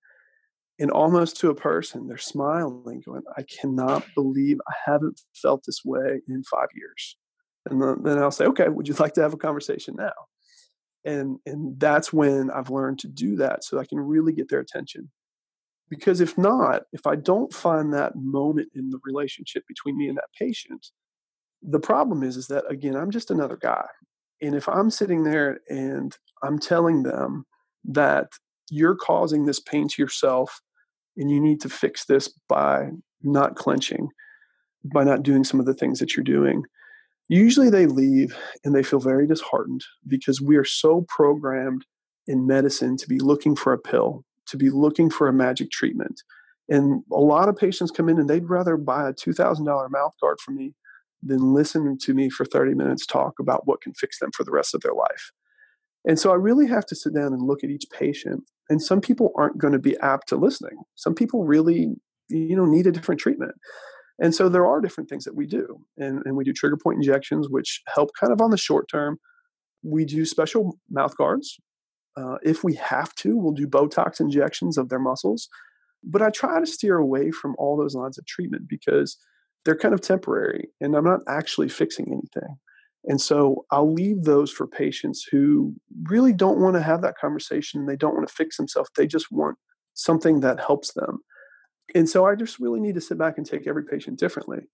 And 0.78 0.90
almost 0.90 1.38
to 1.40 1.50
a 1.50 1.54
person, 1.54 2.06
they're 2.06 2.18
smiling, 2.18 3.02
going, 3.04 3.22
I 3.36 3.42
cannot 3.42 4.04
believe 4.14 4.58
I 4.68 4.74
haven't 4.84 5.22
felt 5.34 5.64
this 5.64 5.82
way 5.84 6.20
in 6.28 6.42
five 6.44 6.68
years. 6.74 7.16
And 7.68 8.04
then 8.04 8.18
I'll 8.18 8.30
say, 8.30 8.44
okay, 8.46 8.68
would 8.68 8.86
you 8.86 8.94
like 8.94 9.14
to 9.14 9.22
have 9.22 9.32
a 9.32 9.38
conversation 9.38 9.94
now? 9.96 10.12
And 11.06 11.38
and 11.46 11.78
that's 11.78 12.12
when 12.12 12.50
i've 12.50 12.68
learned 12.68 12.98
to 12.98 13.08
do 13.08 13.36
that 13.36 13.64
so 13.64 13.78
i 13.78 13.86
can 13.86 13.98
really 13.98 14.32
get 14.32 14.48
their 14.50 14.60
attention. 14.60 15.10
Because 15.88 16.20
if 16.20 16.36
not 16.36 16.82
if 16.92 17.06
i 17.06 17.14
don't 17.14 17.54
find 17.54 17.94
that 17.94 18.16
moment 18.16 18.68
in 18.74 18.90
the 18.90 18.98
relationship 19.04 19.62
between 19.68 19.96
me 19.96 20.08
and 20.08 20.18
that 20.18 20.34
patient 20.38 20.88
the 21.62 21.80
problem 21.80 22.22
is 22.22 22.36
is 22.36 22.48
that 22.48 22.64
again 22.68 22.96
i'm 22.96 23.10
just 23.10 23.30
another 23.30 23.56
guy. 23.56 23.86
And 24.42 24.54
if 24.54 24.68
i'm 24.68 24.90
sitting 24.90 25.22
there 25.22 25.60
and 25.70 26.16
i'm 26.42 26.58
telling 26.58 27.04
them 27.04 27.46
that 27.84 28.26
you're 28.68 28.96
causing 28.96 29.46
this 29.46 29.60
pain 29.60 29.86
to 29.88 30.02
yourself 30.02 30.60
and 31.16 31.30
you 31.30 31.40
need 31.40 31.60
to 31.60 31.68
fix 31.68 32.04
this 32.04 32.28
by 32.48 32.88
not 33.22 33.54
clenching 33.54 34.08
by 34.92 35.04
not 35.04 35.22
doing 35.22 35.44
some 35.44 35.60
of 35.60 35.66
the 35.66 35.74
things 35.74 35.98
that 35.98 36.16
you're 36.16 36.24
doing 36.24 36.64
usually 37.28 37.70
they 37.70 37.86
leave 37.86 38.36
and 38.64 38.74
they 38.74 38.82
feel 38.82 39.00
very 39.00 39.26
disheartened 39.26 39.84
because 40.06 40.40
we 40.40 40.56
are 40.56 40.64
so 40.64 41.04
programmed 41.08 41.84
in 42.26 42.46
medicine 42.46 42.96
to 42.96 43.08
be 43.08 43.18
looking 43.18 43.56
for 43.56 43.72
a 43.72 43.78
pill, 43.78 44.24
to 44.46 44.56
be 44.56 44.70
looking 44.70 45.10
for 45.10 45.28
a 45.28 45.32
magic 45.32 45.70
treatment. 45.70 46.22
And 46.68 47.02
a 47.12 47.20
lot 47.20 47.48
of 47.48 47.56
patients 47.56 47.90
come 47.90 48.08
in 48.08 48.18
and 48.18 48.28
they'd 48.28 48.48
rather 48.48 48.76
buy 48.76 49.08
a 49.08 49.12
$2,000 49.12 49.90
mouth 49.90 50.14
guard 50.20 50.38
from 50.40 50.56
me 50.56 50.74
than 51.22 51.54
listen 51.54 51.96
to 51.98 52.14
me 52.14 52.28
for 52.28 52.44
30 52.44 52.74
minutes 52.74 53.06
talk 53.06 53.34
about 53.38 53.66
what 53.66 53.80
can 53.80 53.94
fix 53.94 54.18
them 54.18 54.30
for 54.32 54.44
the 54.44 54.50
rest 54.50 54.74
of 54.74 54.80
their 54.80 54.94
life. 54.94 55.30
And 56.04 56.18
so 56.18 56.30
I 56.30 56.34
really 56.34 56.68
have 56.68 56.86
to 56.86 56.96
sit 56.96 57.14
down 57.14 57.32
and 57.32 57.42
look 57.42 57.64
at 57.64 57.70
each 57.70 57.86
patient. 57.92 58.44
And 58.68 58.82
some 58.82 59.00
people 59.00 59.32
aren't 59.36 59.58
going 59.58 59.72
to 59.72 59.78
be 59.78 59.96
apt 59.98 60.28
to 60.28 60.36
listening. 60.36 60.78
Some 60.94 61.14
people 61.14 61.44
really, 61.44 61.94
you 62.28 62.56
know, 62.56 62.64
need 62.64 62.86
a 62.86 62.92
different 62.92 63.20
treatment. 63.20 63.52
And 64.18 64.34
so 64.34 64.48
there 64.48 64.66
are 64.66 64.80
different 64.80 65.10
things 65.10 65.24
that 65.24 65.34
we 65.34 65.46
do. 65.46 65.80
And, 65.98 66.22
and 66.24 66.36
we 66.36 66.44
do 66.44 66.52
trigger 66.52 66.76
point 66.76 66.96
injections, 66.96 67.48
which 67.48 67.82
help 67.94 68.10
kind 68.18 68.32
of 68.32 68.40
on 68.40 68.50
the 68.50 68.56
short 68.56 68.88
term. 68.88 69.18
We 69.82 70.04
do 70.04 70.24
special 70.24 70.78
mouth 70.90 71.16
guards. 71.16 71.58
Uh, 72.16 72.36
if 72.42 72.64
we 72.64 72.74
have 72.74 73.14
to, 73.16 73.36
we'll 73.36 73.52
do 73.52 73.66
Botox 73.66 74.20
injections 74.20 74.78
of 74.78 74.88
their 74.88 74.98
muscles. 74.98 75.48
But 76.02 76.22
I 76.22 76.30
try 76.30 76.60
to 76.60 76.66
steer 76.66 76.96
away 76.96 77.30
from 77.30 77.54
all 77.58 77.76
those 77.76 77.94
lines 77.94 78.16
of 78.16 78.24
treatment 78.26 78.68
because 78.68 79.18
they're 79.64 79.76
kind 79.76 79.92
of 79.92 80.00
temporary 80.00 80.68
and 80.80 80.94
I'm 80.94 81.04
not 81.04 81.20
actually 81.28 81.68
fixing 81.68 82.06
anything. 82.06 82.56
And 83.04 83.20
so 83.20 83.64
I'll 83.70 83.92
leave 83.92 84.24
those 84.24 84.50
for 84.50 84.66
patients 84.66 85.26
who 85.30 85.74
really 86.04 86.32
don't 86.32 86.58
want 86.58 86.74
to 86.74 86.82
have 86.82 87.02
that 87.02 87.18
conversation. 87.18 87.86
They 87.86 87.96
don't 87.96 88.14
want 88.14 88.26
to 88.26 88.34
fix 88.34 88.56
themselves. 88.56 88.90
They 88.96 89.06
just 89.06 89.30
want 89.30 89.58
something 89.94 90.40
that 90.40 90.60
helps 90.60 90.92
them. 90.94 91.20
And 91.94 92.08
so 92.08 92.26
I 92.26 92.34
just 92.34 92.58
really 92.58 92.80
need 92.80 92.94
to 92.94 93.00
sit 93.00 93.18
back 93.18 93.38
and 93.38 93.46
take 93.46 93.66
every 93.66 93.84
patient 93.84 94.18
differently. 94.18 94.68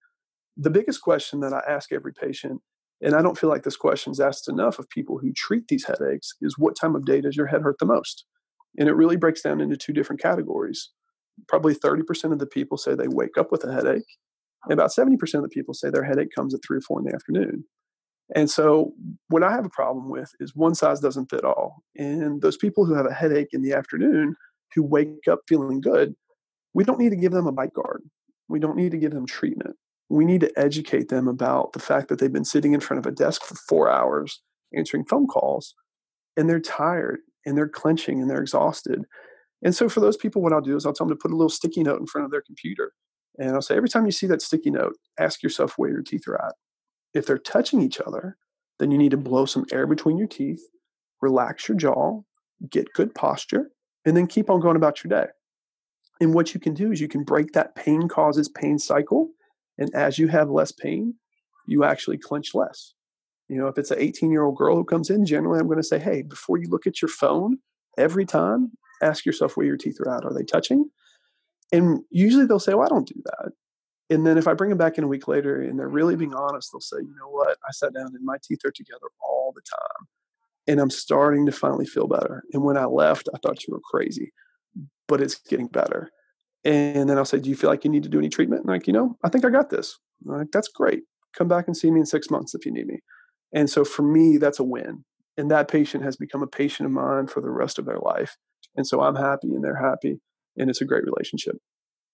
The 0.56 0.70
biggest 0.70 1.02
question 1.02 1.40
that 1.40 1.52
I 1.52 1.62
ask 1.68 1.92
every 1.92 2.12
patient, 2.12 2.60
and 3.00 3.14
I 3.14 3.22
don't 3.22 3.38
feel 3.38 3.50
like 3.50 3.64
this 3.64 3.76
question 3.76 4.12
is 4.12 4.20
asked 4.20 4.48
enough 4.48 4.78
of 4.78 4.88
people 4.88 5.18
who 5.18 5.32
treat 5.32 5.68
these 5.68 5.86
headaches, 5.86 6.34
is 6.40 6.58
what 6.58 6.76
time 6.76 6.94
of 6.94 7.04
day 7.04 7.20
does 7.20 7.36
your 7.36 7.46
head 7.46 7.62
hurt 7.62 7.76
the 7.78 7.86
most? 7.86 8.24
And 8.78 8.88
it 8.88 8.94
really 8.94 9.16
breaks 9.16 9.42
down 9.42 9.60
into 9.60 9.76
two 9.76 9.92
different 9.92 10.22
categories. 10.22 10.90
Probably 11.48 11.74
30% 11.74 12.32
of 12.32 12.38
the 12.38 12.46
people 12.46 12.78
say 12.78 12.94
they 12.94 13.08
wake 13.08 13.36
up 13.38 13.50
with 13.50 13.64
a 13.64 13.72
headache, 13.72 14.18
and 14.64 14.72
about 14.72 14.90
70% 14.90 15.16
of 15.34 15.42
the 15.42 15.48
people 15.48 15.74
say 15.74 15.90
their 15.90 16.04
headache 16.04 16.34
comes 16.34 16.54
at 16.54 16.60
three 16.66 16.78
or 16.78 16.82
four 16.82 17.00
in 17.00 17.06
the 17.06 17.14
afternoon. 17.14 17.64
And 18.34 18.50
so, 18.50 18.92
what 19.28 19.42
I 19.42 19.50
have 19.50 19.66
a 19.66 19.70
problem 19.70 20.08
with 20.08 20.30
is 20.40 20.54
one 20.54 20.74
size 20.74 21.00
doesn't 21.00 21.30
fit 21.30 21.44
all. 21.44 21.82
And 21.96 22.40
those 22.40 22.56
people 22.56 22.86
who 22.86 22.94
have 22.94 23.06
a 23.06 23.12
headache 23.12 23.48
in 23.52 23.62
the 23.62 23.72
afternoon 23.72 24.36
who 24.74 24.82
wake 24.82 25.28
up 25.30 25.40
feeling 25.48 25.80
good 25.80 26.14
we 26.74 26.84
don't 26.84 26.98
need 26.98 27.10
to 27.10 27.16
give 27.16 27.32
them 27.32 27.46
a 27.46 27.52
bite 27.52 27.74
guard. 27.74 28.02
We 28.48 28.58
don't 28.58 28.76
need 28.76 28.92
to 28.92 28.98
give 28.98 29.12
them 29.12 29.26
treatment. 29.26 29.76
We 30.08 30.24
need 30.24 30.40
to 30.40 30.52
educate 30.58 31.08
them 31.08 31.28
about 31.28 31.72
the 31.72 31.80
fact 31.80 32.08
that 32.08 32.18
they've 32.18 32.32
been 32.32 32.44
sitting 32.44 32.74
in 32.74 32.80
front 32.80 32.98
of 32.98 33.10
a 33.10 33.14
desk 33.14 33.44
for 33.44 33.54
four 33.54 33.90
hours 33.90 34.42
answering 34.76 35.04
phone 35.04 35.26
calls 35.26 35.74
and 36.36 36.48
they're 36.48 36.60
tired 36.60 37.20
and 37.46 37.56
they're 37.56 37.68
clenching 37.68 38.20
and 38.20 38.30
they're 38.30 38.40
exhausted. 38.40 39.04
And 39.62 39.74
so 39.74 39.88
for 39.88 40.00
those 40.00 40.16
people, 40.16 40.42
what 40.42 40.52
I'll 40.52 40.60
do 40.60 40.76
is 40.76 40.84
I'll 40.84 40.92
tell 40.92 41.06
them 41.06 41.16
to 41.16 41.20
put 41.20 41.30
a 41.30 41.36
little 41.36 41.48
sticky 41.48 41.82
note 41.82 42.00
in 42.00 42.06
front 42.06 42.24
of 42.24 42.30
their 42.30 42.42
computer. 42.42 42.92
And 43.38 43.50
I'll 43.50 43.62
say, 43.62 43.76
every 43.76 43.88
time 43.88 44.04
you 44.04 44.12
see 44.12 44.26
that 44.26 44.42
sticky 44.42 44.70
note, 44.70 44.96
ask 45.18 45.42
yourself 45.42 45.74
where 45.76 45.90
your 45.90 46.02
teeth 46.02 46.28
are 46.28 46.44
at. 46.44 46.54
If 47.14 47.26
they're 47.26 47.38
touching 47.38 47.80
each 47.80 48.00
other, 48.00 48.36
then 48.78 48.90
you 48.90 48.98
need 48.98 49.12
to 49.12 49.16
blow 49.16 49.46
some 49.46 49.66
air 49.72 49.86
between 49.86 50.18
your 50.18 50.26
teeth, 50.26 50.62
relax 51.20 51.68
your 51.68 51.76
jaw, 51.76 52.20
get 52.68 52.92
good 52.92 53.14
posture, 53.14 53.70
and 54.04 54.16
then 54.16 54.26
keep 54.26 54.50
on 54.50 54.60
going 54.60 54.76
about 54.76 55.02
your 55.02 55.08
day. 55.08 55.30
And 56.22 56.34
what 56.34 56.54
you 56.54 56.60
can 56.60 56.72
do 56.72 56.92
is 56.92 57.00
you 57.00 57.08
can 57.08 57.24
break 57.24 57.50
that 57.52 57.74
pain 57.74 58.06
causes 58.06 58.48
pain 58.48 58.78
cycle. 58.78 59.30
And 59.76 59.92
as 59.92 60.20
you 60.20 60.28
have 60.28 60.50
less 60.50 60.70
pain, 60.70 61.14
you 61.66 61.82
actually 61.82 62.16
clench 62.16 62.54
less. 62.54 62.94
You 63.48 63.56
know, 63.56 63.66
if 63.66 63.76
it's 63.76 63.90
an 63.90 63.98
18 63.98 64.30
year 64.30 64.44
old 64.44 64.56
girl 64.56 64.76
who 64.76 64.84
comes 64.84 65.10
in, 65.10 65.26
generally 65.26 65.58
I'm 65.58 65.66
going 65.66 65.80
to 65.80 65.82
say, 65.82 65.98
hey, 65.98 66.22
before 66.22 66.58
you 66.58 66.68
look 66.68 66.86
at 66.86 67.02
your 67.02 67.08
phone 67.08 67.58
every 67.98 68.24
time, 68.24 68.70
ask 69.02 69.26
yourself 69.26 69.56
where 69.56 69.66
your 69.66 69.76
teeth 69.76 69.98
are 69.98 70.16
at. 70.16 70.24
Are 70.24 70.32
they 70.32 70.44
touching? 70.44 70.90
And 71.72 72.04
usually 72.08 72.46
they'll 72.46 72.60
say, 72.60 72.74
well, 72.74 72.86
I 72.86 72.88
don't 72.88 73.08
do 73.08 73.20
that. 73.24 73.50
And 74.08 74.24
then 74.24 74.38
if 74.38 74.46
I 74.46 74.54
bring 74.54 74.70
them 74.70 74.78
back 74.78 74.98
in 74.98 75.02
a 75.02 75.08
week 75.08 75.26
later 75.26 75.60
and 75.60 75.76
they're 75.76 75.88
really 75.88 76.14
being 76.14 76.36
honest, 76.36 76.70
they'll 76.72 76.80
say, 76.80 76.98
you 76.98 77.16
know 77.20 77.30
what? 77.30 77.58
I 77.66 77.72
sat 77.72 77.94
down 77.94 78.12
and 78.14 78.24
my 78.24 78.36
teeth 78.44 78.60
are 78.64 78.70
together 78.70 79.08
all 79.20 79.52
the 79.56 79.62
time. 79.62 80.06
And 80.68 80.78
I'm 80.78 80.90
starting 80.90 81.46
to 81.46 81.52
finally 81.52 81.86
feel 81.86 82.06
better. 82.06 82.44
And 82.52 82.62
when 82.62 82.76
I 82.76 82.84
left, 82.84 83.28
I 83.34 83.38
thought 83.38 83.66
you 83.66 83.74
were 83.74 83.80
crazy 83.80 84.32
but 85.12 85.20
it's 85.20 85.34
getting 85.34 85.66
better. 85.66 86.10
And 86.64 87.06
then 87.06 87.18
I'll 87.18 87.26
say, 87.26 87.38
Do 87.38 87.50
you 87.50 87.54
feel 87.54 87.68
like 87.68 87.84
you 87.84 87.90
need 87.90 88.02
to 88.04 88.08
do 88.08 88.18
any 88.18 88.30
treatment? 88.30 88.62
And 88.62 88.70
like, 88.70 88.86
you 88.86 88.94
know, 88.94 89.18
I 89.22 89.28
think 89.28 89.44
I 89.44 89.50
got 89.50 89.68
this. 89.68 89.98
Like, 90.24 90.46
that's 90.50 90.68
great. 90.68 91.02
Come 91.36 91.48
back 91.48 91.66
and 91.66 91.76
see 91.76 91.90
me 91.90 92.00
in 92.00 92.06
six 92.06 92.30
months 92.30 92.54
if 92.54 92.64
you 92.64 92.72
need 92.72 92.86
me. 92.86 93.00
And 93.52 93.68
so 93.68 93.84
for 93.84 94.00
me, 94.00 94.38
that's 94.38 94.58
a 94.58 94.64
win. 94.64 95.04
And 95.36 95.50
that 95.50 95.68
patient 95.68 96.02
has 96.02 96.16
become 96.16 96.42
a 96.42 96.46
patient 96.46 96.86
of 96.86 96.92
mine 96.92 97.26
for 97.26 97.42
the 97.42 97.50
rest 97.50 97.78
of 97.78 97.84
their 97.84 97.98
life. 97.98 98.38
And 98.74 98.86
so 98.86 99.02
I'm 99.02 99.16
happy 99.16 99.48
and 99.48 99.62
they're 99.62 99.82
happy. 99.82 100.22
And 100.56 100.70
it's 100.70 100.80
a 100.80 100.86
great 100.86 101.04
relationship. 101.04 101.56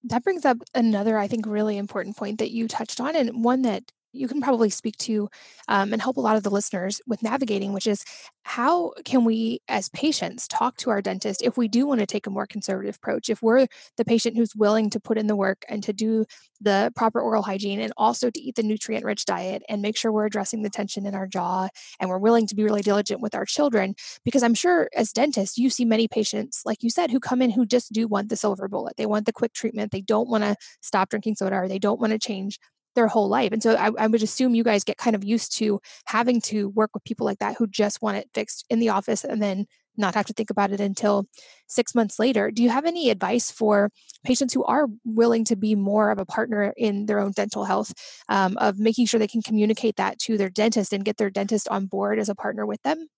That 0.02 0.24
brings 0.24 0.44
up 0.44 0.58
another, 0.74 1.18
I 1.18 1.28
think, 1.28 1.46
really 1.46 1.78
important 1.78 2.16
point 2.16 2.40
that 2.40 2.50
you 2.50 2.66
touched 2.66 3.00
on, 3.00 3.14
and 3.14 3.44
one 3.44 3.62
that 3.62 3.84
you 4.12 4.28
can 4.28 4.40
probably 4.40 4.70
speak 4.70 4.96
to 4.98 5.28
um, 5.68 5.92
and 5.92 6.00
help 6.00 6.16
a 6.16 6.20
lot 6.20 6.36
of 6.36 6.42
the 6.42 6.50
listeners 6.50 7.00
with 7.06 7.22
navigating, 7.22 7.72
which 7.72 7.86
is 7.86 8.04
how 8.42 8.92
can 9.04 9.24
we, 9.24 9.60
as 9.68 9.88
patients, 9.90 10.48
talk 10.48 10.76
to 10.78 10.90
our 10.90 11.02
dentist 11.02 11.42
if 11.42 11.56
we 11.56 11.68
do 11.68 11.86
want 11.86 12.00
to 12.00 12.06
take 12.06 12.26
a 12.26 12.30
more 12.30 12.46
conservative 12.46 12.96
approach? 12.96 13.28
If 13.28 13.42
we're 13.42 13.66
the 13.96 14.04
patient 14.04 14.36
who's 14.36 14.56
willing 14.56 14.90
to 14.90 15.00
put 15.00 15.18
in 15.18 15.26
the 15.26 15.36
work 15.36 15.64
and 15.68 15.82
to 15.84 15.92
do 15.92 16.24
the 16.60 16.90
proper 16.96 17.20
oral 17.20 17.42
hygiene 17.42 17.80
and 17.80 17.92
also 17.96 18.30
to 18.30 18.40
eat 18.40 18.56
the 18.56 18.62
nutrient 18.62 19.04
rich 19.04 19.24
diet 19.24 19.62
and 19.68 19.82
make 19.82 19.96
sure 19.96 20.10
we're 20.10 20.26
addressing 20.26 20.62
the 20.62 20.70
tension 20.70 21.06
in 21.06 21.14
our 21.14 21.26
jaw 21.26 21.68
and 22.00 22.08
we're 22.08 22.18
willing 22.18 22.46
to 22.46 22.54
be 22.54 22.64
really 22.64 22.82
diligent 22.82 23.20
with 23.20 23.34
our 23.34 23.44
children, 23.44 23.94
because 24.24 24.42
I'm 24.42 24.54
sure 24.54 24.88
as 24.96 25.12
dentists, 25.12 25.58
you 25.58 25.70
see 25.70 25.84
many 25.84 26.08
patients, 26.08 26.62
like 26.64 26.82
you 26.82 26.90
said, 26.90 27.10
who 27.10 27.20
come 27.20 27.42
in 27.42 27.50
who 27.50 27.66
just 27.66 27.92
do 27.92 28.08
want 28.08 28.28
the 28.30 28.36
silver 28.36 28.68
bullet. 28.68 28.96
They 28.96 29.06
want 29.06 29.26
the 29.26 29.32
quick 29.32 29.52
treatment. 29.52 29.92
They 29.92 30.00
don't 30.00 30.28
want 30.28 30.44
to 30.44 30.56
stop 30.80 31.10
drinking 31.10 31.36
soda 31.36 31.56
or 31.56 31.68
they 31.68 31.78
don't 31.78 32.00
want 32.00 32.12
to 32.12 32.18
change 32.18 32.58
their 32.94 33.06
whole 33.06 33.28
life. 33.28 33.52
And 33.52 33.62
so 33.62 33.74
I, 33.74 33.90
I, 33.98 34.06
would 34.06 34.22
assume 34.22 34.54
you 34.54 34.64
guys 34.64 34.84
get 34.84 34.96
kind 34.96 35.14
of 35.14 35.24
used 35.24 35.56
to 35.58 35.80
having 36.06 36.40
to 36.42 36.68
work 36.70 36.90
with 36.94 37.04
people 37.04 37.26
like 37.26 37.38
that 37.38 37.56
who 37.56 37.66
just 37.66 38.02
want 38.02 38.16
it 38.16 38.28
fixed 38.34 38.64
in 38.70 38.80
the 38.80 38.88
office 38.88 39.24
and 39.24 39.42
then 39.42 39.66
not 39.96 40.14
have 40.14 40.26
to 40.26 40.32
think 40.32 40.50
about 40.50 40.72
it 40.72 40.80
until 40.80 41.26
six 41.66 41.94
months 41.94 42.18
later. 42.18 42.50
Do 42.50 42.62
you 42.62 42.70
have 42.70 42.86
any 42.86 43.10
advice 43.10 43.50
for 43.50 43.90
patients 44.24 44.54
who 44.54 44.64
are 44.64 44.86
willing 45.04 45.44
to 45.44 45.56
be 45.56 45.74
more 45.74 46.10
of 46.10 46.18
a 46.18 46.24
partner 46.24 46.72
in 46.76 47.06
their 47.06 47.18
own 47.18 47.32
dental 47.32 47.64
health, 47.64 47.92
um, 48.28 48.56
of 48.58 48.78
making 48.78 49.06
sure 49.06 49.18
they 49.18 49.26
can 49.26 49.42
communicate 49.42 49.96
that 49.96 50.18
to 50.20 50.38
their 50.38 50.50
dentist 50.50 50.92
and 50.92 51.04
get 51.04 51.16
their 51.16 51.30
dentist 51.30 51.68
on 51.68 51.86
board 51.86 52.18
as 52.18 52.28
a 52.28 52.34
partner 52.34 52.64
with 52.64 52.82
them? 52.82 53.08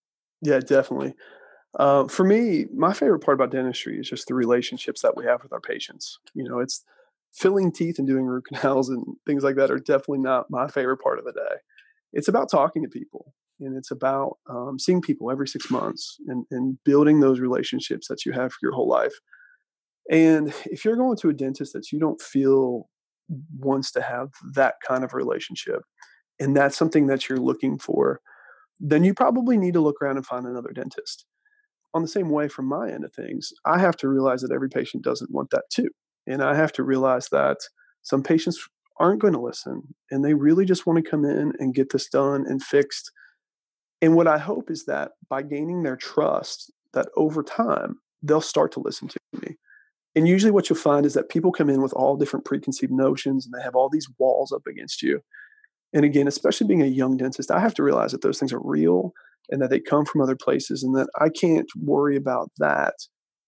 Yeah, 0.43 0.61
definitely. 0.61 1.15
Uh, 1.79 2.09
for 2.09 2.25
me, 2.25 2.67
my 2.75 2.93
favorite 2.93 3.21
part 3.21 3.37
about 3.37 3.53
dentistry 3.53 3.99
is 3.99 4.09
just 4.09 4.27
the 4.27 4.35
relationships 4.35 5.03
that 5.03 5.17
we 5.17 5.25
have 5.25 5.43
with 5.43 5.53
our 5.53 5.61
patients. 5.61 6.19
You 6.35 6.45
know, 6.45 6.59
it's 6.59 6.85
filling 7.33 7.73
teeth 7.73 7.99
and 7.99 8.09
doing 8.09 8.25
root 8.25 8.45
canals 8.53 8.89
and 8.89 9.05
things 9.27 9.43
like 9.43 9.57
that 9.57 9.71
are 9.71 9.79
definitely 9.79 10.19
not 10.19 10.51
my 10.51 10.69
favorite 10.69 10.99
part 10.99 11.19
of 11.19 11.25
the 11.25 11.33
day. 11.33 11.57
It's 12.13 12.29
about 12.29 12.51
talking 12.51 12.83
to 12.83 12.89
people 12.89 13.35
and 13.61 13.77
it's 13.77 13.91
about 13.91 14.39
um, 14.49 14.79
seeing 14.79 15.01
people 15.01 15.31
every 15.31 15.47
six 15.47 15.71
months 15.71 16.17
and, 16.27 16.47
and 16.51 16.79
building 16.85 17.21
those 17.21 17.41
relationships 17.41 18.09
that 18.09 18.25
you 18.25 18.33
have 18.33 18.53
for 18.53 18.59
your 18.63 18.73
whole 18.73 18.89
life. 18.89 19.13
And 20.11 20.53
if 20.65 20.85
you're 20.85 20.97
going 20.97 21.17
to 21.19 21.29
a 21.29 21.35
dentist 21.35 21.73
that 21.75 21.93
you 21.93 22.01
don't 22.01 22.21
feel 22.21 22.89
wants 23.59 23.93
to 23.93 24.03
have 24.03 24.31
that 24.55 24.75
kind 24.87 25.05
of 25.05 25.15
relationship, 25.15 25.83
and 26.41 26.57
that's 26.57 26.77
something 26.77 27.07
that 27.07 27.29
you're 27.29 27.39
looking 27.39 27.79
for, 27.79 28.21
then 28.81 29.05
you 29.05 29.15
probably 29.15 29.57
need 29.57 29.75
to 29.75 29.81
look 29.81 30.01
around 30.03 30.17
and 30.17 30.27
find 30.27 30.47
another 30.47 30.73
dentist. 30.73 31.27
On 31.93 32.03
the 32.03 32.09
same 32.09 32.31
way, 32.31 32.49
from 32.49 32.67
my 32.67 32.91
end 32.91 33.05
of 33.05 33.13
things, 33.13 33.53
I 33.65 33.79
have 33.79 33.97
to 33.99 34.09
realize 34.09 34.41
that 34.41 34.53
every 34.53 34.71
patient 34.71 35.05
doesn't 35.05 35.31
want 35.31 35.51
that 35.51 35.65
too. 35.71 35.91
And 36.31 36.43
I 36.43 36.55
have 36.55 36.73
to 36.75 36.85
realize 36.85 37.29
that 37.31 37.59
some 38.03 38.23
patients 38.23 38.69
aren't 39.01 39.21
going 39.21 39.33
to 39.33 39.41
listen 39.41 39.95
and 40.11 40.25
they 40.25 40.35
really 40.35 40.65
just 40.65 40.87
want 40.87 41.03
to 41.03 41.11
come 41.11 41.25
in 41.25 41.53
and 41.59 41.75
get 41.75 41.91
this 41.91 42.09
done 42.09 42.45
and 42.47 42.63
fixed. 42.63 43.11
And 44.01 44.15
what 44.15 44.29
I 44.29 44.39
hope 44.39 44.71
is 44.71 44.85
that 44.85 45.13
by 45.29 45.43
gaining 45.43 45.83
their 45.83 45.97
trust, 45.97 46.73
that 46.93 47.09
over 47.17 47.43
time 47.43 47.97
they'll 48.23 48.41
start 48.41 48.71
to 48.73 48.81
listen 48.81 49.09
to 49.09 49.19
me. 49.43 49.57
And 50.15 50.29
usually 50.29 50.53
what 50.53 50.69
you'll 50.71 50.79
find 50.79 51.05
is 51.05 51.15
that 51.15 51.31
people 51.31 51.51
come 51.51 51.69
in 51.69 51.83
with 51.83 51.93
all 51.95 52.17
different 52.17 52.45
preconceived 52.45 52.93
notions 52.93 53.45
and 53.45 53.53
they 53.53 53.65
have 53.65 53.75
all 53.75 53.89
these 53.89 54.09
walls 54.19 54.53
up 54.53 54.63
against 54.69 55.03
you. 55.03 55.21
And 55.93 56.05
again, 56.05 56.29
especially 56.29 56.69
being 56.69 56.83
a 56.83 56.87
young 56.87 57.17
dentist, 57.17 57.51
I 57.51 57.59
have 57.59 57.75
to 57.75 57.83
realize 57.83 58.13
that 58.13 58.23
those 58.23 58.39
things 58.39 58.53
are 58.53 58.61
real 58.63 59.13
and 59.49 59.61
that 59.61 59.71
they 59.71 59.81
come 59.81 60.05
from 60.05 60.21
other 60.21 60.37
places 60.37 60.85
and 60.85 60.95
that 60.95 61.09
I 61.19 61.29
can't 61.29 61.69
worry 61.77 62.17
about 62.17 62.51
that 62.59 62.95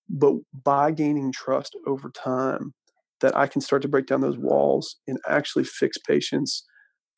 but 0.09 0.35
by 0.65 0.91
gaining 0.91 1.33
trust 1.33 1.77
over 1.87 2.11
time, 2.11 2.75
that 3.23 3.37
I 3.37 3.47
can 3.47 3.61
start 3.61 3.83
to 3.83 3.89
break 3.89 4.07
down 4.07 4.21
those 4.21 4.37
walls 4.37 4.97
and 5.07 5.19
actually 5.27 5.65
fix 5.65 5.97
patients, 5.97 6.65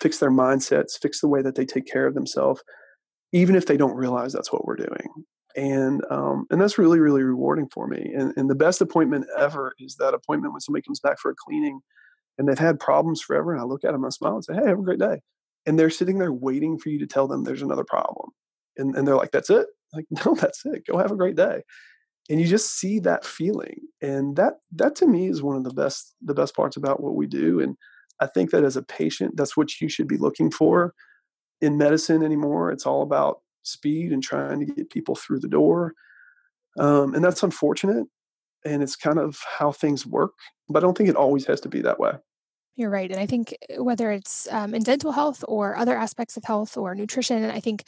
fix 0.00 0.18
their 0.18 0.30
mindsets, 0.30 0.98
fix 1.00 1.20
the 1.20 1.28
way 1.28 1.42
that 1.42 1.56
they 1.56 1.64
take 1.64 1.86
care 1.86 2.06
of 2.06 2.14
themselves, 2.14 2.62
even 3.32 3.56
if 3.56 3.66
they 3.66 3.76
don't 3.76 3.96
realize 3.96 4.32
that's 4.32 4.52
what 4.52 4.64
we're 4.64 4.76
doing. 4.76 5.08
And 5.56 6.02
um, 6.10 6.46
and 6.50 6.60
that's 6.60 6.78
really 6.78 6.98
really 6.98 7.22
rewarding 7.22 7.68
for 7.72 7.86
me. 7.86 8.12
And, 8.16 8.32
and 8.36 8.50
the 8.50 8.56
best 8.56 8.80
appointment 8.80 9.26
ever 9.38 9.72
is 9.78 9.96
that 9.98 10.14
appointment 10.14 10.52
when 10.52 10.60
somebody 10.60 10.82
comes 10.82 11.00
back 11.00 11.18
for 11.20 11.30
a 11.30 11.34
cleaning, 11.46 11.80
and 12.38 12.48
they've 12.48 12.58
had 12.58 12.80
problems 12.80 13.22
forever. 13.22 13.52
And 13.52 13.60
I 13.60 13.64
look 13.64 13.84
at 13.84 13.92
them, 13.92 14.04
I 14.04 14.08
smile, 14.08 14.34
and 14.34 14.44
say, 14.44 14.54
"Hey, 14.54 14.68
have 14.68 14.80
a 14.80 14.82
great 14.82 14.98
day." 14.98 15.20
And 15.64 15.78
they're 15.78 15.90
sitting 15.90 16.18
there 16.18 16.32
waiting 16.32 16.76
for 16.76 16.88
you 16.90 16.98
to 16.98 17.06
tell 17.06 17.28
them 17.28 17.44
there's 17.44 17.62
another 17.62 17.84
problem. 17.84 18.30
And, 18.76 18.96
and 18.96 19.06
they're 19.06 19.16
like, 19.16 19.30
"That's 19.30 19.48
it." 19.48 19.66
Like, 19.92 20.06
no, 20.26 20.34
that's 20.34 20.62
it. 20.66 20.84
Go 20.90 20.98
have 20.98 21.12
a 21.12 21.16
great 21.16 21.36
day 21.36 21.62
and 22.30 22.40
you 22.40 22.46
just 22.46 22.78
see 22.78 22.98
that 23.00 23.24
feeling 23.24 23.80
and 24.00 24.36
that 24.36 24.54
that 24.72 24.96
to 24.96 25.06
me 25.06 25.28
is 25.28 25.42
one 25.42 25.56
of 25.56 25.64
the 25.64 25.72
best 25.72 26.14
the 26.22 26.34
best 26.34 26.54
parts 26.54 26.76
about 26.76 27.02
what 27.02 27.14
we 27.14 27.26
do 27.26 27.60
and 27.60 27.76
i 28.20 28.26
think 28.26 28.50
that 28.50 28.64
as 28.64 28.76
a 28.76 28.82
patient 28.82 29.36
that's 29.36 29.56
what 29.56 29.80
you 29.80 29.88
should 29.88 30.08
be 30.08 30.16
looking 30.16 30.50
for 30.50 30.94
in 31.60 31.78
medicine 31.78 32.22
anymore. 32.22 32.70
It's 32.70 32.86
all 32.86 33.02
about 33.02 33.40
speed 33.62 34.12
and 34.12 34.22
trying 34.22 34.60
to 34.60 34.66
get 34.66 34.90
people 34.90 35.14
through 35.14 35.40
the 35.40 35.48
door 35.48 35.94
um, 36.78 37.14
and 37.14 37.24
that's 37.24 37.42
unfortunate 37.42 38.06
and 38.64 38.82
it's 38.82 38.96
kind 38.96 39.18
of 39.18 39.38
how 39.58 39.72
things 39.72 40.06
work 40.06 40.32
but 40.68 40.82
i 40.82 40.86
don't 40.86 40.98
think 40.98 41.08
it 41.08 41.16
always 41.16 41.46
has 41.46 41.60
to 41.62 41.68
be 41.68 41.80
that 41.80 41.98
way 41.98 42.12
you're 42.76 42.90
right. 42.90 43.10
And 43.10 43.20
I 43.20 43.26
think 43.26 43.54
eh, 43.70 43.78
whether 43.78 44.10
it's 44.10 44.48
um, 44.50 44.74
in 44.74 44.82
dental 44.82 45.12
health 45.12 45.44
or 45.46 45.76
other 45.76 45.96
aspects 45.96 46.36
of 46.36 46.44
health 46.44 46.76
or 46.76 46.94
nutrition, 46.94 47.44
I 47.50 47.60
think 47.60 47.84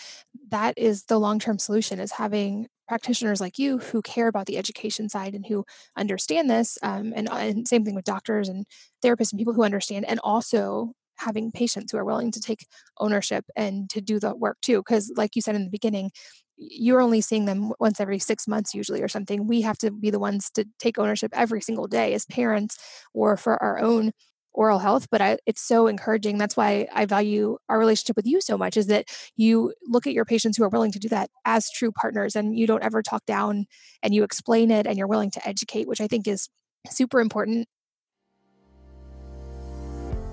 that 0.50 0.74
is 0.76 1.04
the 1.04 1.18
long 1.18 1.38
term 1.38 1.58
solution 1.58 1.98
is 1.98 2.12
having 2.12 2.68
practitioners 2.88 3.40
like 3.40 3.58
you 3.58 3.78
who 3.78 4.00
care 4.00 4.28
about 4.28 4.46
the 4.46 4.56
education 4.58 5.08
side 5.08 5.34
and 5.34 5.44
who 5.46 5.64
understand 5.96 6.48
this. 6.48 6.78
Um, 6.82 7.12
and, 7.16 7.28
uh, 7.28 7.34
and 7.34 7.66
same 7.66 7.84
thing 7.84 7.96
with 7.96 8.04
doctors 8.04 8.48
and 8.48 8.64
therapists 9.04 9.32
and 9.32 9.38
people 9.38 9.54
who 9.54 9.64
understand, 9.64 10.04
and 10.06 10.20
also 10.22 10.92
having 11.18 11.50
patients 11.50 11.90
who 11.90 11.98
are 11.98 12.04
willing 12.04 12.30
to 12.30 12.40
take 12.40 12.66
ownership 12.98 13.44
and 13.56 13.88
to 13.90 14.00
do 14.00 14.20
the 14.20 14.36
work 14.36 14.58
too. 14.62 14.78
Because, 14.86 15.10
like 15.16 15.34
you 15.34 15.42
said 15.42 15.56
in 15.56 15.64
the 15.64 15.70
beginning, 15.70 16.10
you're 16.58 17.00
only 17.00 17.20
seeing 17.20 17.44
them 17.46 17.72
once 17.80 18.00
every 18.00 18.18
six 18.18 18.46
months 18.46 18.72
usually 18.74 19.02
or 19.02 19.08
something 19.08 19.46
we 19.46 19.60
have 19.60 19.76
to 19.76 19.90
be 19.90 20.08
the 20.10 20.18
ones 20.18 20.48
to 20.50 20.64
take 20.78 20.98
ownership 20.98 21.30
every 21.34 21.60
single 21.60 21.86
day 21.86 22.14
as 22.14 22.24
parents 22.26 22.78
or 23.12 23.36
for 23.36 23.62
our 23.62 23.78
own 23.78 24.10
oral 24.56 24.78
health 24.78 25.06
but 25.10 25.20
I, 25.20 25.38
it's 25.46 25.60
so 25.60 25.86
encouraging 25.86 26.38
that's 26.38 26.56
why 26.56 26.88
i 26.92 27.04
value 27.04 27.58
our 27.68 27.78
relationship 27.78 28.16
with 28.16 28.26
you 28.26 28.40
so 28.40 28.58
much 28.58 28.76
is 28.76 28.86
that 28.88 29.06
you 29.36 29.72
look 29.86 30.06
at 30.06 30.12
your 30.12 30.24
patients 30.24 30.56
who 30.56 30.64
are 30.64 30.68
willing 30.68 30.92
to 30.92 30.98
do 30.98 31.08
that 31.10 31.30
as 31.44 31.70
true 31.70 31.92
partners 31.92 32.34
and 32.34 32.58
you 32.58 32.66
don't 32.66 32.82
ever 32.82 33.02
talk 33.02 33.24
down 33.26 33.66
and 34.02 34.14
you 34.14 34.24
explain 34.24 34.70
it 34.70 34.86
and 34.86 34.98
you're 34.98 35.06
willing 35.06 35.30
to 35.30 35.46
educate 35.46 35.86
which 35.86 36.00
i 36.00 36.06
think 36.06 36.26
is 36.26 36.48
super 36.90 37.20
important 37.20 37.68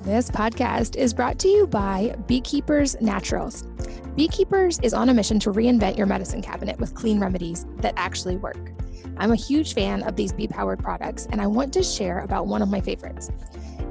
this 0.03 0.30
podcast 0.30 0.97
is 0.97 1.13
brought 1.13 1.39
to 1.39 1.47
you 1.47 1.65
by 1.65 2.13
Beekeepers 2.28 2.97
Naturals. 2.99 3.63
Beekeepers 4.17 4.78
is 4.80 4.93
on 4.93 5.07
a 5.07 5.13
mission 5.13 5.39
to 5.39 5.49
reinvent 5.49 5.97
your 5.97 6.05
medicine 6.05 6.41
cabinet 6.41 6.78
with 6.78 6.93
clean 6.93 7.21
remedies 7.21 7.65
that 7.78 7.93
actually 7.95 8.36
work. 8.36 8.74
I'm 9.15 9.32
a 9.32 9.38
huge 9.38 9.74
fan 9.74 10.03
of 10.03 10.17
these 10.17 10.34
bee 10.34 10.49
powered 10.49 10.80
products, 10.80 11.26
and 11.32 11.41
I 11.41 11.47
want 11.47 11.71
to 11.76 11.84
share 11.84 12.19
about 12.19 12.47
one 12.47 12.61
of 12.61 12.67
my 12.67 12.82
favorites. 12.82 13.32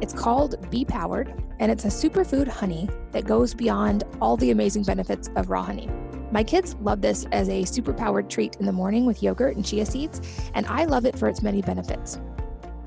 It's 0.03 0.13
called 0.13 0.69
Bee 0.69 0.85
Powered, 0.85 1.33
and 1.61 1.71
it's 1.71 1.85
a 1.85 1.89
superfood 1.89 2.49
honey 2.49 2.89
that 3.13 3.25
goes 3.25 3.55
beyond 3.55 4.03
all 4.21 4.37
the 4.37 4.51
amazing 4.51 4.83
benefits 4.83 5.31
of 5.37 5.49
raw 5.49 5.63
honey. 5.63 5.89
My 6.33 6.43
kids 6.43 6.75
love 6.81 7.01
this 7.01 7.25
as 7.31 7.49
a 7.49 7.63
superpowered 7.63 8.29
treat 8.29 8.57
in 8.57 8.67
the 8.67 8.73
morning 8.73 9.07
with 9.07 9.23
yogurt 9.23 9.55
and 9.55 9.65
chia 9.65 9.87
seeds, 9.87 10.21
and 10.55 10.67
I 10.67 10.87
love 10.87 11.07
it 11.07 11.17
for 11.17 11.29
its 11.29 11.41
many 11.41 11.63
benefits. 11.63 12.19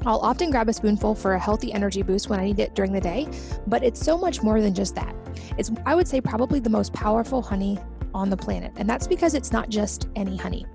I'll 0.05 0.19
often 0.19 0.51
grab 0.51 0.67
a 0.67 0.73
spoonful 0.73 1.15
for 1.15 1.35
a 1.35 1.39
healthy 1.39 1.71
energy 1.71 2.01
boost 2.01 2.27
when 2.27 2.41
I 2.41 2.47
need 2.47 2.59
it 2.59 2.75
during 2.75 2.91
the 2.91 2.99
day, 2.99 3.29
but 3.65 3.81
it's 3.81 4.01
so 4.01 4.17
much 4.17 4.43
more 4.43 4.59
than 4.59 4.73
just 4.73 4.93
that. 4.95 5.15
It's, 5.57 5.71
I 5.85 5.95
would 5.95 6.09
say, 6.09 6.19
probably 6.19 6.59
the 6.59 6.69
most 6.69 6.91
powerful 6.91 7.41
honey 7.41 7.79
on 8.13 8.29
the 8.29 8.37
planet, 8.37 8.73
and 8.75 8.89
that's 8.89 9.07
because 9.07 9.35
it's 9.35 9.53
not 9.53 9.69
just 9.69 10.09
any 10.17 10.35
honey. 10.35 10.65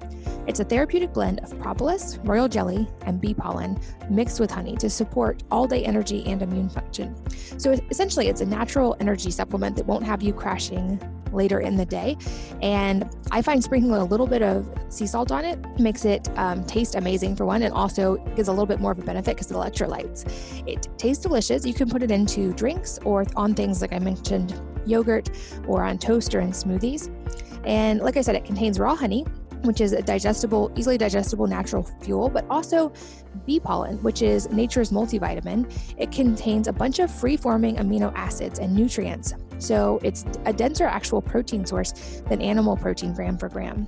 It's 0.51 0.59
a 0.59 0.65
therapeutic 0.65 1.13
blend 1.13 1.39
of 1.45 1.57
propolis, 1.61 2.19
royal 2.25 2.49
jelly, 2.49 2.89
and 3.03 3.21
bee 3.21 3.35
pollen 3.35 3.79
mixed 4.11 4.41
with 4.41 4.51
honey 4.51 4.75
to 4.79 4.91
support 4.91 5.45
all 5.49 5.69
day 5.69 5.85
energy 5.85 6.27
and 6.27 6.43
immune 6.43 6.69
function. 6.69 7.15
So 7.57 7.71
essentially, 7.89 8.27
it's 8.27 8.41
a 8.41 8.47
natural 8.47 8.97
energy 8.99 9.31
supplement 9.31 9.77
that 9.77 9.87
won't 9.87 10.03
have 10.03 10.23
you 10.23 10.33
crashing 10.33 11.01
later 11.33 11.61
in 11.61 11.77
the 11.77 11.87
day. 11.87 12.17
And 12.63 13.09
I 13.31 13.43
find 13.43 13.63
sprinkling 13.63 13.95
a 13.95 14.05
little 14.05 14.27
bit 14.27 14.43
of 14.43 14.69
sea 14.89 15.07
salt 15.07 15.31
on 15.31 15.45
it 15.45 15.65
makes 15.79 16.05
it 16.05 16.29
um, 16.37 16.65
taste 16.65 16.97
amazing 16.97 17.37
for 17.37 17.47
one, 17.47 17.63
and 17.63 17.73
also 17.73 18.17
gives 18.35 18.49
a 18.49 18.51
little 18.51 18.67
bit 18.67 18.81
more 18.81 18.91
of 18.91 18.99
a 18.99 19.05
benefit 19.05 19.37
because 19.37 19.53
of 19.53 19.57
the 19.57 19.63
electrolytes. 19.63 20.29
It 20.67 20.89
tastes 20.99 21.23
delicious. 21.23 21.65
You 21.65 21.75
can 21.75 21.89
put 21.89 22.03
it 22.03 22.11
into 22.11 22.53
drinks 22.55 22.99
or 23.05 23.25
on 23.37 23.55
things 23.55 23.81
like 23.81 23.93
I 23.93 24.01
mentioned, 24.01 24.61
yogurt 24.85 25.31
or 25.69 25.85
on 25.85 25.97
toast 25.97 26.35
or 26.35 26.41
in 26.41 26.51
smoothies. 26.51 27.09
And 27.65 28.01
like 28.01 28.17
I 28.17 28.23
said, 28.23 28.35
it 28.35 28.45
contains 28.45 28.81
raw 28.81 28.97
honey, 28.97 29.25
which 29.63 29.81
is 29.81 29.93
a 29.93 30.03
digestible, 30.03 30.71
easily 30.77 30.99
digestible 30.99 31.47
natural 31.47 31.83
fuel, 32.03 32.29
but 32.29 32.45
also 32.51 32.93
bee 33.47 33.61
pollen, 33.61 33.99
which 34.03 34.23
is 34.23 34.51
nature's 34.51 34.91
multivitamin. 34.91 35.71
It 35.99 36.13
contains 36.13 36.69
a 36.69 36.73
bunch 36.73 36.99
of 36.99 37.11
free 37.11 37.37
forming 37.37 37.77
amino 37.77 38.13
acids 38.15 38.59
and 38.59 38.75
nutrients. 38.75 39.35
So 39.59 40.01
it's 40.03 40.25
a 40.47 40.53
denser 40.53 40.87
actual 40.87 41.21
protein 41.21 41.67
source 41.67 42.23
than 42.29 42.41
animal 42.41 42.77
protein 42.77 43.13
gram 43.13 43.37
for 43.37 43.49
gram. 43.49 43.87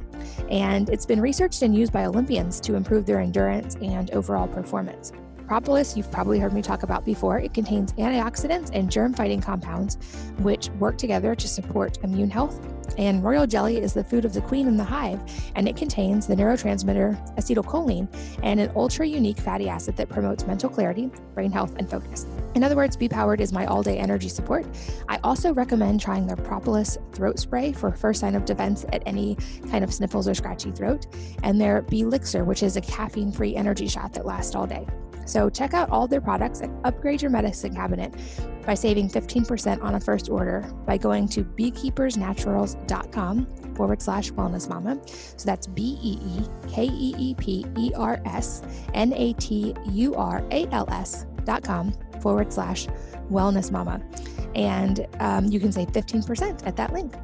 And 0.50 0.90
it's 0.90 1.06
been 1.06 1.20
researched 1.20 1.62
and 1.62 1.74
used 1.74 1.92
by 1.92 2.04
Olympians 2.04 2.60
to 2.60 2.74
improve 2.74 3.06
their 3.06 3.20
endurance 3.20 3.76
and 3.76 4.10
overall 4.10 4.48
performance. 4.48 5.12
Propolis, 5.52 5.98
you've 5.98 6.10
probably 6.10 6.38
heard 6.38 6.54
me 6.54 6.62
talk 6.62 6.82
about 6.82 7.04
before. 7.04 7.38
It 7.38 7.52
contains 7.52 7.92
antioxidants 7.92 8.70
and 8.72 8.90
germ 8.90 9.12
fighting 9.12 9.42
compounds, 9.42 9.98
which 10.38 10.70
work 10.78 10.96
together 10.96 11.34
to 11.34 11.46
support 11.46 11.98
immune 12.02 12.30
health. 12.30 12.58
And 12.96 13.22
royal 13.22 13.46
jelly 13.46 13.76
is 13.76 13.92
the 13.92 14.02
food 14.02 14.24
of 14.24 14.32
the 14.32 14.40
queen 14.40 14.66
in 14.66 14.78
the 14.78 14.84
hive, 14.84 15.20
and 15.54 15.68
it 15.68 15.76
contains 15.76 16.26
the 16.26 16.34
neurotransmitter 16.34 17.36
acetylcholine 17.36 18.08
and 18.42 18.60
an 18.60 18.72
ultra 18.74 19.06
unique 19.06 19.38
fatty 19.38 19.68
acid 19.68 19.94
that 19.98 20.08
promotes 20.08 20.46
mental 20.46 20.70
clarity, 20.70 21.10
brain 21.34 21.52
health, 21.52 21.74
and 21.76 21.90
focus. 21.90 22.24
In 22.54 22.64
other 22.64 22.74
words, 22.74 22.96
Bee 22.96 23.10
Powered 23.10 23.42
is 23.42 23.52
my 23.52 23.66
all 23.66 23.82
day 23.82 23.98
energy 23.98 24.30
support. 24.30 24.64
I 25.10 25.18
also 25.22 25.52
recommend 25.52 26.00
trying 26.00 26.26
their 26.26 26.36
Propolis 26.36 26.96
throat 27.12 27.38
spray 27.38 27.72
for 27.72 27.92
first 27.92 28.20
sign 28.20 28.36
of 28.36 28.46
defense 28.46 28.86
at 28.94 29.02
any 29.04 29.36
kind 29.70 29.84
of 29.84 29.92
sniffles 29.92 30.26
or 30.26 30.32
scratchy 30.32 30.70
throat, 30.70 31.08
and 31.42 31.60
their 31.60 31.82
Belixir, 31.82 32.42
which 32.42 32.62
is 32.62 32.76
a 32.76 32.80
caffeine 32.80 33.30
free 33.30 33.54
energy 33.54 33.86
shot 33.86 34.14
that 34.14 34.24
lasts 34.24 34.54
all 34.54 34.66
day. 34.66 34.86
So 35.26 35.50
check 35.50 35.74
out 35.74 35.90
all 35.90 36.06
their 36.06 36.20
products 36.20 36.60
and 36.60 36.74
upgrade 36.84 37.22
your 37.22 37.30
medicine 37.30 37.74
cabinet 37.74 38.14
by 38.64 38.74
saving 38.74 39.08
15% 39.08 39.82
on 39.82 39.94
a 39.94 40.00
first 40.00 40.28
order 40.28 40.60
by 40.86 40.96
going 40.96 41.28
to 41.28 41.44
beekeepersnaturals.com 41.44 43.46
forward 43.74 44.02
slash 44.02 44.30
wellness 44.32 44.68
mama. 44.68 45.00
So 45.06 45.44
that's 45.44 45.66
B 45.66 45.98
E 46.02 46.18
E 46.22 46.46
K 46.68 46.84
E 46.84 47.14
E 47.18 47.34
P 47.34 47.66
E 47.78 47.92
R 47.96 48.20
S 48.24 48.62
N 48.94 49.12
A 49.14 49.32
T 49.34 49.74
U 49.90 50.14
R 50.14 50.44
A 50.50 50.66
L 50.68 50.86
S 50.90 51.26
dot 51.44 51.64
com 51.64 51.92
forward 52.20 52.52
slash 52.52 52.86
wellness 53.30 53.70
mama. 53.70 54.02
And 54.54 55.06
um, 55.20 55.46
you 55.46 55.58
can 55.58 55.72
save 55.72 55.88
15% 55.88 56.66
at 56.66 56.76
that 56.76 56.92
link. 56.92 57.14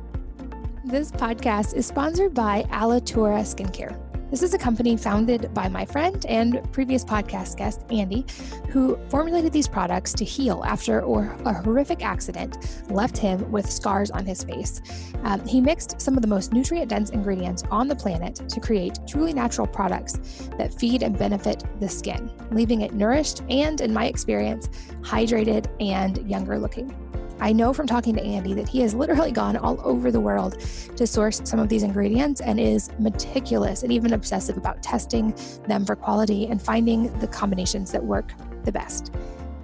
This 0.84 1.12
podcast 1.12 1.74
is 1.74 1.86
sponsored 1.86 2.32
by 2.32 2.62
Alitura 2.70 3.42
Skincare. 3.42 4.07
This 4.30 4.42
is 4.42 4.52
a 4.52 4.58
company 4.58 4.94
founded 4.98 5.54
by 5.54 5.68
my 5.68 5.86
friend 5.86 6.24
and 6.26 6.60
previous 6.70 7.02
podcast 7.02 7.56
guest, 7.56 7.82
Andy, 7.90 8.26
who 8.68 8.98
formulated 9.08 9.54
these 9.54 9.66
products 9.66 10.12
to 10.12 10.24
heal 10.24 10.62
after 10.66 10.98
a 10.98 11.52
horrific 11.62 12.04
accident 12.04 12.58
left 12.90 13.16
him 13.16 13.50
with 13.50 13.70
scars 13.70 14.10
on 14.10 14.26
his 14.26 14.44
face. 14.44 14.82
Um, 15.22 15.46
he 15.46 15.62
mixed 15.62 15.98
some 15.98 16.14
of 16.14 16.20
the 16.20 16.28
most 16.28 16.52
nutrient 16.52 16.90
dense 16.90 17.08
ingredients 17.08 17.62
on 17.70 17.88
the 17.88 17.96
planet 17.96 18.34
to 18.50 18.60
create 18.60 18.98
truly 19.06 19.32
natural 19.32 19.66
products 19.66 20.18
that 20.58 20.74
feed 20.74 21.02
and 21.02 21.18
benefit 21.18 21.64
the 21.80 21.88
skin, 21.88 22.30
leaving 22.50 22.82
it 22.82 22.92
nourished 22.92 23.42
and, 23.48 23.80
in 23.80 23.94
my 23.94 24.06
experience, 24.06 24.68
hydrated 25.00 25.68
and 25.80 26.18
younger 26.28 26.58
looking. 26.58 26.94
I 27.40 27.52
know 27.52 27.72
from 27.72 27.86
talking 27.86 28.14
to 28.16 28.22
Andy 28.22 28.52
that 28.54 28.68
he 28.68 28.80
has 28.80 28.94
literally 28.94 29.30
gone 29.30 29.56
all 29.56 29.80
over 29.84 30.10
the 30.10 30.18
world 30.18 30.60
to 30.96 31.06
source 31.06 31.40
some 31.44 31.60
of 31.60 31.68
these 31.68 31.84
ingredients 31.84 32.40
and 32.40 32.58
is 32.58 32.90
meticulous 32.98 33.84
and 33.84 33.92
even 33.92 34.12
obsessive 34.12 34.56
about 34.56 34.82
testing 34.82 35.32
them 35.68 35.84
for 35.84 35.94
quality 35.94 36.48
and 36.48 36.60
finding 36.60 37.16
the 37.20 37.28
combinations 37.28 37.92
that 37.92 38.04
work 38.04 38.32
the 38.64 38.72
best. 38.72 39.14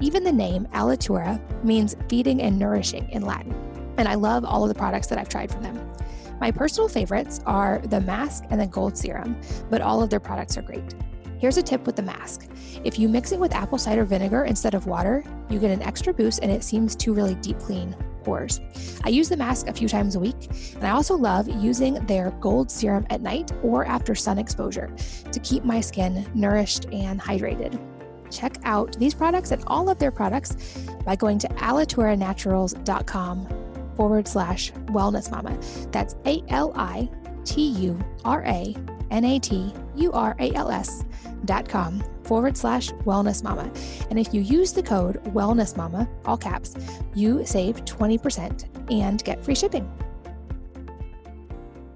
Even 0.01 0.23
the 0.23 0.33
name 0.33 0.69
Alitura 0.73 1.41
means 1.65 1.97
feeding 2.09 2.43
and 2.43 2.59
nourishing 2.59 3.09
in 3.11 3.23
Latin, 3.23 3.55
and 3.97 4.07
I 4.07 4.15
love 4.15 4.45
all 4.45 4.63
of 4.63 4.69
the 4.69 4.75
products 4.75 5.09
that 5.09 5.19
I've 5.19 5.29
tried 5.29 5.51
from 5.51 5.63
them. 5.63 5.93
My 6.41 6.53
personal 6.53 6.89
favorites 6.89 7.41
are 7.45 7.79
the 7.79 8.01
mask 8.01 8.45
and 8.51 8.61
the 8.61 8.67
gold 8.67 8.97
serum, 8.97 9.37
but 9.69 9.81
all 9.81 10.01
of 10.03 10.11
their 10.11 10.21
products 10.21 10.57
are 10.57 10.63
great. 10.63 10.95
Here's 11.45 11.59
a 11.59 11.63
tip 11.63 11.85
with 11.85 11.95
the 11.95 12.03
mask. 12.03 12.49
If 12.85 12.99
you 12.99 13.07
mix 13.07 13.31
it 13.31 13.39
with 13.39 13.53
apple 13.53 13.77
cider 13.77 14.07
vinegar 14.07 14.47
instead 14.47 14.73
of 14.73 14.87
water, 14.87 15.23
you 15.51 15.59
get 15.59 15.71
an 15.71 15.83
extra 15.83 16.15
boost 16.15 16.43
and 16.43 16.51
it 16.51 16.65
seems 16.65 16.97
to 16.97 17.13
really 17.13 17.35
deep 17.35 17.59
clean 17.59 17.95
pores. 18.23 18.63
I 19.05 19.11
use 19.11 19.29
the 19.29 19.37
mask 19.37 19.69
a 19.69 19.75
few 19.75 19.87
times 19.87 20.17
a 20.17 20.21
week, 20.21 20.49
and 20.77 20.87
I 20.87 20.93
also 20.93 21.15
love 21.15 21.47
using 21.47 21.97
their 22.07 22.31
gold 22.41 22.71
serum 22.71 23.07
at 23.11 23.21
night 23.21 23.53
or 23.63 23.85
after 23.85 24.15
sun 24.15 24.39
exposure 24.39 24.91
to 25.31 25.41
keep 25.41 25.65
my 25.65 25.83
skin 25.83 26.27
nourished 26.35 26.87
and 26.87 27.21
hydrated. 27.21 27.79
Check 28.31 28.57
out 28.65 28.99
these 28.99 29.13
products 29.13 29.51
and 29.51 29.63
all 29.67 29.91
of 29.91 29.99
their 29.99 30.11
products 30.11 30.79
by 31.05 31.15
going 31.15 31.39
to 31.41 31.49
alituranaturals.com 31.49 33.49
forward 33.97 34.27
slash 34.27 34.73
wellness 34.87 35.31
mama. 35.31 35.59
That's 35.93 36.17
A 36.25 36.43
L 36.49 36.73
I 36.75 37.11
T 37.45 37.67
U 37.67 38.01
R 38.25 38.43
A 38.47 38.75
N 39.11 39.27
A 39.27 39.39
T 39.39 39.75
U 39.97 40.13
R 40.13 40.37
A 40.39 40.53
L 40.53 40.71
S 40.71 41.05
dot 41.45 41.69
com 41.69 42.03
forward 42.25 42.57
slash 42.57 42.91
wellness 43.05 43.43
mama. 43.43 43.71
And 44.11 44.19
if 44.19 44.33
you 44.33 44.41
use 44.41 44.73
the 44.73 44.83
code 44.83 45.23
wellness 45.25 45.77
mama, 45.77 46.09
all 46.25 46.39
caps, 46.39 46.75
you 47.15 47.45
save 47.45 47.85
20% 47.85 48.93
and 48.93 49.23
get 49.25 49.45
free 49.45 49.55
shipping. 49.55 49.91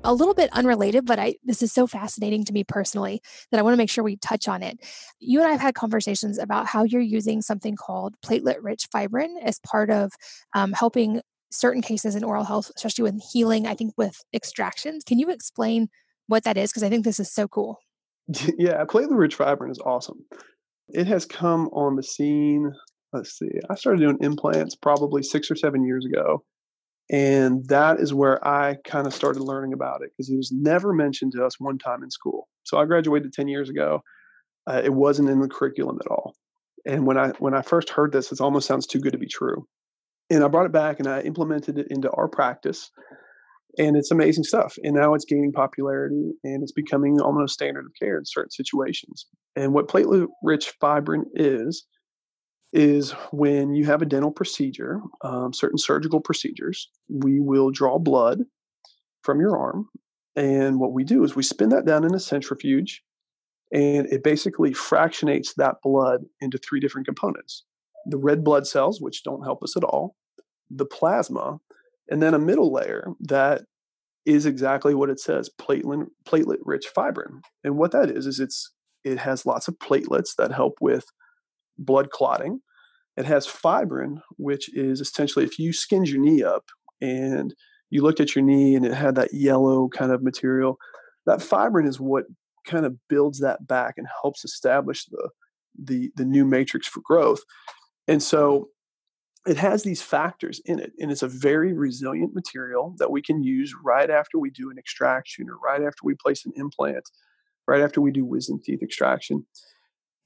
A 0.05 0.15
little 0.15 0.35
bit 0.35 0.49
unrelated, 0.53 1.05
but 1.05 1.19
I 1.19 1.35
this 1.45 1.61
is 1.61 1.73
so 1.73 1.87
fascinating 1.87 2.45
to 2.45 2.53
me 2.53 2.65
personally 2.65 3.21
that 3.51 3.59
I 3.59 3.63
want 3.63 3.75
to 3.75 3.79
make 3.79 3.91
sure 3.91 4.05
we 4.05 4.17
touch 4.17 4.49
on 4.49 4.63
it. 4.63 4.79
You 5.19 5.41
and 5.41 5.49
I 5.49 5.53
have 5.53 5.61
had 5.61 5.75
conversations 5.75 6.39
about 6.39 6.67
how 6.67 6.85
you're 6.85 7.01
using 7.01 7.43
something 7.43 7.77
called 7.77 8.15
platelet-rich 8.25 8.89
fibrin 8.95 9.37
as 9.43 9.59
part 9.59 9.91
of 9.91 10.13
um, 10.55 10.73
helping 10.73 11.21
certain 11.51 11.83
cases 11.83 12.15
in 12.15 12.25
oral 12.25 12.45
health, 12.45 12.71
especially 12.77 13.03
with 13.03 13.21
healing. 13.33 13.67
I 13.67 13.75
think 13.75 13.93
with 13.99 14.23
extractions. 14.33 15.03
Can 15.05 15.19
you 15.19 15.31
explain 15.31 15.89
what 16.27 16.45
that 16.45 16.57
is? 16.57 16.71
Because 16.71 16.85
I 16.85 16.89
think 16.89 17.05
this 17.05 17.21
is 17.21 17.31
so 17.31 17.49
cool. 17.49 17.81
Yeah, 18.59 18.85
platelet 18.85 19.17
rich 19.17 19.37
fibrin 19.37 19.71
is 19.71 19.79
awesome. 19.79 20.25
It 20.89 21.07
has 21.07 21.25
come 21.27 21.69
on 21.69 21.97
the 21.97 22.03
scene. 22.03 22.73
Let's 23.13 23.39
see, 23.39 23.51
I 23.71 23.75
started 23.75 24.01
doing 24.01 24.19
implants 24.21 24.75
probably 24.75 25.23
six 25.23 25.51
or 25.51 25.57
seven 25.57 25.85
years 25.85 26.05
ago. 26.05 26.45
And 27.11 27.67
that 27.69 28.01
is 28.01 28.13
where 28.13 28.47
I 28.47 28.77
kind 28.87 29.07
of 29.07 29.15
started 29.15 29.41
learning 29.41 29.73
about 29.73 30.03
it 30.03 30.11
because 30.11 30.29
it 30.29 30.37
was 30.37 30.53
never 30.53 30.93
mentioned 30.93 31.33
to 31.33 31.45
us 31.45 31.59
one 31.59 31.79
time 31.79 32.03
in 32.03 32.11
school. 32.11 32.49
So 32.65 32.77
I 32.77 32.85
graduated 32.85 33.33
10 33.33 33.49
years 33.49 33.71
ago. 33.71 34.03
Uh, 34.67 34.83
it 34.85 34.93
wasn't 34.93 35.31
in 35.31 35.41
the 35.41 35.49
curriculum 35.49 35.97
at 36.05 36.11
all. 36.11 36.35
And 36.85 37.07
when 37.07 37.17
I 37.17 37.29
when 37.39 37.55
I 37.55 37.63
first 37.63 37.89
heard 37.89 38.13
this, 38.13 38.31
it 38.31 38.43
almost 38.43 38.69
sounds 38.69 38.87
too 38.87 39.01
good 39.01 39.13
to 39.13 39.19
be 39.19 39.27
true. 39.27 39.67
And 40.29 40.45
I 40.45 40.49
brought 40.49 40.67
it 40.67 40.73
back 40.73 40.99
and 40.99 41.09
I 41.09 41.21
implemented 41.21 41.79
it 41.79 41.87
into 41.89 42.11
our 42.11 42.29
practice 42.29 42.91
and 43.79 43.97
it's 43.97 44.11
amazing 44.11 44.45
stuff. 44.45 44.77
And 44.83 44.95
now 44.95 45.15
it's 45.15 45.25
gaining 45.25 45.53
popularity 45.53 46.33
and 46.45 46.63
it's 46.63 46.73
becoming 46.73 47.21
almost 47.21 47.55
standard 47.55 47.87
of 47.87 47.93
care 48.01 48.19
in 48.19 48.25
certain 48.25 48.51
situations. 48.51 49.27
And 49.57 49.73
what 49.73 49.89
platelet 49.89 50.27
rich 50.43 50.75
fibrin 50.81 51.25
is, 51.35 51.87
is 52.73 53.13
when 53.33 53.75
you 53.75 53.87
have 53.87 54.03
a 54.03 54.07
dental 54.07 54.33
procedure, 54.33 55.01
um, 55.23 55.53
certain 55.53 55.79
surgical 55.79 56.21
procedures, 56.21 56.91
we 57.09 57.41
will 57.41 57.71
draw 57.71 57.99
blood 57.99 58.41
from 59.23 59.41
your 59.41 59.57
arm. 59.57 59.89
And 60.37 60.79
what 60.79 60.93
we 60.93 61.05
do 61.05 61.25
is 61.25 61.35
we 61.35 61.43
spin 61.43 61.71
that 61.71 61.87
down 61.87 62.05
in 62.05 62.15
a 62.15 62.21
centrifuge 62.21 63.03
and 63.73 64.07
it 64.13 64.23
basically 64.23 64.73
fractionates 64.73 65.55
that 65.57 65.77
blood 65.83 66.25
into 66.41 66.59
three 66.59 66.81
different 66.81 67.07
components 67.07 67.65
the 68.07 68.17
red 68.17 68.43
blood 68.43 68.67
cells, 68.67 69.03
which 69.03 69.23
don't 69.23 69.45
help 69.45 69.63
us 69.63 69.77
at 69.77 69.85
all, 69.85 70.17
the 70.71 70.87
plasma, 70.87 71.61
and 72.11 72.23
then 72.23 72.35
a 72.35 72.39
middle 72.39 72.73
layer 72.73 73.13
that 73.21 73.63
is 74.27 74.47
exactly 74.47 74.95
what 74.95 75.11
it 75.11 75.21
says 75.21 75.51
platelet 75.61 76.07
platelet 76.27 76.59
rich 76.65 76.87
fibrin 76.95 77.41
and 77.65 77.77
what 77.77 77.93
that 77.93 78.11
is 78.11 78.27
is 78.27 78.41
it's 78.41 78.73
it 79.05 79.19
has 79.19 79.47
lots 79.47 79.69
of 79.69 79.79
platelets 79.79 80.35
that 80.37 80.53
help 80.53 80.75
with 80.81 81.07
blood 81.79 82.11
clotting. 82.11 82.61
It 83.17 83.25
has 83.27 83.47
fibrin 83.47 84.21
which 84.37 84.73
is 84.75 85.01
essentially 85.01 85.45
if 85.45 85.59
you 85.59 85.73
skinned 85.73 86.09
your 86.09 86.21
knee 86.21 86.43
up 86.43 86.65
and 87.01 87.55
you 87.91 88.03
looked 88.03 88.21
at 88.21 88.35
your 88.35 88.45
knee 88.45 88.75
and 88.75 88.85
it 88.85 88.95
had 88.95 89.15
that 89.15 89.33
yellow 89.33 89.89
kind 89.89 90.13
of 90.13 90.23
material 90.23 90.79
that 91.27 91.43
fibrin 91.43 91.87
is 91.87 91.99
what 92.01 92.25
kind 92.67 92.85
of 92.87 92.97
builds 93.09 93.41
that 93.41 93.67
back 93.67 93.95
and 93.97 94.07
helps 94.23 94.45
establish 94.45 95.07
the 95.07 95.31
the 95.79 96.11
the 96.17 96.25
new 96.25 96.45
matrix 96.45 96.87
for 96.87 97.01
growth. 97.05 97.41
And 98.07 98.23
so 98.23 98.69
it 99.47 99.57
has 99.57 99.83
these 99.83 100.03
factors 100.03 100.61
in 100.67 100.79
it 100.79 100.93
and 100.99 101.11
it's 101.11 101.23
a 101.23 101.29
very 101.29 101.73
resilient 101.73 102.35
material 102.35 102.95
that 102.99 103.11
we 103.11 103.23
can 103.23 103.43
use 103.43 103.73
right 103.85 104.11
after 104.11 104.39
we 104.39 104.51
do 104.51 104.71
an 104.71 104.79
extraction 104.79 105.49
or 105.49 105.57
right 105.57 105.83
after 105.83 106.01
we 106.03 106.15
place 106.15 106.45
an 106.45 106.53
implant 106.57 107.09
right 107.69 107.83
after 107.83 108.01
we 108.01 108.11
do 108.11 108.25
wisdom 108.25 108.59
teeth 108.65 108.83
extraction. 108.83 109.47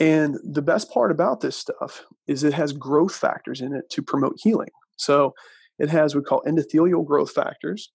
And 0.01 0.39
the 0.43 0.63
best 0.63 0.91
part 0.91 1.11
about 1.11 1.41
this 1.41 1.57
stuff 1.57 2.07
is 2.27 2.45
it 2.45 2.55
has 2.55 2.73
growth 2.73 3.15
factors 3.15 3.61
in 3.61 3.75
it 3.75 3.91
to 3.91 4.03
promote 4.03 4.37
healing. 4.39 4.71
So 4.97 5.35
it 5.79 5.91
has 5.91 6.15
what 6.15 6.23
we 6.23 6.25
call 6.25 6.43
endothelial 6.47 7.05
growth 7.05 7.33
factors 7.33 7.93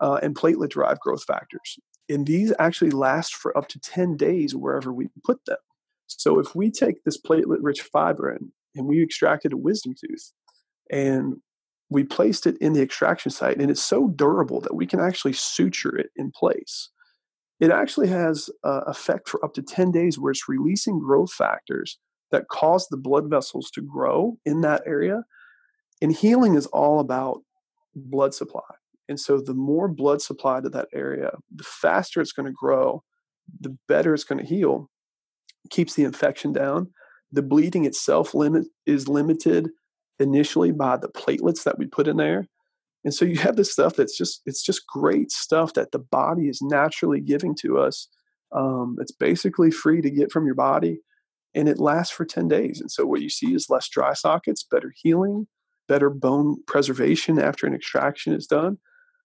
uh, 0.00 0.20
and 0.22 0.36
platelet 0.36 0.70
derived 0.70 1.00
growth 1.00 1.24
factors. 1.24 1.78
And 2.08 2.26
these 2.26 2.52
actually 2.58 2.90
last 2.90 3.34
for 3.34 3.56
up 3.56 3.68
to 3.68 3.80
10 3.80 4.16
days 4.16 4.54
wherever 4.54 4.92
we 4.92 5.08
put 5.24 5.44
them. 5.46 5.56
So 6.06 6.38
if 6.38 6.54
we 6.54 6.70
take 6.70 7.02
this 7.04 7.20
platelet 7.20 7.58
rich 7.60 7.82
fibrin 7.82 8.52
and 8.74 8.86
we 8.86 9.02
extracted 9.02 9.52
a 9.52 9.56
wisdom 9.56 9.94
tooth 9.98 10.32
and 10.92 11.36
we 11.90 12.04
placed 12.04 12.46
it 12.46 12.56
in 12.58 12.74
the 12.74 12.82
extraction 12.82 13.30
site 13.30 13.58
and 13.58 13.70
it's 13.70 13.82
so 13.82 14.08
durable 14.08 14.60
that 14.60 14.74
we 14.74 14.86
can 14.86 15.00
actually 15.00 15.32
suture 15.32 15.96
it 15.96 16.10
in 16.16 16.30
place. 16.30 16.90
It 17.60 17.70
actually 17.70 18.08
has 18.08 18.50
uh, 18.64 18.82
effect 18.86 19.28
for 19.28 19.44
up 19.44 19.54
to 19.54 19.62
10 19.62 19.90
days 19.90 20.18
where 20.18 20.30
it's 20.30 20.48
releasing 20.48 20.98
growth 20.98 21.32
factors 21.32 21.98
that 22.30 22.48
cause 22.48 22.86
the 22.88 22.96
blood 22.96 23.28
vessels 23.28 23.70
to 23.72 23.82
grow 23.82 24.36
in 24.44 24.60
that 24.62 24.82
area 24.86 25.22
and 26.00 26.12
healing 26.12 26.54
is 26.54 26.66
all 26.66 26.98
about 26.98 27.42
blood 27.94 28.34
supply. 28.34 28.60
And 29.08 29.20
so 29.20 29.40
the 29.40 29.54
more 29.54 29.88
blood 29.88 30.22
supply 30.22 30.60
to 30.60 30.68
that 30.70 30.88
area 30.94 31.32
the 31.54 31.64
faster 31.64 32.20
it's 32.20 32.32
going 32.32 32.46
to 32.46 32.52
grow 32.52 33.02
the 33.60 33.76
better 33.88 34.14
it's 34.14 34.24
going 34.24 34.38
to 34.38 34.46
heal 34.46 34.88
keeps 35.70 35.94
the 35.94 36.04
infection 36.04 36.52
down. 36.52 36.90
The 37.30 37.42
bleeding 37.42 37.84
itself 37.84 38.34
limit 38.34 38.66
is 38.86 39.08
limited 39.08 39.70
initially 40.22 40.72
by 40.72 40.96
the 40.96 41.08
platelets 41.08 41.64
that 41.64 41.78
we 41.78 41.86
put 41.86 42.08
in 42.08 42.16
there. 42.16 42.46
And 43.04 43.12
so 43.12 43.24
you 43.24 43.36
have 43.38 43.56
this 43.56 43.72
stuff 43.72 43.96
that's 43.96 44.16
just 44.16 44.42
it's 44.46 44.62
just 44.62 44.86
great 44.86 45.30
stuff 45.32 45.74
that 45.74 45.90
the 45.90 45.98
body 45.98 46.48
is 46.48 46.62
naturally 46.62 47.20
giving 47.20 47.54
to 47.56 47.78
us. 47.78 48.08
Um, 48.54 48.96
it's 49.00 49.12
basically 49.12 49.70
free 49.70 50.00
to 50.02 50.10
get 50.10 50.30
from 50.30 50.46
your 50.46 50.54
body, 50.54 51.00
and 51.54 51.68
it 51.68 51.78
lasts 51.78 52.14
for 52.14 52.24
ten 52.24 52.48
days. 52.48 52.80
And 52.80 52.90
so 52.90 53.04
what 53.04 53.22
you 53.22 53.28
see 53.28 53.54
is 53.54 53.68
less 53.68 53.88
dry 53.88 54.12
sockets, 54.12 54.62
better 54.62 54.92
healing, 54.94 55.48
better 55.88 56.10
bone 56.10 56.58
preservation 56.66 57.38
after 57.38 57.66
an 57.66 57.74
extraction 57.74 58.34
is 58.34 58.46
done, 58.46 58.78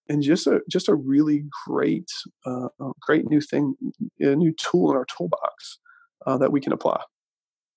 and 0.09 0.23
just 0.23 0.47
a 0.47 0.61
just 0.67 0.89
a 0.89 0.95
really 0.95 1.45
great 1.67 2.09
uh, 2.45 2.69
great 3.01 3.29
new 3.29 3.41
thing, 3.41 3.75
a 4.19 4.35
new 4.35 4.53
tool 4.53 4.89
in 4.89 4.97
our 4.97 5.05
toolbox 5.05 5.79
uh, 6.25 6.37
that 6.37 6.51
we 6.51 6.61
can 6.61 6.73
apply. 6.73 7.01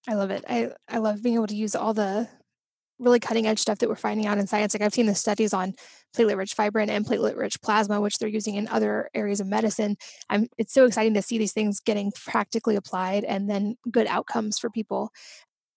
I 0.09 0.15
love 0.15 0.31
it. 0.31 0.45
I 0.49 0.71
I 0.89 0.99
love 0.99 1.23
being 1.23 1.35
able 1.35 1.49
to 1.49 1.55
use 1.55 1.75
all 1.75 1.93
the 1.93 2.29
really 3.01 3.19
cutting 3.19 3.47
edge 3.47 3.59
stuff 3.59 3.79
that 3.79 3.89
we're 3.89 3.97
finding 3.97 4.27
out 4.27 4.39
in 4.39 4.47
science. 4.47 4.75
Like 4.75 4.83
I've 4.83 4.95
seen 4.95 5.07
the 5.07 5.15
studies 5.15 5.53
on 5.53 5.75
platelet 6.17 6.37
rich 6.37 6.55
fibrin 6.55 6.91
and 6.91 7.05
platelet 7.05 7.37
rich 7.37 7.61
plasma, 7.63 8.01
which 8.01 8.19
they're 8.19 8.29
using 8.29 8.55
in 8.55 8.69
other 8.69 9.11
areas 9.15 9.41
of 9.41 9.47
medicine. 9.47 9.97
I'm 10.29 10.49
it's 10.59 10.73
so 10.73 10.85
exciting 10.85 11.15
to 11.15 11.23
see 11.23 11.39
these 11.39 11.53
things 11.53 11.81
getting 11.81 12.13
practically 12.13 12.77
applied 12.77 13.25
and 13.25 13.49
then 13.49 13.77
good 13.91 14.07
outcomes 14.07 14.59
for 14.59 14.71
people. 14.71 15.11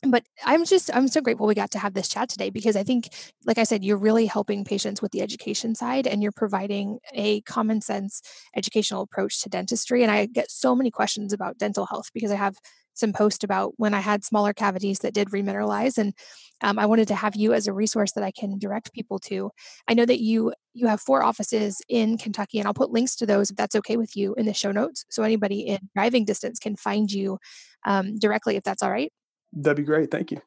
But 0.06 0.26
I'm 0.44 0.66
just 0.66 0.94
I'm 0.94 1.08
so 1.08 1.22
grateful 1.22 1.48
we 1.48 1.56
got 1.56 1.72
to 1.72 1.80
have 1.80 1.94
this 1.94 2.10
chat 2.10 2.28
today 2.28 2.50
because 2.50 2.76
I 2.76 2.84
think, 2.84 3.08
like 3.46 3.58
I 3.58 3.64
said, 3.64 3.86
you're 3.86 3.98
really 3.98 4.26
helping 4.26 4.66
patients 4.66 5.02
with 5.02 5.14
the 5.14 5.22
education 5.22 5.76
side 5.76 6.08
and 6.08 6.22
you're 6.22 6.34
providing 6.34 7.00
a 7.14 7.40
common 7.42 7.80
sense 7.80 8.22
educational 8.56 9.02
approach 9.02 9.42
to 9.44 9.50
dentistry. 9.50 10.04
And 10.04 10.12
I 10.12 10.26
get 10.26 10.52
so 10.52 10.76
many 10.76 10.92
questions 10.92 11.32
about 11.32 11.58
dental 11.58 11.86
health 11.86 12.10
because 12.14 12.32
I 12.32 12.36
have 12.36 12.58
some 12.94 13.14
post 13.14 13.44
about 13.44 13.74
when 13.78 13.94
I 13.94 14.00
had 14.00 14.24
smaller 14.24 14.54
cavities 14.54 15.00
that 15.00 15.14
did 15.14 15.30
remineralize, 15.30 15.98
and 15.98 16.14
um, 16.62 16.80
I 16.80 16.86
wanted 16.86 17.08
to 17.10 17.16
have 17.16 17.36
you 17.36 17.54
as 17.54 17.68
a 17.68 17.74
resource 17.74 18.14
that 18.14 18.24
I 18.24 18.32
can 18.32 18.58
direct 18.58 18.94
people 18.94 19.20
to. 19.20 19.52
I 19.88 19.94
know 19.94 20.06
that 20.06 20.22
you 20.22 20.54
you 20.74 20.88
have 20.88 21.02
four 21.02 21.24
offices 21.24 21.82
in 21.89 22.18
Kentucky, 22.18 22.60
and 22.60 22.68
I'll 22.68 22.74
put 22.74 22.91
links 22.91 23.16
to 23.18 23.26
those 23.26 23.52
if 23.52 23.58
that's 23.58 23.76
okay 23.76 23.98
with 23.98 24.16
you 24.16 24.34
in 24.36 24.46
the 24.46 24.54
show 24.54 24.72
notes, 24.72 25.06
so 25.10 25.24
anybody 25.24 25.62
in 25.62 25.80
driving 25.96 26.26
distance 26.26 26.60
can 26.60 26.76
find 26.76 27.12
you 27.12 27.39
um, 27.86 28.18
directly 28.18 28.56
if 28.56 28.64
that's 28.64 28.84
all 28.84 28.91
right. 28.91 29.12
That'd 29.52 29.78
be 29.78 29.84
great. 29.84 30.10
Thank 30.10 30.32
you. 30.32 30.41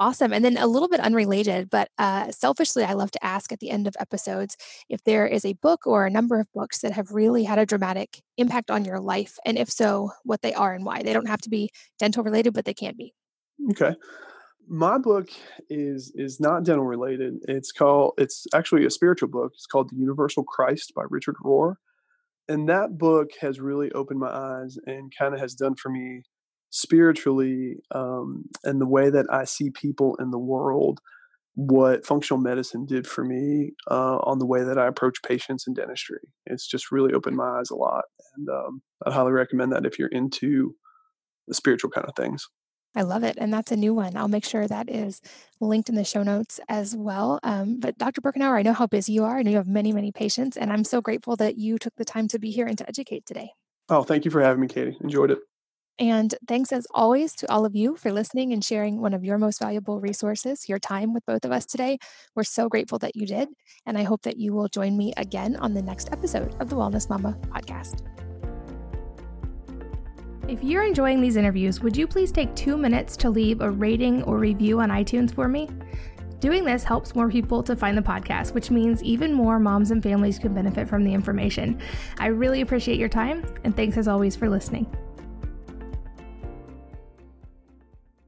Awesome. 0.00 0.32
And 0.32 0.42
then 0.42 0.56
a 0.56 0.66
little 0.66 0.88
bit 0.88 1.00
unrelated, 1.00 1.68
but 1.68 1.90
uh, 1.98 2.30
selfishly, 2.30 2.84
I 2.84 2.94
love 2.94 3.10
to 3.10 3.22
ask 3.22 3.52
at 3.52 3.60
the 3.60 3.68
end 3.68 3.86
of 3.86 3.94
episodes 4.00 4.56
if 4.88 5.04
there 5.04 5.26
is 5.26 5.44
a 5.44 5.52
book 5.52 5.86
or 5.86 6.06
a 6.06 6.10
number 6.10 6.40
of 6.40 6.50
books 6.54 6.78
that 6.78 6.92
have 6.92 7.10
really 7.10 7.44
had 7.44 7.58
a 7.58 7.66
dramatic 7.66 8.22
impact 8.38 8.70
on 8.70 8.86
your 8.86 8.98
life. 8.98 9.36
And 9.44 9.58
if 9.58 9.70
so, 9.70 10.12
what 10.24 10.40
they 10.40 10.54
are 10.54 10.72
and 10.72 10.86
why. 10.86 11.02
They 11.02 11.12
don't 11.12 11.28
have 11.28 11.42
to 11.42 11.50
be 11.50 11.68
dental 11.98 12.24
related, 12.24 12.54
but 12.54 12.64
they 12.64 12.72
can 12.72 12.94
be. 12.96 13.12
Okay. 13.72 13.94
My 14.66 14.96
book 14.96 15.28
is 15.68 16.12
is 16.14 16.40
not 16.40 16.64
dental 16.64 16.86
related. 16.86 17.34
It's 17.46 17.70
called 17.70 18.14
it's 18.16 18.46
actually 18.54 18.86
a 18.86 18.90
spiritual 18.90 19.28
book. 19.28 19.52
It's 19.54 19.66
called 19.66 19.90
The 19.90 19.96
Universal 19.96 20.44
Christ 20.44 20.94
by 20.96 21.02
Richard 21.10 21.36
Rohr. 21.44 21.74
And 22.48 22.70
that 22.70 22.96
book 22.96 23.28
has 23.42 23.60
really 23.60 23.92
opened 23.92 24.20
my 24.20 24.30
eyes 24.30 24.78
and 24.86 25.12
kind 25.16 25.34
of 25.34 25.40
has 25.40 25.54
done 25.54 25.74
for 25.74 25.90
me 25.90 26.22
spiritually 26.70 27.76
um, 27.90 28.44
and 28.64 28.80
the 28.80 28.86
way 28.86 29.10
that 29.10 29.26
I 29.30 29.44
see 29.44 29.70
people 29.70 30.16
in 30.16 30.30
the 30.30 30.38
world, 30.38 31.00
what 31.54 32.06
functional 32.06 32.40
medicine 32.40 32.86
did 32.86 33.06
for 33.06 33.24
me 33.24 33.72
uh, 33.90 34.18
on 34.18 34.38
the 34.38 34.46
way 34.46 34.62
that 34.62 34.78
I 34.78 34.86
approach 34.86 35.22
patients 35.22 35.66
in 35.66 35.74
dentistry. 35.74 36.20
It's 36.46 36.66
just 36.66 36.92
really 36.92 37.12
opened 37.12 37.36
my 37.36 37.58
eyes 37.58 37.70
a 37.70 37.76
lot. 37.76 38.04
And 38.36 38.48
um, 38.48 38.82
I'd 39.04 39.12
highly 39.12 39.32
recommend 39.32 39.72
that 39.72 39.84
if 39.84 39.98
you're 39.98 40.08
into 40.08 40.74
the 41.48 41.54
spiritual 41.54 41.90
kind 41.90 42.06
of 42.06 42.14
things. 42.14 42.48
I 42.94 43.02
love 43.02 43.22
it. 43.22 43.36
And 43.38 43.52
that's 43.52 43.70
a 43.70 43.76
new 43.76 43.94
one. 43.94 44.16
I'll 44.16 44.28
make 44.28 44.44
sure 44.44 44.66
that 44.66 44.90
is 44.90 45.20
linked 45.60 45.88
in 45.88 45.94
the 45.94 46.04
show 46.04 46.24
notes 46.24 46.58
as 46.68 46.96
well. 46.96 47.38
Um, 47.44 47.78
but 47.78 47.98
Dr. 47.98 48.20
Birkenhauer, 48.20 48.58
I 48.58 48.62
know 48.62 48.72
how 48.72 48.88
busy 48.88 49.12
you 49.12 49.24
are. 49.24 49.38
I 49.38 49.42
know 49.42 49.50
you 49.50 49.58
have 49.58 49.68
many, 49.68 49.92
many 49.92 50.10
patients. 50.10 50.56
And 50.56 50.72
I'm 50.72 50.82
so 50.82 51.00
grateful 51.00 51.36
that 51.36 51.56
you 51.56 51.78
took 51.78 51.94
the 51.96 52.04
time 52.04 52.26
to 52.28 52.38
be 52.38 52.50
here 52.50 52.66
and 52.66 52.76
to 52.78 52.88
educate 52.88 53.26
today. 53.26 53.50
Oh, 53.88 54.02
thank 54.02 54.24
you 54.24 54.30
for 54.30 54.40
having 54.40 54.60
me, 54.60 54.68
Katie. 54.68 54.96
Enjoyed 55.00 55.30
it. 55.30 55.38
And 56.00 56.34
thanks 56.48 56.72
as 56.72 56.86
always 56.94 57.34
to 57.36 57.52
all 57.52 57.66
of 57.66 57.76
you 57.76 57.94
for 57.94 58.10
listening 58.10 58.54
and 58.54 58.64
sharing 58.64 59.02
one 59.02 59.12
of 59.12 59.22
your 59.22 59.36
most 59.36 59.60
valuable 59.60 60.00
resources, 60.00 60.66
your 60.66 60.78
time 60.78 61.12
with 61.12 61.26
both 61.26 61.44
of 61.44 61.52
us 61.52 61.66
today. 61.66 61.98
We're 62.34 62.42
so 62.42 62.70
grateful 62.70 62.98
that 63.00 63.14
you 63.14 63.26
did. 63.26 63.50
And 63.84 63.98
I 63.98 64.04
hope 64.04 64.22
that 64.22 64.38
you 64.38 64.54
will 64.54 64.68
join 64.68 64.96
me 64.96 65.12
again 65.18 65.56
on 65.56 65.74
the 65.74 65.82
next 65.82 66.10
episode 66.10 66.56
of 66.58 66.70
the 66.70 66.76
Wellness 66.76 67.10
Mama 67.10 67.36
podcast. 67.50 68.00
If 70.48 70.64
you're 70.64 70.84
enjoying 70.84 71.20
these 71.20 71.36
interviews, 71.36 71.80
would 71.80 71.94
you 71.94 72.06
please 72.06 72.32
take 72.32 72.54
two 72.56 72.78
minutes 72.78 73.14
to 73.18 73.28
leave 73.28 73.60
a 73.60 73.70
rating 73.70 74.22
or 74.22 74.38
review 74.38 74.80
on 74.80 74.88
iTunes 74.88 75.32
for 75.32 75.48
me? 75.48 75.68
Doing 76.40 76.64
this 76.64 76.82
helps 76.82 77.14
more 77.14 77.28
people 77.28 77.62
to 77.62 77.76
find 77.76 77.96
the 77.96 78.02
podcast, 78.02 78.54
which 78.54 78.70
means 78.70 79.02
even 79.02 79.34
more 79.34 79.58
moms 79.58 79.90
and 79.90 80.02
families 80.02 80.38
can 80.38 80.54
benefit 80.54 80.88
from 80.88 81.04
the 81.04 81.12
information. 81.12 81.78
I 82.18 82.28
really 82.28 82.62
appreciate 82.62 82.98
your 82.98 83.10
time, 83.10 83.44
and 83.64 83.76
thanks 83.76 83.98
as 83.98 84.08
always 84.08 84.34
for 84.34 84.48
listening. 84.48 84.90